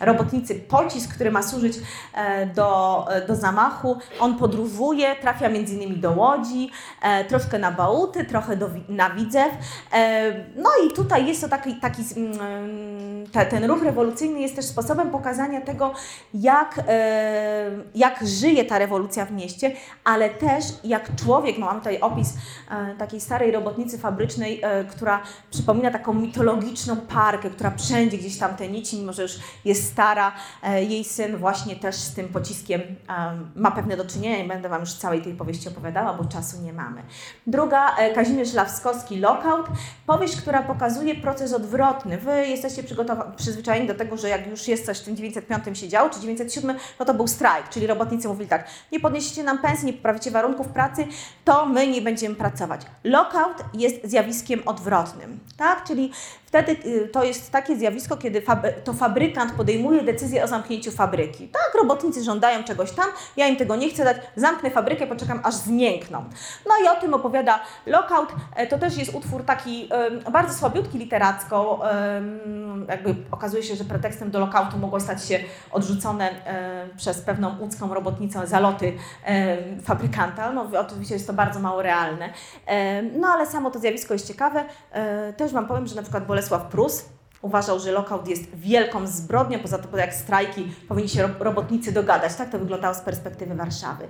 [0.02, 1.76] robotnicy pocisk, który ma służyć
[2.14, 3.98] e, do, do zamachu.
[4.20, 6.70] On podróżuje, trafia między innymi do Łodzi,
[7.28, 9.52] troszkę na Bałuty, trochę do, na Widzew.
[10.56, 12.02] No i tutaj jest to taki, taki
[13.32, 15.92] te, ten ruch rewolucyjny jest też sposobem pokazania tego,
[16.34, 16.80] jak,
[17.94, 19.72] jak żyje ta rewolucja w mieście,
[20.04, 22.34] ale też jak człowiek, no mam tutaj opis
[22.98, 28.96] takiej starej robotnicy fabrycznej, która przypomina taką mitologiczną parkę, która wszędzie gdzieś tam te nici,
[28.96, 30.32] mimo że już jest stara,
[30.62, 32.80] e, jej syn właśnie też z tym pociskiem
[33.54, 34.38] ma pewne do czynienia.
[34.38, 37.02] Nie będę Wam już całej tej powieści opowiadała, bo czasu nie mamy.
[37.46, 39.66] Druga, e, Kazimierz Lawskowski, Lockout.
[40.06, 42.18] Powieść, która pokazuje proces odwrotny.
[42.18, 42.82] Wy jesteście
[43.36, 46.76] przyzwyczajeni do tego, że jak już jest coś w tym 905 się działo, czy 907,
[46.98, 50.68] no to był strajk, czyli robotnicy mówili tak, nie podniesiecie nam pensji, nie poprawicie warunków
[50.68, 51.06] pracy,
[51.44, 52.80] to my nie będziemy pracować.
[53.04, 55.84] Lockout jest zjawiskiem odwrotnym, tak?
[55.84, 56.12] Czyli
[56.52, 58.42] Wtedy y, to jest takie zjawisko, kiedy
[58.84, 61.48] to fabrykant podejmuje decyzję o zamknięciu fabryki.
[61.48, 65.54] Tak, robotnicy żądają czegoś tam, ja im tego nie chcę dać, zamknę fabrykę, poczekam aż
[65.54, 66.24] zmiękną.
[66.68, 68.28] No i o tym opowiada Lockout.
[68.56, 69.88] E, to też jest utwór taki
[70.32, 71.82] bardzo słabiutki literacko.
[72.88, 75.38] Jakby okazuje się, że pretekstem do lockoutu mogło stać się
[75.70, 76.30] odrzucone
[76.96, 78.92] przez pewną łódzką robotnicę zaloty
[79.84, 80.52] fabrykanta.
[80.52, 82.32] No oczywiście jest to bardzo mało realne.
[83.16, 84.64] No ale samo to zjawisko jest ciekawe.
[84.92, 87.04] E, też Wam powiem, że na przykład Bolesław Bolesław Prus
[87.42, 92.34] uważał, że lockout jest wielką zbrodnią, poza tym jak strajki powinni się robotnicy dogadać.
[92.34, 94.08] Tak to wyglądało z perspektywy Warszawy.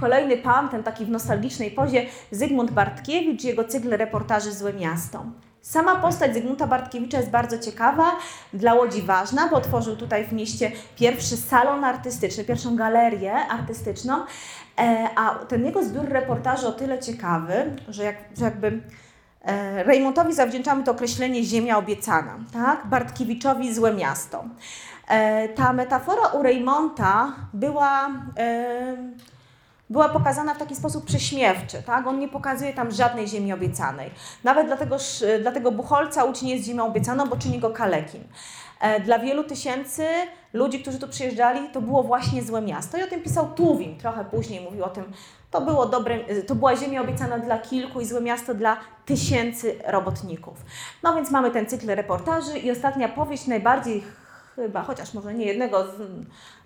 [0.00, 5.24] Kolejny pan, ten taki w nostalgicznej pozie, Zygmunt Bartkiewicz, jego cykl reportaży Złe Miasto.
[5.62, 8.16] Sama postać Zygmunta Bartkiewicza jest bardzo ciekawa,
[8.52, 14.24] dla Łodzi ważna, bo otworzył tutaj w mieście pierwszy salon artystyczny, pierwszą galerię artystyczną,
[14.78, 18.80] e, a ten jego zbiór reportaży o tyle ciekawy, że, jak, że jakby
[19.84, 22.86] Rejmontowi zawdzięczamy to określenie ziemia obiecana, tak?
[22.86, 24.44] Bartkiewiczowi złe miasto.
[25.08, 28.08] E, ta metafora u Rejmonta była,
[28.38, 28.96] e,
[29.90, 31.82] była pokazana w taki sposób prześmiewczy.
[31.82, 32.06] Tak?
[32.06, 34.10] On nie pokazuje tam żadnej ziemi obiecanej.
[34.44, 34.96] Nawet dlatego,
[35.42, 38.24] dlatego Buchholca uczyni jest ziemią obiecaną, bo czyni go kalekim.
[39.04, 40.06] Dla wielu tysięcy
[40.52, 42.98] ludzi, którzy tu przyjeżdżali, to było właśnie złe miasto.
[42.98, 45.04] I o tym pisał Tuwim, trochę później mówił o tym
[45.50, 48.76] to, było dobre, to była ziemia obiecana dla kilku i złe miasto dla
[49.06, 50.64] tysięcy robotników.
[51.02, 54.04] No więc mamy ten cykl reportaży i ostatnia powieść, najbardziej
[54.56, 55.96] chyba, chociaż może nie jednego z,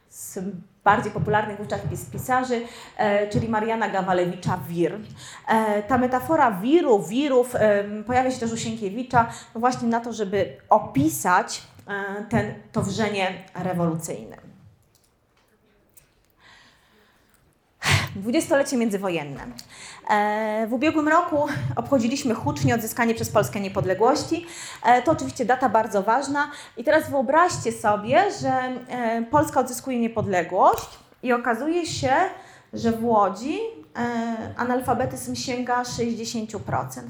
[0.08, 0.38] z
[0.84, 1.80] bardziej popularnych wówczas
[2.12, 2.62] pisarzy,
[2.96, 4.98] e, czyli Mariana Gawalewicza Wir.
[5.48, 10.56] E, ta metafora wiru, wirów e, pojawia się też u Sienkiewicza właśnie na to, żeby
[10.68, 14.51] opisać e, ten, to wrzenie rewolucyjne.
[18.16, 19.40] Dwudziestolecie międzywojenne.
[20.10, 21.46] E, w ubiegłym roku
[21.76, 24.46] obchodziliśmy hucznie odzyskanie przez Polskę niepodległości.
[24.84, 26.50] E, to oczywiście data bardzo ważna.
[26.76, 30.88] I teraz wyobraźcie sobie, że e, Polska odzyskuje niepodległość
[31.22, 32.12] i okazuje się,
[32.72, 33.58] że w Łodzi
[34.56, 36.56] analfabetyzm sięga 60%.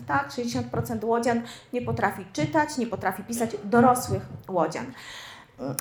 [0.07, 0.31] Tak?
[0.31, 4.87] 60% łodzian nie potrafi czytać, nie potrafi pisać dorosłych łodzian.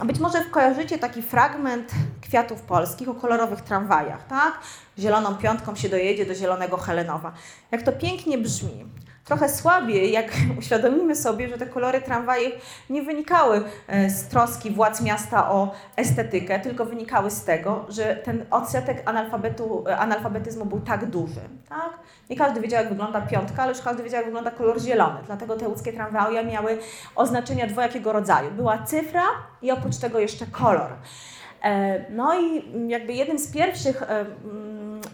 [0.05, 1.91] Być może kojarzycie taki fragment
[2.21, 4.59] kwiatów polskich o kolorowych tramwajach, tak?
[4.99, 7.33] Zieloną piątką się dojedzie do Zielonego Helenowa.
[7.71, 8.85] Jak to pięknie brzmi
[9.31, 12.53] trochę słabiej, jak uświadomimy sobie, że te kolory tramwajów
[12.89, 18.45] nie wynikały e, z troski władz miasta o estetykę, tylko wynikały z tego, że ten
[18.51, 21.41] odsetek analfabetu, e, analfabetyzmu był tak duży.
[21.69, 21.99] Tak?
[22.29, 25.19] Nie każdy wiedział, jak wygląda piątka, ale już każdy wiedział, jak wygląda kolor zielony.
[25.25, 26.77] Dlatego te łódzkie tramwaje miały
[27.15, 28.51] oznaczenia dwojakiego rodzaju.
[28.51, 29.23] Była cyfra
[29.61, 30.91] i oprócz tego jeszcze kolor.
[31.63, 34.03] E, no i jakby jednym z pierwszych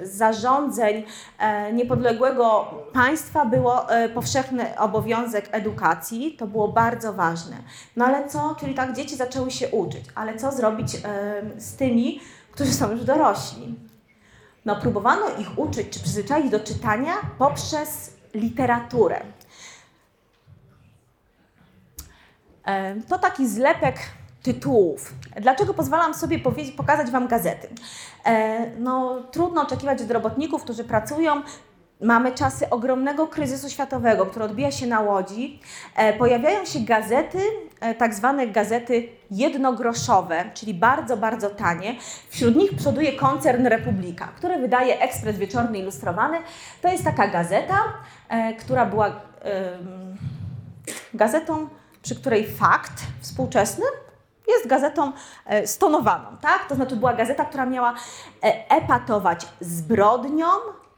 [0.03, 1.03] zarządzeń
[1.39, 6.35] e, niepodległego państwa było e, powszechny obowiązek edukacji.
[6.39, 7.55] To było bardzo ważne.
[7.95, 8.55] No ale co?
[8.59, 10.05] Czyli tak dzieci zaczęły się uczyć.
[10.15, 10.99] Ale co zrobić e,
[11.57, 12.19] z tymi,
[12.51, 13.75] którzy są już dorośli?
[14.65, 19.21] No próbowano ich uczyć czy przyzwyczaić do czytania poprzez literaturę.
[23.07, 23.95] To taki zlepek
[24.47, 25.13] tytułów.
[25.41, 26.39] Dlaczego pozwalam sobie
[26.77, 27.67] pokazać Wam gazety?
[28.25, 31.41] E, no, trudno oczekiwać od robotników, którzy pracują.
[32.01, 35.59] Mamy czasy ogromnego kryzysu światowego, który odbija się na łodzi.
[35.95, 37.39] E, pojawiają się gazety,
[37.79, 41.95] e, tak zwane gazety jednogroszowe, czyli bardzo, bardzo tanie.
[42.29, 46.37] Wśród nich przoduje koncern Republika, który wydaje Ekspres Wieczorny Ilustrowany.
[46.81, 47.83] To jest taka gazeta,
[48.59, 49.21] która była
[51.13, 51.67] gazetą,
[52.01, 53.85] przy której fakt współczesny
[54.47, 55.11] jest gazetą
[55.45, 56.65] e, stonowaną, tak?
[56.69, 57.93] To znaczy była gazeta, która miała
[58.43, 60.47] e, epatować zbrodnią,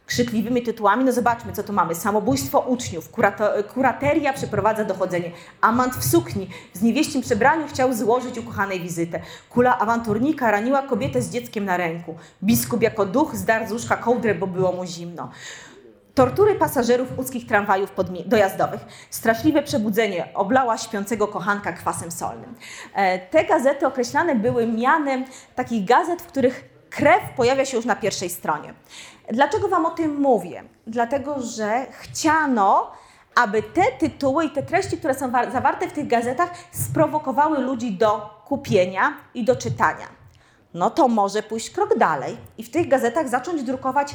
[0.09, 1.03] krzykliwymi tytułami.
[1.05, 1.95] No zobaczmy, co tu mamy.
[1.95, 5.31] Samobójstwo uczniów, kurato, kurateria przeprowadza dochodzenie,
[5.61, 9.19] amant w sukni, w niewieścim przebraniu chciał złożyć ukochanej wizytę.
[9.49, 12.15] Kula awanturnika raniła kobietę z dzieckiem na ręku.
[12.43, 15.29] Biskup jako duch zdarł z łóżka kołdrę, bo było mu zimno.
[16.19, 17.91] Tortury pasażerów łódzkich tramwajów
[18.25, 18.81] dojazdowych.
[19.09, 22.55] Straszliwe przebudzenie oblała śpiącego kochanka kwasem solnym.
[22.93, 25.25] E, te gazety określane były mianem
[25.55, 28.73] takich gazet, w których krew pojawia się już na pierwszej stronie.
[29.31, 30.63] Dlaczego Wam o tym mówię?
[30.87, 32.91] Dlatego, że chciano,
[33.35, 38.29] aby te tytuły i te treści, które są zawarte w tych gazetach, sprowokowały ludzi do
[38.45, 40.07] kupienia i do czytania.
[40.73, 44.13] No to może pójść krok dalej i w tych gazetach zacząć drukować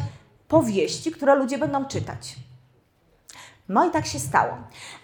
[0.48, 2.36] powieści, które ludzie będą czytać.
[3.68, 4.56] No i tak się stało.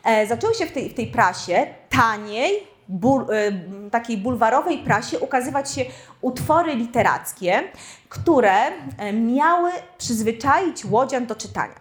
[0.05, 3.53] E, zaczęły się w tej, w tej prasie taniej, bul, e,
[3.91, 5.85] takiej bulwarowej prasie ukazywać się
[6.21, 7.62] utwory literackie,
[8.09, 11.75] które e, miały przyzwyczaić łodzian do czytania.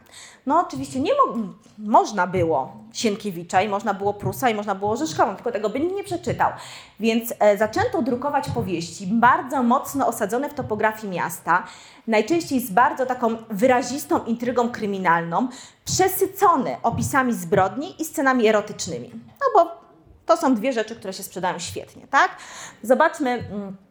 [0.45, 1.43] No oczywiście nie mo
[1.79, 6.03] można było Sienkiewicza i można było Prusa i można było Rzeszkową, tylko tego by nie
[6.03, 6.51] przeczytał.
[6.99, 11.63] Więc e, zaczęto drukować powieści bardzo mocno osadzone w topografii miasta,
[12.07, 15.47] najczęściej z bardzo taką wyrazistą intrygą kryminalną,
[15.85, 19.11] przesycone opisami zbrodni i scenami erotycznymi.
[19.13, 19.71] No bo
[20.25, 22.31] to są dwie rzeczy, które się sprzedają świetnie, tak?
[22.83, 23.29] Zobaczmy...
[23.29, 23.88] Mm,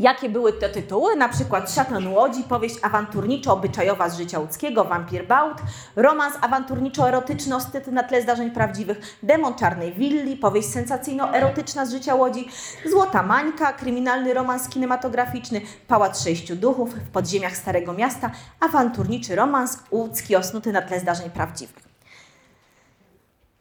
[0.00, 1.16] Jakie były te tytuły?
[1.16, 5.58] Na przykład Szatan Łodzi, powieść awanturniczo-obyczajowa z życia łódzkiego, Wampir Baut,
[5.96, 12.48] romans awanturniczo-erotyczny ostety na tle zdarzeń prawdziwych, Demon Czarnej Willi, powieść sensacyjno-erotyczna z życia Łodzi,
[12.90, 20.36] Złota Mańka, kryminalny romans kinematograficzny, Pałac Sześciu Duchów w podziemiach Starego Miasta, awanturniczy romans łódzki
[20.36, 21.85] osnuty na tle zdarzeń prawdziwych.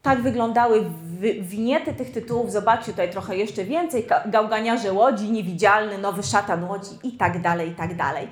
[0.06, 0.86] Tak wyglądały
[1.41, 2.52] winiety tych tytułów.
[2.52, 4.07] Zobaczcie tutaj trochę jeszcze więcej.
[4.26, 8.27] Gałganiarze Łodzi, Niewidzialny, Nowy Szatan Łodzi i tak dalej, i tak dalej.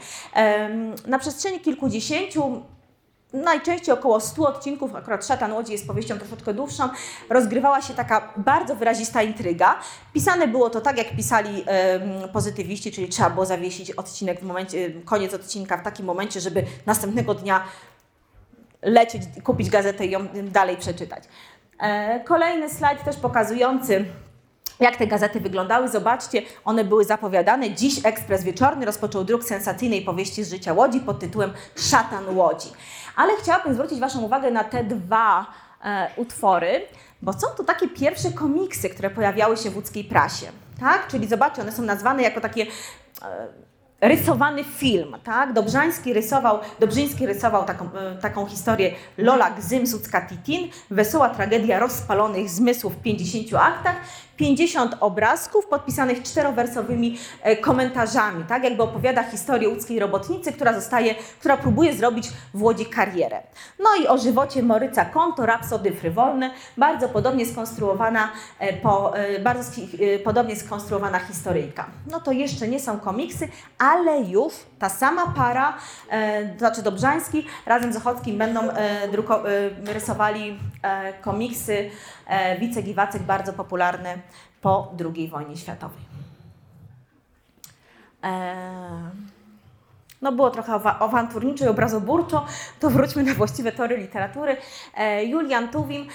[1.08, 2.62] Na przestrzeni kilkudziesięciu
[3.34, 6.90] najczęściej około 100 odcinków, akurat Szatan Łodzi jest powieścią troszeczkę dłuższą,
[7.30, 9.80] rozgrywała się taka bardzo wyrazista intryga.
[10.14, 14.92] Pisane było to tak, jak pisali um, pozytywiści, czyli trzeba było zawiesić odcinek w momencie,
[15.06, 17.64] koniec odcinka w takim momencie, żeby następnego dnia
[18.82, 21.24] lecieć, kupić gazetę i ją dalej przeczytać.
[21.80, 24.06] E, kolejny slajd też pokazujący
[24.80, 27.72] jak te gazety wyglądały, zobaczcie, one były zapowiadane.
[27.72, 32.70] Dziś Ekspres Wieczorny rozpoczął druk sensacyjnej powieści z życia Łodzi pod tytułem Szatan Łodzi.
[33.16, 35.46] Ale chciałabym zwrócić Waszą uwagę na te dwa
[35.84, 36.82] e, utwory,
[37.22, 40.46] bo są to takie pierwsze komiksy, które pojawiały się w łódzkiej prasie.
[40.80, 41.08] Tak?
[41.08, 42.66] Czyli zobaczcie, one są nazwane jako takie
[43.22, 43.48] e,
[44.04, 45.54] rysowany film, tak?
[45.54, 52.50] Dobrzański rysował, Dobrzyński rysował taką, e, taką historię Lola Gzym, Sucka Titin, wesoła tragedia rozpalonych
[52.50, 53.96] zmysłów w 50 aktach.
[54.38, 58.64] 50 obrazków podpisanych czterowersowymi e, komentarzami, tak?
[58.64, 63.42] Jakby opowiada historię łódzkiej robotnicy, która zostaje, która próbuje zrobić w Łodzi karierę.
[63.80, 68.30] No i o żywocie Moryca Konto, rapsody frywolne, bardzo podobnie skonstruowana,
[68.60, 69.82] e, po, e, bardzo
[70.24, 71.86] podobnie skonstruowana historyjka.
[72.12, 73.48] No to jeszcze nie są komiksy,
[73.78, 75.78] ale już ta sama para,
[76.10, 78.62] e, znaczy Dobrzański razem z Ochockim będą
[79.12, 79.44] druko,
[79.86, 80.60] rysowali
[81.22, 81.90] komiksy
[82.60, 84.18] Wicek i Wacek, bardzo popularne
[84.64, 86.02] po II wojnie światowej.
[88.24, 88.56] E,
[90.22, 92.46] no było trochę awanturniczo i obrazoburczo,
[92.80, 94.58] to wróćmy na właściwe tory literatury.
[94.98, 96.08] E, Julian Tuwim,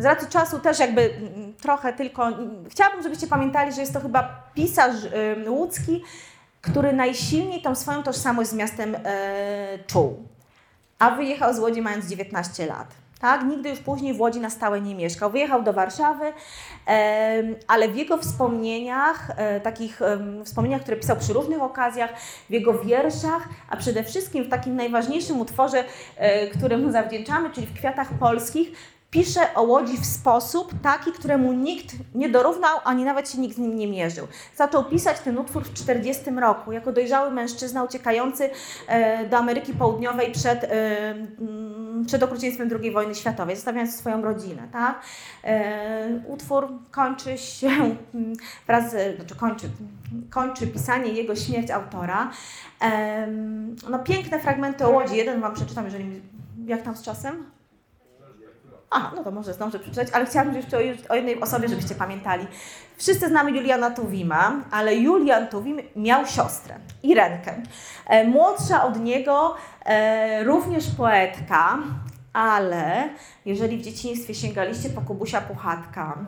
[0.00, 1.14] z racji czasu też jakby
[1.60, 2.28] trochę tylko,
[2.70, 4.96] chciałabym, żebyście pamiętali, że jest to chyba pisarz
[5.46, 6.02] łódzki,
[6.60, 10.28] który najsilniej tą swoją tożsamość z miastem e, czuł,
[10.98, 13.03] a wyjechał z Łodzi mając 19 lat.
[13.20, 13.44] Tak?
[13.44, 15.30] Nigdy już później w Łodzi na stałe nie mieszkał.
[15.30, 16.32] Wyjechał do Warszawy,
[17.68, 20.00] ale w jego wspomnieniach, e, takich
[20.44, 22.10] wspomnieniach, które pisał przy różnych okazjach,
[22.48, 25.84] w jego wierszach, a przede wszystkim w takim najważniejszym utworze,
[26.16, 28.72] e, któremu zawdzięczamy, czyli w Kwiatach Polskich,
[29.14, 33.58] pisze o Łodzi w sposób taki, któremu nikt nie dorównał, ani nawet się nikt z
[33.58, 34.26] nim nie mierzył.
[34.56, 38.50] Zaczął pisać ten utwór w 40 roku, jako dojrzały mężczyzna uciekający
[38.86, 41.14] e, do Ameryki Południowej przed, e,
[42.06, 44.68] przed okrucieństwem II wojny światowej, zostawiając swoją rodzinę.
[44.72, 45.00] Tak?
[45.44, 47.70] E, utwór kończy się
[48.66, 49.68] wraz, znaczy kończy,
[50.30, 52.30] kończy pisanie jego śmierć autora.
[53.90, 55.16] No, piękne fragmenty o Łodzi.
[55.16, 56.22] Jeden Wam przeczytam, jeżeli
[56.66, 57.53] jak tam z czasem?
[58.90, 60.78] A, no to może zdążę przeczytać, ale chciałabym jeszcze
[61.08, 62.46] o jednej osobie, żebyście pamiętali.
[62.96, 67.62] Wszyscy znamy Juliana Tuwima, ale Julian Tuwim miał siostrę, Irenkę.
[68.06, 69.54] E, młodsza od niego,
[69.84, 71.78] e, również poetka,
[72.32, 73.08] ale
[73.44, 76.18] jeżeli w dzieciństwie sięgaliście po Kubusia Puchatka,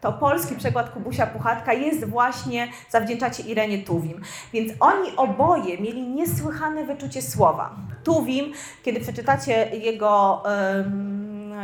[0.00, 4.22] to polski przekład Kubusia Puchatka jest właśnie, zawdzięczacie Irenie Tuwim.
[4.52, 7.76] Więc oni oboje mieli niesłychane wyczucie słowa.
[8.04, 8.52] Tuwim,
[8.82, 10.42] kiedy przeczytacie jego...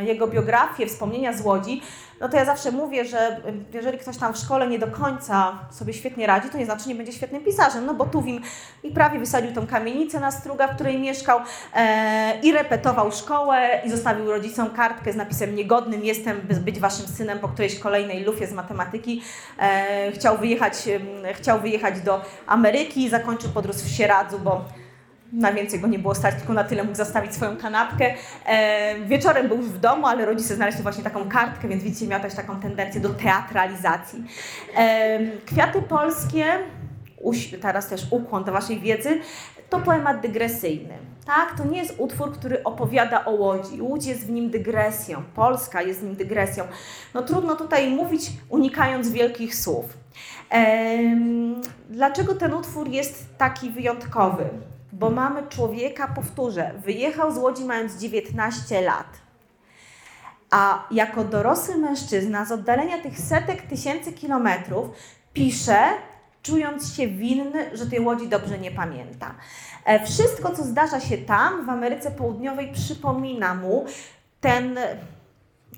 [0.02, 1.82] jego biografię, wspomnienia z Łodzi,
[2.20, 3.40] no to ja zawsze mówię, że
[3.72, 6.94] jeżeli ktoś tam w szkole nie do końca sobie świetnie radzi, to nie znaczy, nie
[6.94, 8.40] będzie świetnym pisarzem, no bo Tuwim
[8.82, 11.40] i prawie wysadził tą kamienicę na Struga, w której mieszkał
[11.74, 17.06] e, i repetował szkołę i zostawił rodzicom kartkę z napisem niegodnym jestem, by być waszym
[17.06, 19.22] synem po którejś kolejnej lufie z matematyki.
[19.58, 20.74] E, chciał, wyjechać,
[21.24, 24.64] e, chciał wyjechać do Ameryki, zakończył podróż w Sieradzu, bo
[25.34, 28.14] na więcej go nie było stać, tylko na tyle mógł zastawić swoją kanapkę.
[28.46, 32.20] E, wieczorem był już w domu, ale rodzice znaleźli właśnie taką kartkę, więc widzicie, miał
[32.20, 34.24] też taką tendencję do teatralizacji.
[34.76, 36.44] E, Kwiaty polskie,
[37.60, 39.20] teraz też ukłon do Waszej wiedzy,
[39.70, 40.94] to poemat dygresyjny.
[41.26, 43.82] Tak, to nie jest utwór, który opowiada o Łodzi.
[43.82, 46.64] Łódź jest w nim dygresją, Polska jest w nim dygresją.
[47.14, 49.84] No trudno tutaj mówić, unikając wielkich słów.
[50.50, 54.48] Ehm, dlaczego ten utwór jest taki wyjątkowy?
[54.94, 59.06] Bo mamy człowieka, powtórzę, wyjechał z Łodzi mając 19 lat,
[60.50, 64.88] a jako dorosły mężczyzna z oddalenia tych setek tysięcy kilometrów
[65.32, 65.78] pisze,
[66.42, 69.34] czując się winny, że tej Łodzi dobrze nie pamięta.
[69.84, 73.84] E, wszystko, co zdarza się tam, w Ameryce Południowej, przypomina mu
[74.40, 74.78] ten,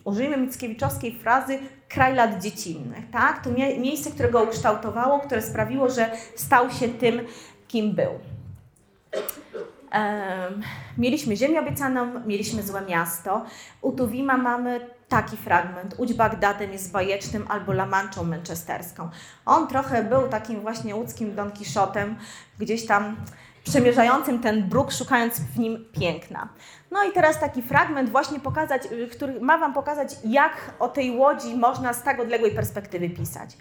[0.04, 3.10] użyjmy Mickiewiczowskiej frazy, kraj lat dziecinnych.
[3.10, 3.44] Tak?
[3.44, 7.20] To miejsce, które go ukształtowało, które sprawiło, że stał się tym,
[7.68, 8.35] kim był.
[10.98, 13.44] Mieliśmy Ziemię Obiecaną, mieliśmy Złe Miasto.
[13.80, 15.94] U Tuwima mamy taki fragment.
[15.98, 19.10] Łódź Bagdadem jest bajecznym albo Lamanczą manchesterską.
[19.46, 22.16] On trochę był takim właśnie łódzkim Don Quixotem,
[22.58, 23.16] gdzieś tam
[23.64, 26.48] przemierzającym ten bruk, szukając w nim piękna.
[26.90, 31.10] No i teraz taki fragment właśnie pokazać, y, który ma Wam pokazać, jak o tej
[31.10, 33.56] łodzi można z tak odległej perspektywy pisać.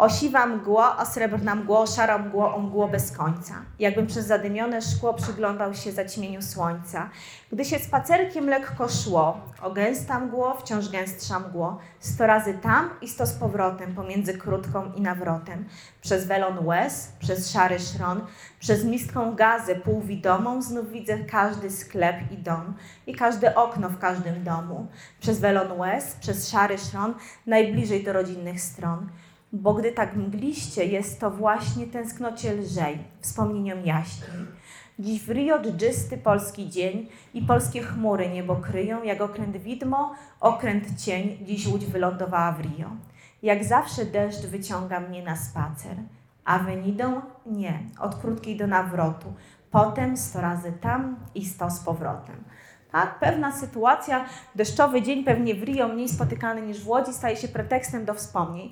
[0.00, 3.54] O siwa mgło, o srebrna mgło, szara mgło, o mgło bez końca.
[3.78, 7.10] Jakbym przez zadymione szkło przyglądał się zaćmieniu słońca.
[7.52, 13.08] Gdy się spacerkiem lekko szło, o gęsta mgło, wciąż gęstsza mgło, sto razy tam i
[13.08, 15.68] sto z powrotem, pomiędzy krótką i nawrotem.
[16.00, 18.20] Przez welon łez, przez szary szron,
[18.60, 22.74] przez mistką gazę półwidomą, znów widzę każdy sklep i dom
[23.06, 24.86] i każde okno w każdym domu.
[25.20, 27.14] Przez welon łez, przez szary szron,
[27.46, 29.08] najbliżej do rodzinnych stron
[29.52, 34.46] bo gdy tak mgliście jest to właśnie tęsknocie lżej, wspomnieniom jaśniej.
[34.98, 41.02] Dziś w Rio dżdżysty polski dzień i polskie chmury niebo kryją, jak okręt widmo, okręt
[41.02, 42.90] cień, dziś łódź wylądowała w Rio.
[43.42, 45.96] Jak zawsze deszcz wyciąga mnie na spacer,
[46.44, 49.32] a wenidą nie, od krótkiej do nawrotu,
[49.70, 52.44] potem sto razy tam i sto z powrotem.
[52.92, 53.18] Tak?
[53.18, 58.04] Pewna sytuacja, deszczowy dzień pewnie w Rio mniej spotykany niż w Łodzi, staje się pretekstem
[58.04, 58.70] do wspomnień.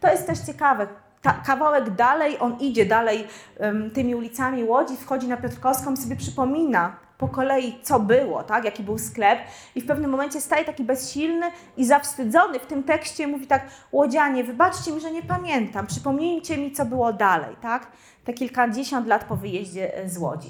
[0.00, 0.86] To jest też ciekawe.
[1.22, 3.26] Ta, kawałek dalej, on idzie dalej
[3.58, 8.64] um, tymi ulicami Łodzi, wchodzi na Piotrkowską sobie przypomina po kolei, co było, tak?
[8.64, 9.38] jaki był sklep
[9.74, 14.44] i w pewnym momencie staje taki bezsilny i zawstydzony w tym tekście mówi tak, łodzianie,
[14.44, 17.86] wybaczcie mi, że nie pamiętam, przypomnijcie mi, co było dalej, tak?
[18.24, 20.48] Te kilkadziesiąt lat po wyjeździe z Łodzi.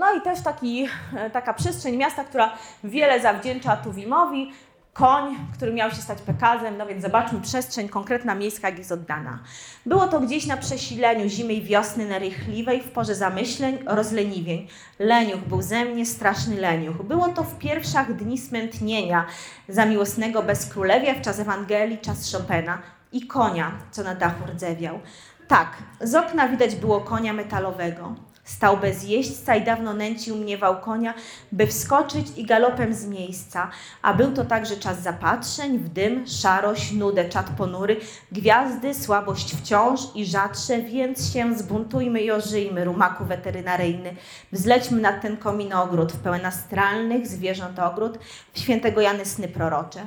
[0.00, 2.52] No i też taki, e, taka przestrzeń miasta, która
[2.84, 4.52] wiele zawdzięcza Tuwimowi,
[4.92, 9.38] koń, który miał się stać Pekazem, no więc zobaczmy przestrzeń konkretna miejska, jak jest oddana.
[9.86, 14.68] Było to gdzieś na przesileniu zimy i wiosny narychliwej, w porze zamyśleń, rozleniwień.
[14.98, 17.02] Leniuch był ze mnie straszny leniuch.
[17.02, 19.26] Było to w pierwszych dni smętnienia
[19.68, 22.82] za miłosnego bezkrólewia w czas Ewangelii, czas Chopina
[23.12, 25.00] i konia, co na dachu rdzewiał.
[25.48, 25.68] Tak,
[26.00, 28.29] z okna widać było konia metalowego.
[28.56, 31.14] Stał bez jeźdźca i dawno nęcił mnie konia,
[31.52, 33.70] by wskoczyć i galopem z miejsca.
[34.02, 37.96] A był to także czas zapatrzeń, w dym, szarość, nudę, czat ponury,
[38.32, 44.16] gwiazdy, słabość wciąż i rzadsze, więc się zbuntujmy i ożyjmy, rumaku weterynaryjny.
[44.52, 48.18] Wzlećmy nad ten kominogród, w pełen astralnych zwierząt ogród,
[48.52, 50.00] w świętego Jany sny prorocze.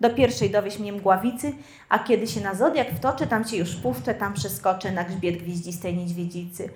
[0.00, 1.52] Do pierwszej dowieś mnie mgławicy,
[1.88, 5.96] a kiedy się na zodiak wtoczę, tam cię już puszczę, tam przeskoczę na grzbiet gwieździstej
[5.96, 6.70] niedźwiedzicy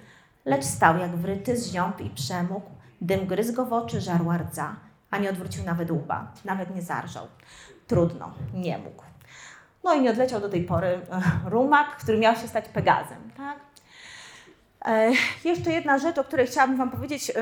[0.45, 4.77] lecz stał jak wryty z ziąb i przemógł, dym gryzł go w oczy, żarła rdza,
[5.11, 7.27] a nie odwrócił nawet łba, nawet nie zarżał.
[7.87, 9.03] Trudno, nie mógł.
[9.85, 11.01] No i nie odleciał do tej pory e,
[11.51, 13.31] rumak, który miał się stać Pegazem.
[13.37, 13.59] Tak?
[14.85, 15.11] E,
[15.45, 17.31] jeszcze jedna rzecz, o której chciałabym Wam powiedzieć.
[17.31, 17.35] E,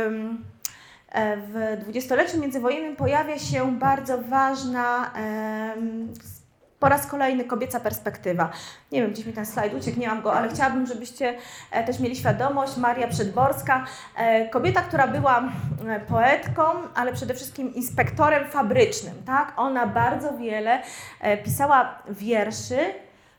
[1.37, 5.13] w dwudziestoleciu międzywojennym pojawia się bardzo ważna
[6.83, 8.51] po raz kolejny kobieca perspektywa.
[8.93, 11.35] Nie wiem, gdzieś mi ten slajd uciekł, nie mam go, ale chciałabym, żebyście
[11.71, 12.77] e, też mieli świadomość.
[12.77, 13.87] Maria Przedborska,
[14.17, 15.43] e, kobieta, która była
[15.89, 16.63] e, poetką,
[16.95, 19.15] ale przede wszystkim inspektorem fabrycznym.
[19.27, 19.53] Tak?
[19.57, 20.83] Ona bardzo wiele
[21.45, 22.79] pisała wierszy,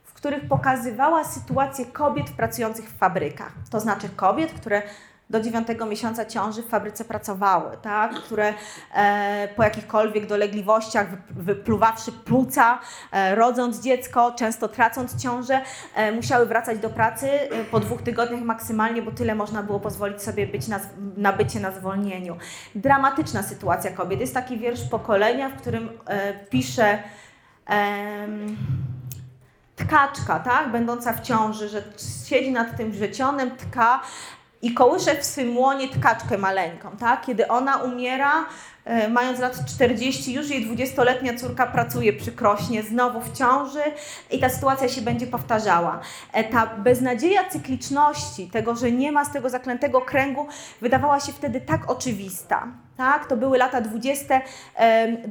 [0.03, 3.52] w których pokazywała sytuację kobiet pracujących w fabrykach.
[3.72, 4.82] To znaczy kobiet, które
[5.29, 8.13] do dziewiątego miesiąca ciąży w fabryce pracowały, tak?
[8.13, 8.53] które
[8.93, 12.79] e, po jakichkolwiek dolegliwościach, wypluwawszy płuca,
[13.11, 15.61] e, rodząc dziecko, często tracąc ciążę,
[15.95, 20.21] e, musiały wracać do pracy e, po dwóch tygodniach maksymalnie, bo tyle można było pozwolić
[20.21, 20.79] sobie być na,
[21.17, 22.37] na bycie na zwolnieniu.
[22.75, 24.19] Dramatyczna sytuacja kobiet.
[24.19, 27.03] Jest taki wiersz pokolenia, w którym e, pisze
[29.75, 31.83] tkaczka, tak, będąca w ciąży, że
[32.25, 34.01] siedzi nad tym wrzecionem, tka
[34.64, 37.26] i kołysze w swym łonie tkaczkę maleńką, tak?
[37.26, 38.45] Kiedy ona umiera,
[38.85, 43.81] e, mając lat 40, już jej 20-letnia córka pracuje przykrośnie, znowu w ciąży
[44.31, 45.99] i ta sytuacja się będzie powtarzała.
[46.34, 50.48] E, ta beznadzieja cykliczności, tego, że nie ma z tego zaklętego kręgu,
[50.81, 52.68] wydawała się wtedy tak oczywista.
[52.98, 53.27] Tak?
[53.27, 54.41] To były lata 20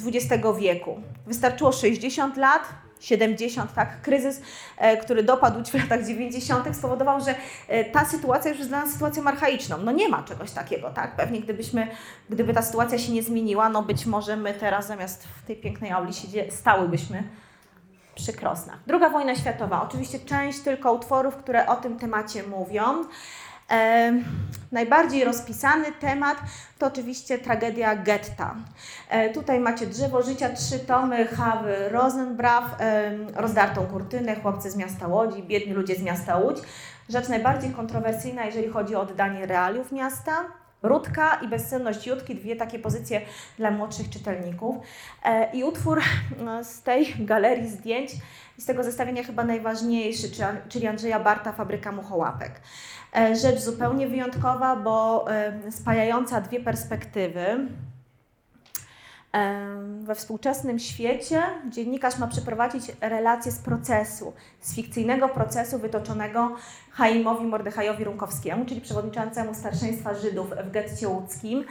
[0.07, 1.01] XX wieku.
[1.27, 2.63] Wystarczyło 60 lat,
[3.03, 4.41] 70, tak, kryzys,
[4.79, 6.77] e, który dopadł w latach 90.
[6.77, 7.35] spowodował, że
[7.69, 9.79] e, ta sytuacja już jest dla nas sytuacją archaiczną.
[9.79, 11.17] No nie ma czegoś takiego, tak?
[11.17, 11.89] Pewnie gdybyśmy,
[12.31, 15.91] gdyby ta sytuacja się nie zmieniła, no być może my teraz zamiast w tej pięknej
[15.91, 17.23] auli siedzie, stałybyśmy
[18.15, 18.79] przy krosnach.
[18.87, 19.83] Druga wojna światowa.
[19.83, 23.05] Oczywiście część tylko utworów, które o tym temacie mówią.
[23.71, 24.13] E,
[24.73, 26.39] najbardziej rozpisany temat
[26.79, 28.55] to oczywiście tragedia getta.
[29.09, 35.07] E, tutaj macie Drzewo Życia, trzy tomy Hawy Rosenbraw, e, Rozdartą kurtynę, Chłopcy z miasta
[35.07, 36.57] Łodzi, Biedni ludzie z miasta Łódź.
[37.09, 40.33] Rzecz najbardziej kontrowersyjna, jeżeli chodzi o oddanie realiów miasta.
[40.83, 43.21] Rudka i bezsenność Jutki, dwie takie pozycje
[43.59, 44.77] dla młodszych czytelników.
[45.25, 46.01] E, I utwór
[46.45, 48.11] no, z tej galerii zdjęć,
[48.59, 50.29] z tego zestawienia chyba najważniejszy,
[50.69, 52.61] czyli Andrzeja Barta, Fabryka Muchołapek.
[53.17, 55.27] E, rzecz zupełnie wyjątkowa, bo
[55.71, 57.69] spajająca dwie perspektywy.
[60.01, 66.57] We współczesnym świecie dziennikarz ma przeprowadzić relację z procesu, z fikcyjnego procesu wytoczonego
[66.91, 71.65] Chaimowi Mordechajowi Runkowskiemu, czyli przewodniczącemu starszeństwa Żydów w getcie łódzkim.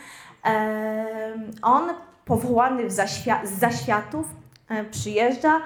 [1.62, 1.90] On,
[2.26, 4.28] powołany z zaświatów,
[4.70, 5.62] e, przyjeżdża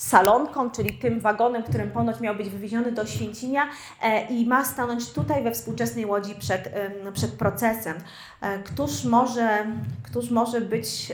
[0.00, 3.62] salonką, czyli tym wagonem, którym ponoć miał być wywieziony do Święcimia
[4.02, 6.72] e, i ma stanąć tutaj we współczesnej Łodzi przed,
[7.12, 7.96] przed procesem.
[8.40, 9.66] E, któż może,
[10.02, 11.12] któż może być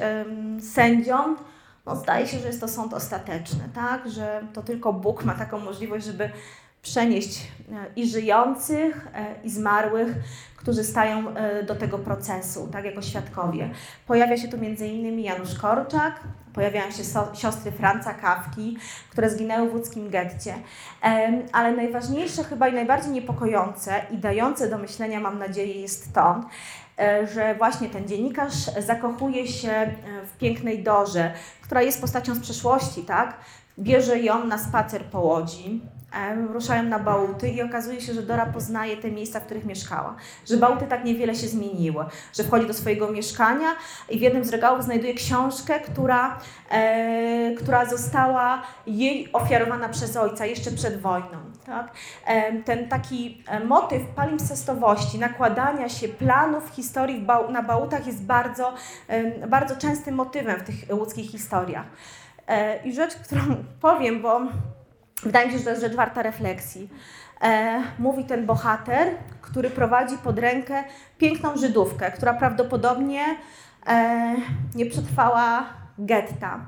[0.75, 1.37] sędzią?
[1.87, 4.11] No, zdaje się, że jest to sąd ostateczny, tak?
[4.11, 6.31] że to tylko Bóg ma taką możliwość, żeby
[6.83, 7.39] przenieść
[7.73, 9.09] e, i żyjących,
[9.45, 10.09] i zmarłych,
[10.57, 11.25] którzy stają
[11.67, 13.71] do tego procesu, tak jako świadkowie.
[14.07, 15.21] Pojawia się tu m.in.
[15.21, 16.21] Janusz Korczak,
[16.57, 18.79] pojawiają się so, siostry Franca Kawki,
[19.11, 20.55] które zginęły w łódzkim getcie.
[21.53, 26.41] Ale najważniejsze chyba i najbardziej niepokojące i dające do myślenia, mam nadzieję, jest to,
[26.99, 28.55] e, że właśnie ten dziennikarz
[28.87, 29.93] zakochuje się e,
[30.27, 33.37] w pięknej Dorze, która jest postacią z przeszłości, tak?
[33.79, 35.81] Bierze ją na spacer po łodzi,
[36.53, 40.17] ruszają na Bałty i okazuje się, że Dora poznaje te miejsca, w których mieszkała.
[40.47, 43.69] Że Bałty tak niewiele się zmieniły, że wchodzi do swojego mieszkania
[44.09, 46.39] i w jednym z regałów znajduje książkę, która,
[46.71, 51.39] e, która została jej ofiarowana przez ojca jeszcze przed wojną.
[51.67, 51.91] Tak?
[52.27, 58.75] E, ten taki e, motyw palimpsestowości, nakładania się planów historii na Bałutach jest bardzo,
[59.09, 61.87] e, bardzo częstym motywem w tych łódzkich historiach.
[62.47, 63.43] E, I rzecz, którą
[63.81, 64.41] powiem, bo
[65.23, 66.91] wydaje mi się, że to jest rzecz warta refleksji.
[67.43, 69.09] E, mówi ten bohater,
[69.41, 70.85] który prowadzi pod rękę
[71.19, 73.25] piękną Żydówkę, która prawdopodobnie
[73.87, 74.37] e,
[74.75, 75.65] nie przetrwała
[75.99, 76.67] getta.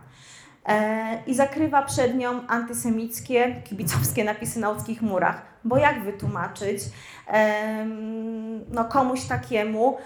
[0.66, 5.42] E, I zakrywa przed nią antysemickie, kibicowskie napisy na łódzkich murach.
[5.64, 6.82] Bo jak wytłumaczyć
[8.70, 9.96] no, komuś takiemu,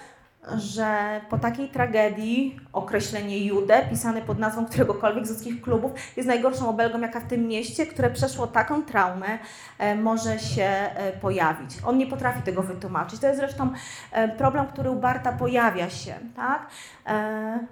[0.57, 6.69] że po takiej tragedii określenie Judę, pisane pod nazwą któregokolwiek z ludzkich klubów, jest najgorszą
[6.69, 9.39] obelgą, jaka w tym mieście, które przeszło taką traumę,
[9.79, 11.71] e, może się e, pojawić.
[11.87, 13.21] On nie potrafi tego wytłumaczyć.
[13.21, 13.71] To jest zresztą
[14.13, 16.67] e, problem, który u Barta pojawia się, tak?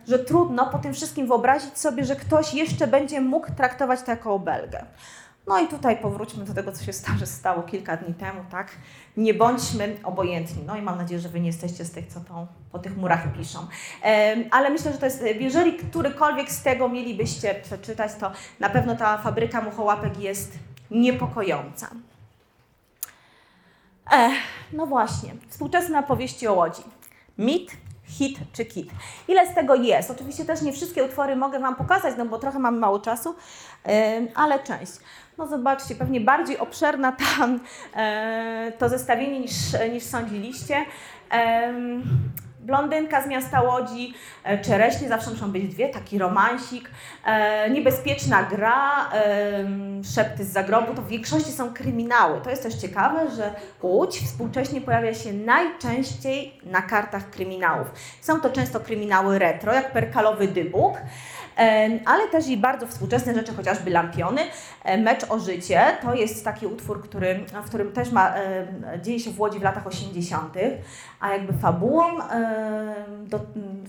[0.08, 4.34] Że trudno po tym wszystkim wyobrazić sobie, że ktoś jeszcze będzie mógł traktować to jako
[4.34, 4.84] obelgę.
[5.50, 8.68] No i tutaj powróćmy do tego, co się stało, stało kilka dni temu, tak?
[9.16, 10.62] Nie bądźmy obojętni.
[10.66, 12.20] No i mam nadzieję, że Wy nie jesteście z tych, co
[12.72, 13.66] po tych murach piszą.
[14.50, 19.18] Ale myślę, że to jest, jeżeli którykolwiek z tego mielibyście przeczytać, to na pewno ta
[19.18, 20.58] fabryka muchołapek jest
[20.90, 21.88] niepokojąca.
[24.12, 24.34] Ech,
[24.72, 26.82] no właśnie, współczesne opowieści o Łodzi.
[27.38, 27.70] Mit,
[28.04, 28.90] hit czy kit.
[29.28, 30.10] Ile z tego jest?
[30.10, 33.34] Oczywiście też nie wszystkie utwory mogę Wam pokazać, no bo trochę mamy mało czasu,
[34.34, 34.92] ale część.
[35.40, 37.60] No zobaczcie, pewnie bardziej obszerna tam
[37.96, 39.52] e, to zestawienie niż,
[39.92, 40.76] niż sądziliście.
[41.30, 42.02] Em,
[42.60, 44.14] Blondynka z miasta Łodzi,
[44.44, 46.90] e, czereśnie zawsze muszą być dwie, taki romansik,
[47.24, 49.64] e, niebezpieczna gra, e,
[50.14, 52.40] szepty z zagrobu, to w większości są kryminały.
[52.40, 57.86] To jest też ciekawe, że Łódź współcześnie pojawia się najczęściej na kartach kryminałów.
[58.20, 61.00] Są to często kryminały retro, jak Perkalowy Dybuk, e,
[62.06, 64.40] ale też i bardzo współczesne rzeczy, chociażby Lampiony.
[64.84, 68.34] E, Mecz o życie to jest taki utwór, który, w którym też ma,
[69.02, 70.54] dzieje się w Łodzi w latach 80.,
[71.20, 72.04] a jakby fabułą,
[73.24, 73.40] do,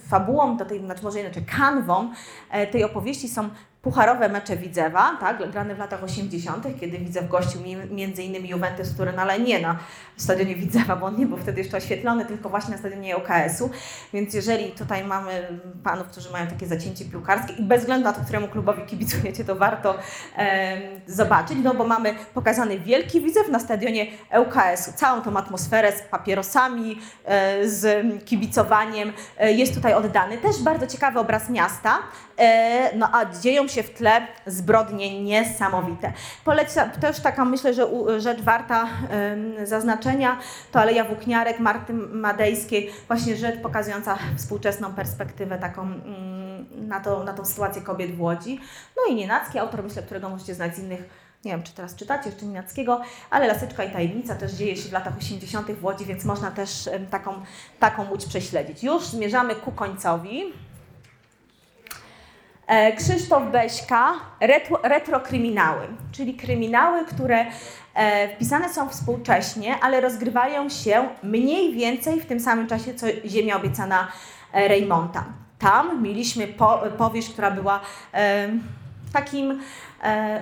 [0.09, 2.11] fabułą do tej, znaczy może inaczej, kanwą
[2.51, 3.49] e, tej opowieści są
[3.81, 8.95] pucharowe mecze Widzewa, tak, grane w latach 80., kiedy Widzew gościł mi- między innymi Juventus
[8.97, 9.77] Turyn, ale nie na
[10.17, 13.69] stadionie Widzewa, bo on nie był wtedy jeszcze oświetlony, tylko właśnie na stadionie UKS-u.
[14.13, 15.47] Więc jeżeli tutaj mamy
[15.83, 19.55] panów, którzy mają takie zacięcie piłkarskie i bez względu na to, któremu klubowi kibicujecie, to
[19.55, 19.95] warto
[20.35, 24.07] em, zobaczyć, no bo mamy pokazany wielki Widzew na stadionie
[24.39, 24.93] ŁKS-u.
[24.93, 30.37] Całą tą atmosferę z papierosami, e, z kibicowaniem e, jest tutaj oddany.
[30.37, 32.30] Też bardzo ciekawy obraz miasta, e,
[32.95, 36.13] no a dzieją się w tle zbrodnie niesamowite.
[36.45, 37.87] Poleca też taka, myślę, że
[38.17, 38.87] rzecz warta
[39.63, 40.37] zaznaczenia,
[40.71, 47.33] to Aleja Włókniarek Marty Madejskiej, właśnie rzecz pokazująca współczesną perspektywę taką mm, na, to, na
[47.33, 48.59] tą sytuację kobiet w Łodzi.
[48.97, 52.29] No i Nienacki, autor, myślę, którego możecie znać z innych nie wiem, czy teraz czytacie
[52.29, 55.71] jeszcze Nienackiego, ale Laseczka i Tajemnica też dzieje się w latach 80.
[55.71, 57.33] w Łodzi, więc można też taką,
[57.79, 58.83] taką łódź prześledzić.
[58.83, 60.43] Już zmierzamy ku końcowi.
[62.71, 67.45] E, Krzysztof Beśka, retro, retrokryminały, czyli kryminały, które
[67.93, 73.55] e, wpisane są współcześnie, ale rozgrywają się mniej więcej w tym samym czasie, co Ziemia
[73.55, 74.07] obiecana
[74.53, 75.25] e, Reymonta.
[75.59, 77.79] Tam mieliśmy po, powieść, która była
[79.13, 79.61] takim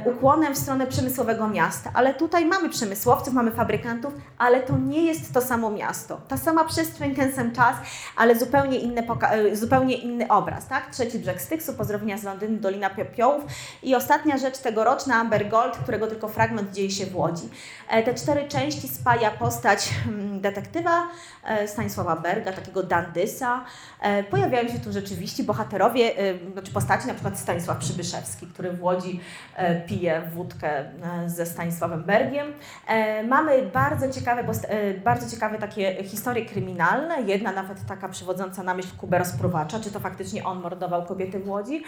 [0.05, 1.91] ukłonem w stronę przemysłowego miasta.
[1.93, 6.21] Ale tutaj mamy przemysłowców, mamy fabrykantów, ale to nie jest to samo miasto.
[6.27, 7.75] Ta sama przestrzeń, ten sam czas,
[8.15, 10.67] ale zupełnie, poka- e, zupełnie inny obraz.
[10.67, 10.89] Tak?
[10.91, 13.43] Trzeci brzeg Styksu, pozdrowienia z Londynu, Dolina Popiołów
[13.83, 17.49] i ostatnia rzecz tegoroczna, Amber Gold, którego tylko fragment dzieje się w Łodzi.
[17.89, 21.07] E, te cztery części spaja postać mm, detektywa
[21.45, 23.65] e, Stanisława Berga, takiego dandysa.
[24.01, 28.83] E, pojawiają się tu rzeczywiście bohaterowie, e, znaczy postaci, na przykład Stanisław Przybyszewski, który w
[28.83, 29.48] Łodzi e,
[29.87, 32.53] pije wódkę e, ze Stanisławem Bergiem.
[32.87, 38.73] E, Mamy bardzo ciekawe, e, bardzo ciekawe takie historie kryminalne, jedna nawet taka przywodząca na
[38.73, 41.83] myśl Kubę Rozpruwacza, czy to faktycznie on mordował kobiety w Łodzi.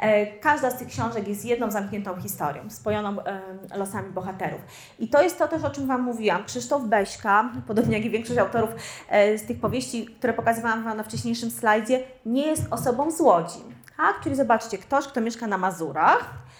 [0.00, 3.40] E, Każda z tych książek jest jedną zamkniętą historią, spojoną e,
[3.76, 4.60] losami bohaterów.
[4.98, 6.44] I to jest to też, o czym Wam mówiłam.
[6.44, 8.70] Krzysztof Beśka, podobnie jak i większość autorów
[9.08, 13.58] e, z tych powieści, które pokazywałam Wam na wcześniejszym slajdzie, nie jest osobą z Łodzi.
[13.96, 14.20] Tak?
[14.24, 16.51] Czyli zobaczcie, ktoś, kto mieszka na Mazurach, e,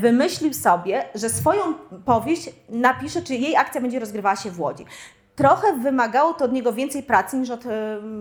[0.00, 1.74] wymyślił sobie, że swoją
[2.04, 4.84] powieść napisze, czy jej akcja będzie rozgrywała się w Łodzi.
[5.38, 7.64] Trochę wymagało to od niego więcej pracy niż, od,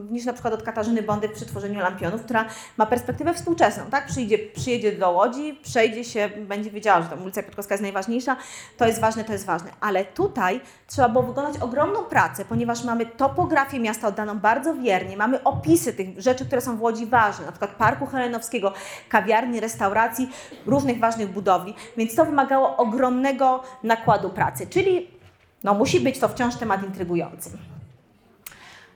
[0.10, 2.46] niż na przykład od Katarzyny Bondy przy tworzeniu Lampionów, która
[2.78, 4.06] ma perspektywę współczesną, tak?
[4.06, 8.36] Przyjdzie, przyjedzie do Łodzi, przejdzie się, będzie wiedziała, że tam ulica Piotrkowska jest najważniejsza,
[8.78, 9.72] to jest ważne, to jest ważne.
[9.82, 15.44] Ale tutaj trzeba było wykonać ogromną pracę, ponieważ mamy topografię miasta oddaną bardzo wiernie, mamy
[15.44, 18.74] opisy tych rzeczy, które są w Łodzi ważne, na przykład Parku Helenowskiego,
[19.10, 20.30] kawiarni, restauracji,
[20.66, 25.17] różnych ważnych budowli, więc to wymagało ogromnego nakładu pracy, czyli
[25.64, 27.58] no, musi być to wciąż temat intrygujący.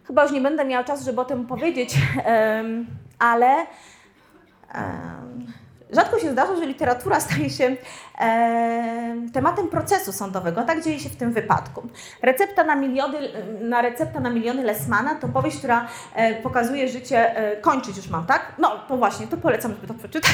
[0.04, 1.96] Chyba już nie będę miała czasu, żeby o tym powiedzieć,
[3.20, 3.66] ale
[5.92, 7.76] rzadko się zdarza, że literatura staje się
[8.18, 10.64] em, tematem procesu sądowego.
[10.64, 11.88] Tak dzieje się w tym wypadku.
[12.22, 13.18] Recepta na miliony,
[13.62, 18.26] na recepta na miliony Lesmana to powieść, która e, pokazuje życie, e, kończyć już mam,
[18.26, 18.54] tak?
[18.58, 20.32] No, to właśnie, to polecam, żeby to przeczytać.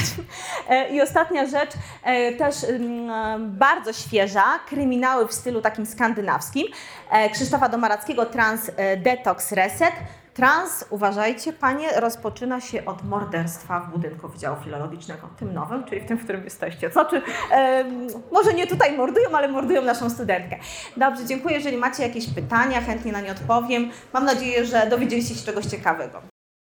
[0.68, 1.70] E, I ostatnia rzecz,
[2.02, 6.66] e, też mm, bardzo świeża, kryminały w stylu takim skandynawskim.
[7.10, 9.92] E, Krzysztofa Domarackiego, Trans e, Detox Reset.
[10.38, 16.06] Trans, uważajcie Panie, rozpoczyna się od morderstwa w budynku Wydziału Filologicznego, tym nowym, czyli w
[16.06, 16.90] tym, w którym jesteście.
[16.90, 20.56] Znaczy, em, może nie tutaj mordują, ale mordują naszą studentkę.
[20.96, 21.54] Dobrze, dziękuję.
[21.54, 23.90] Jeżeli macie jakieś pytania, chętnie na nie odpowiem.
[24.12, 26.37] Mam nadzieję, że dowiedzieliście się czegoś ciekawego.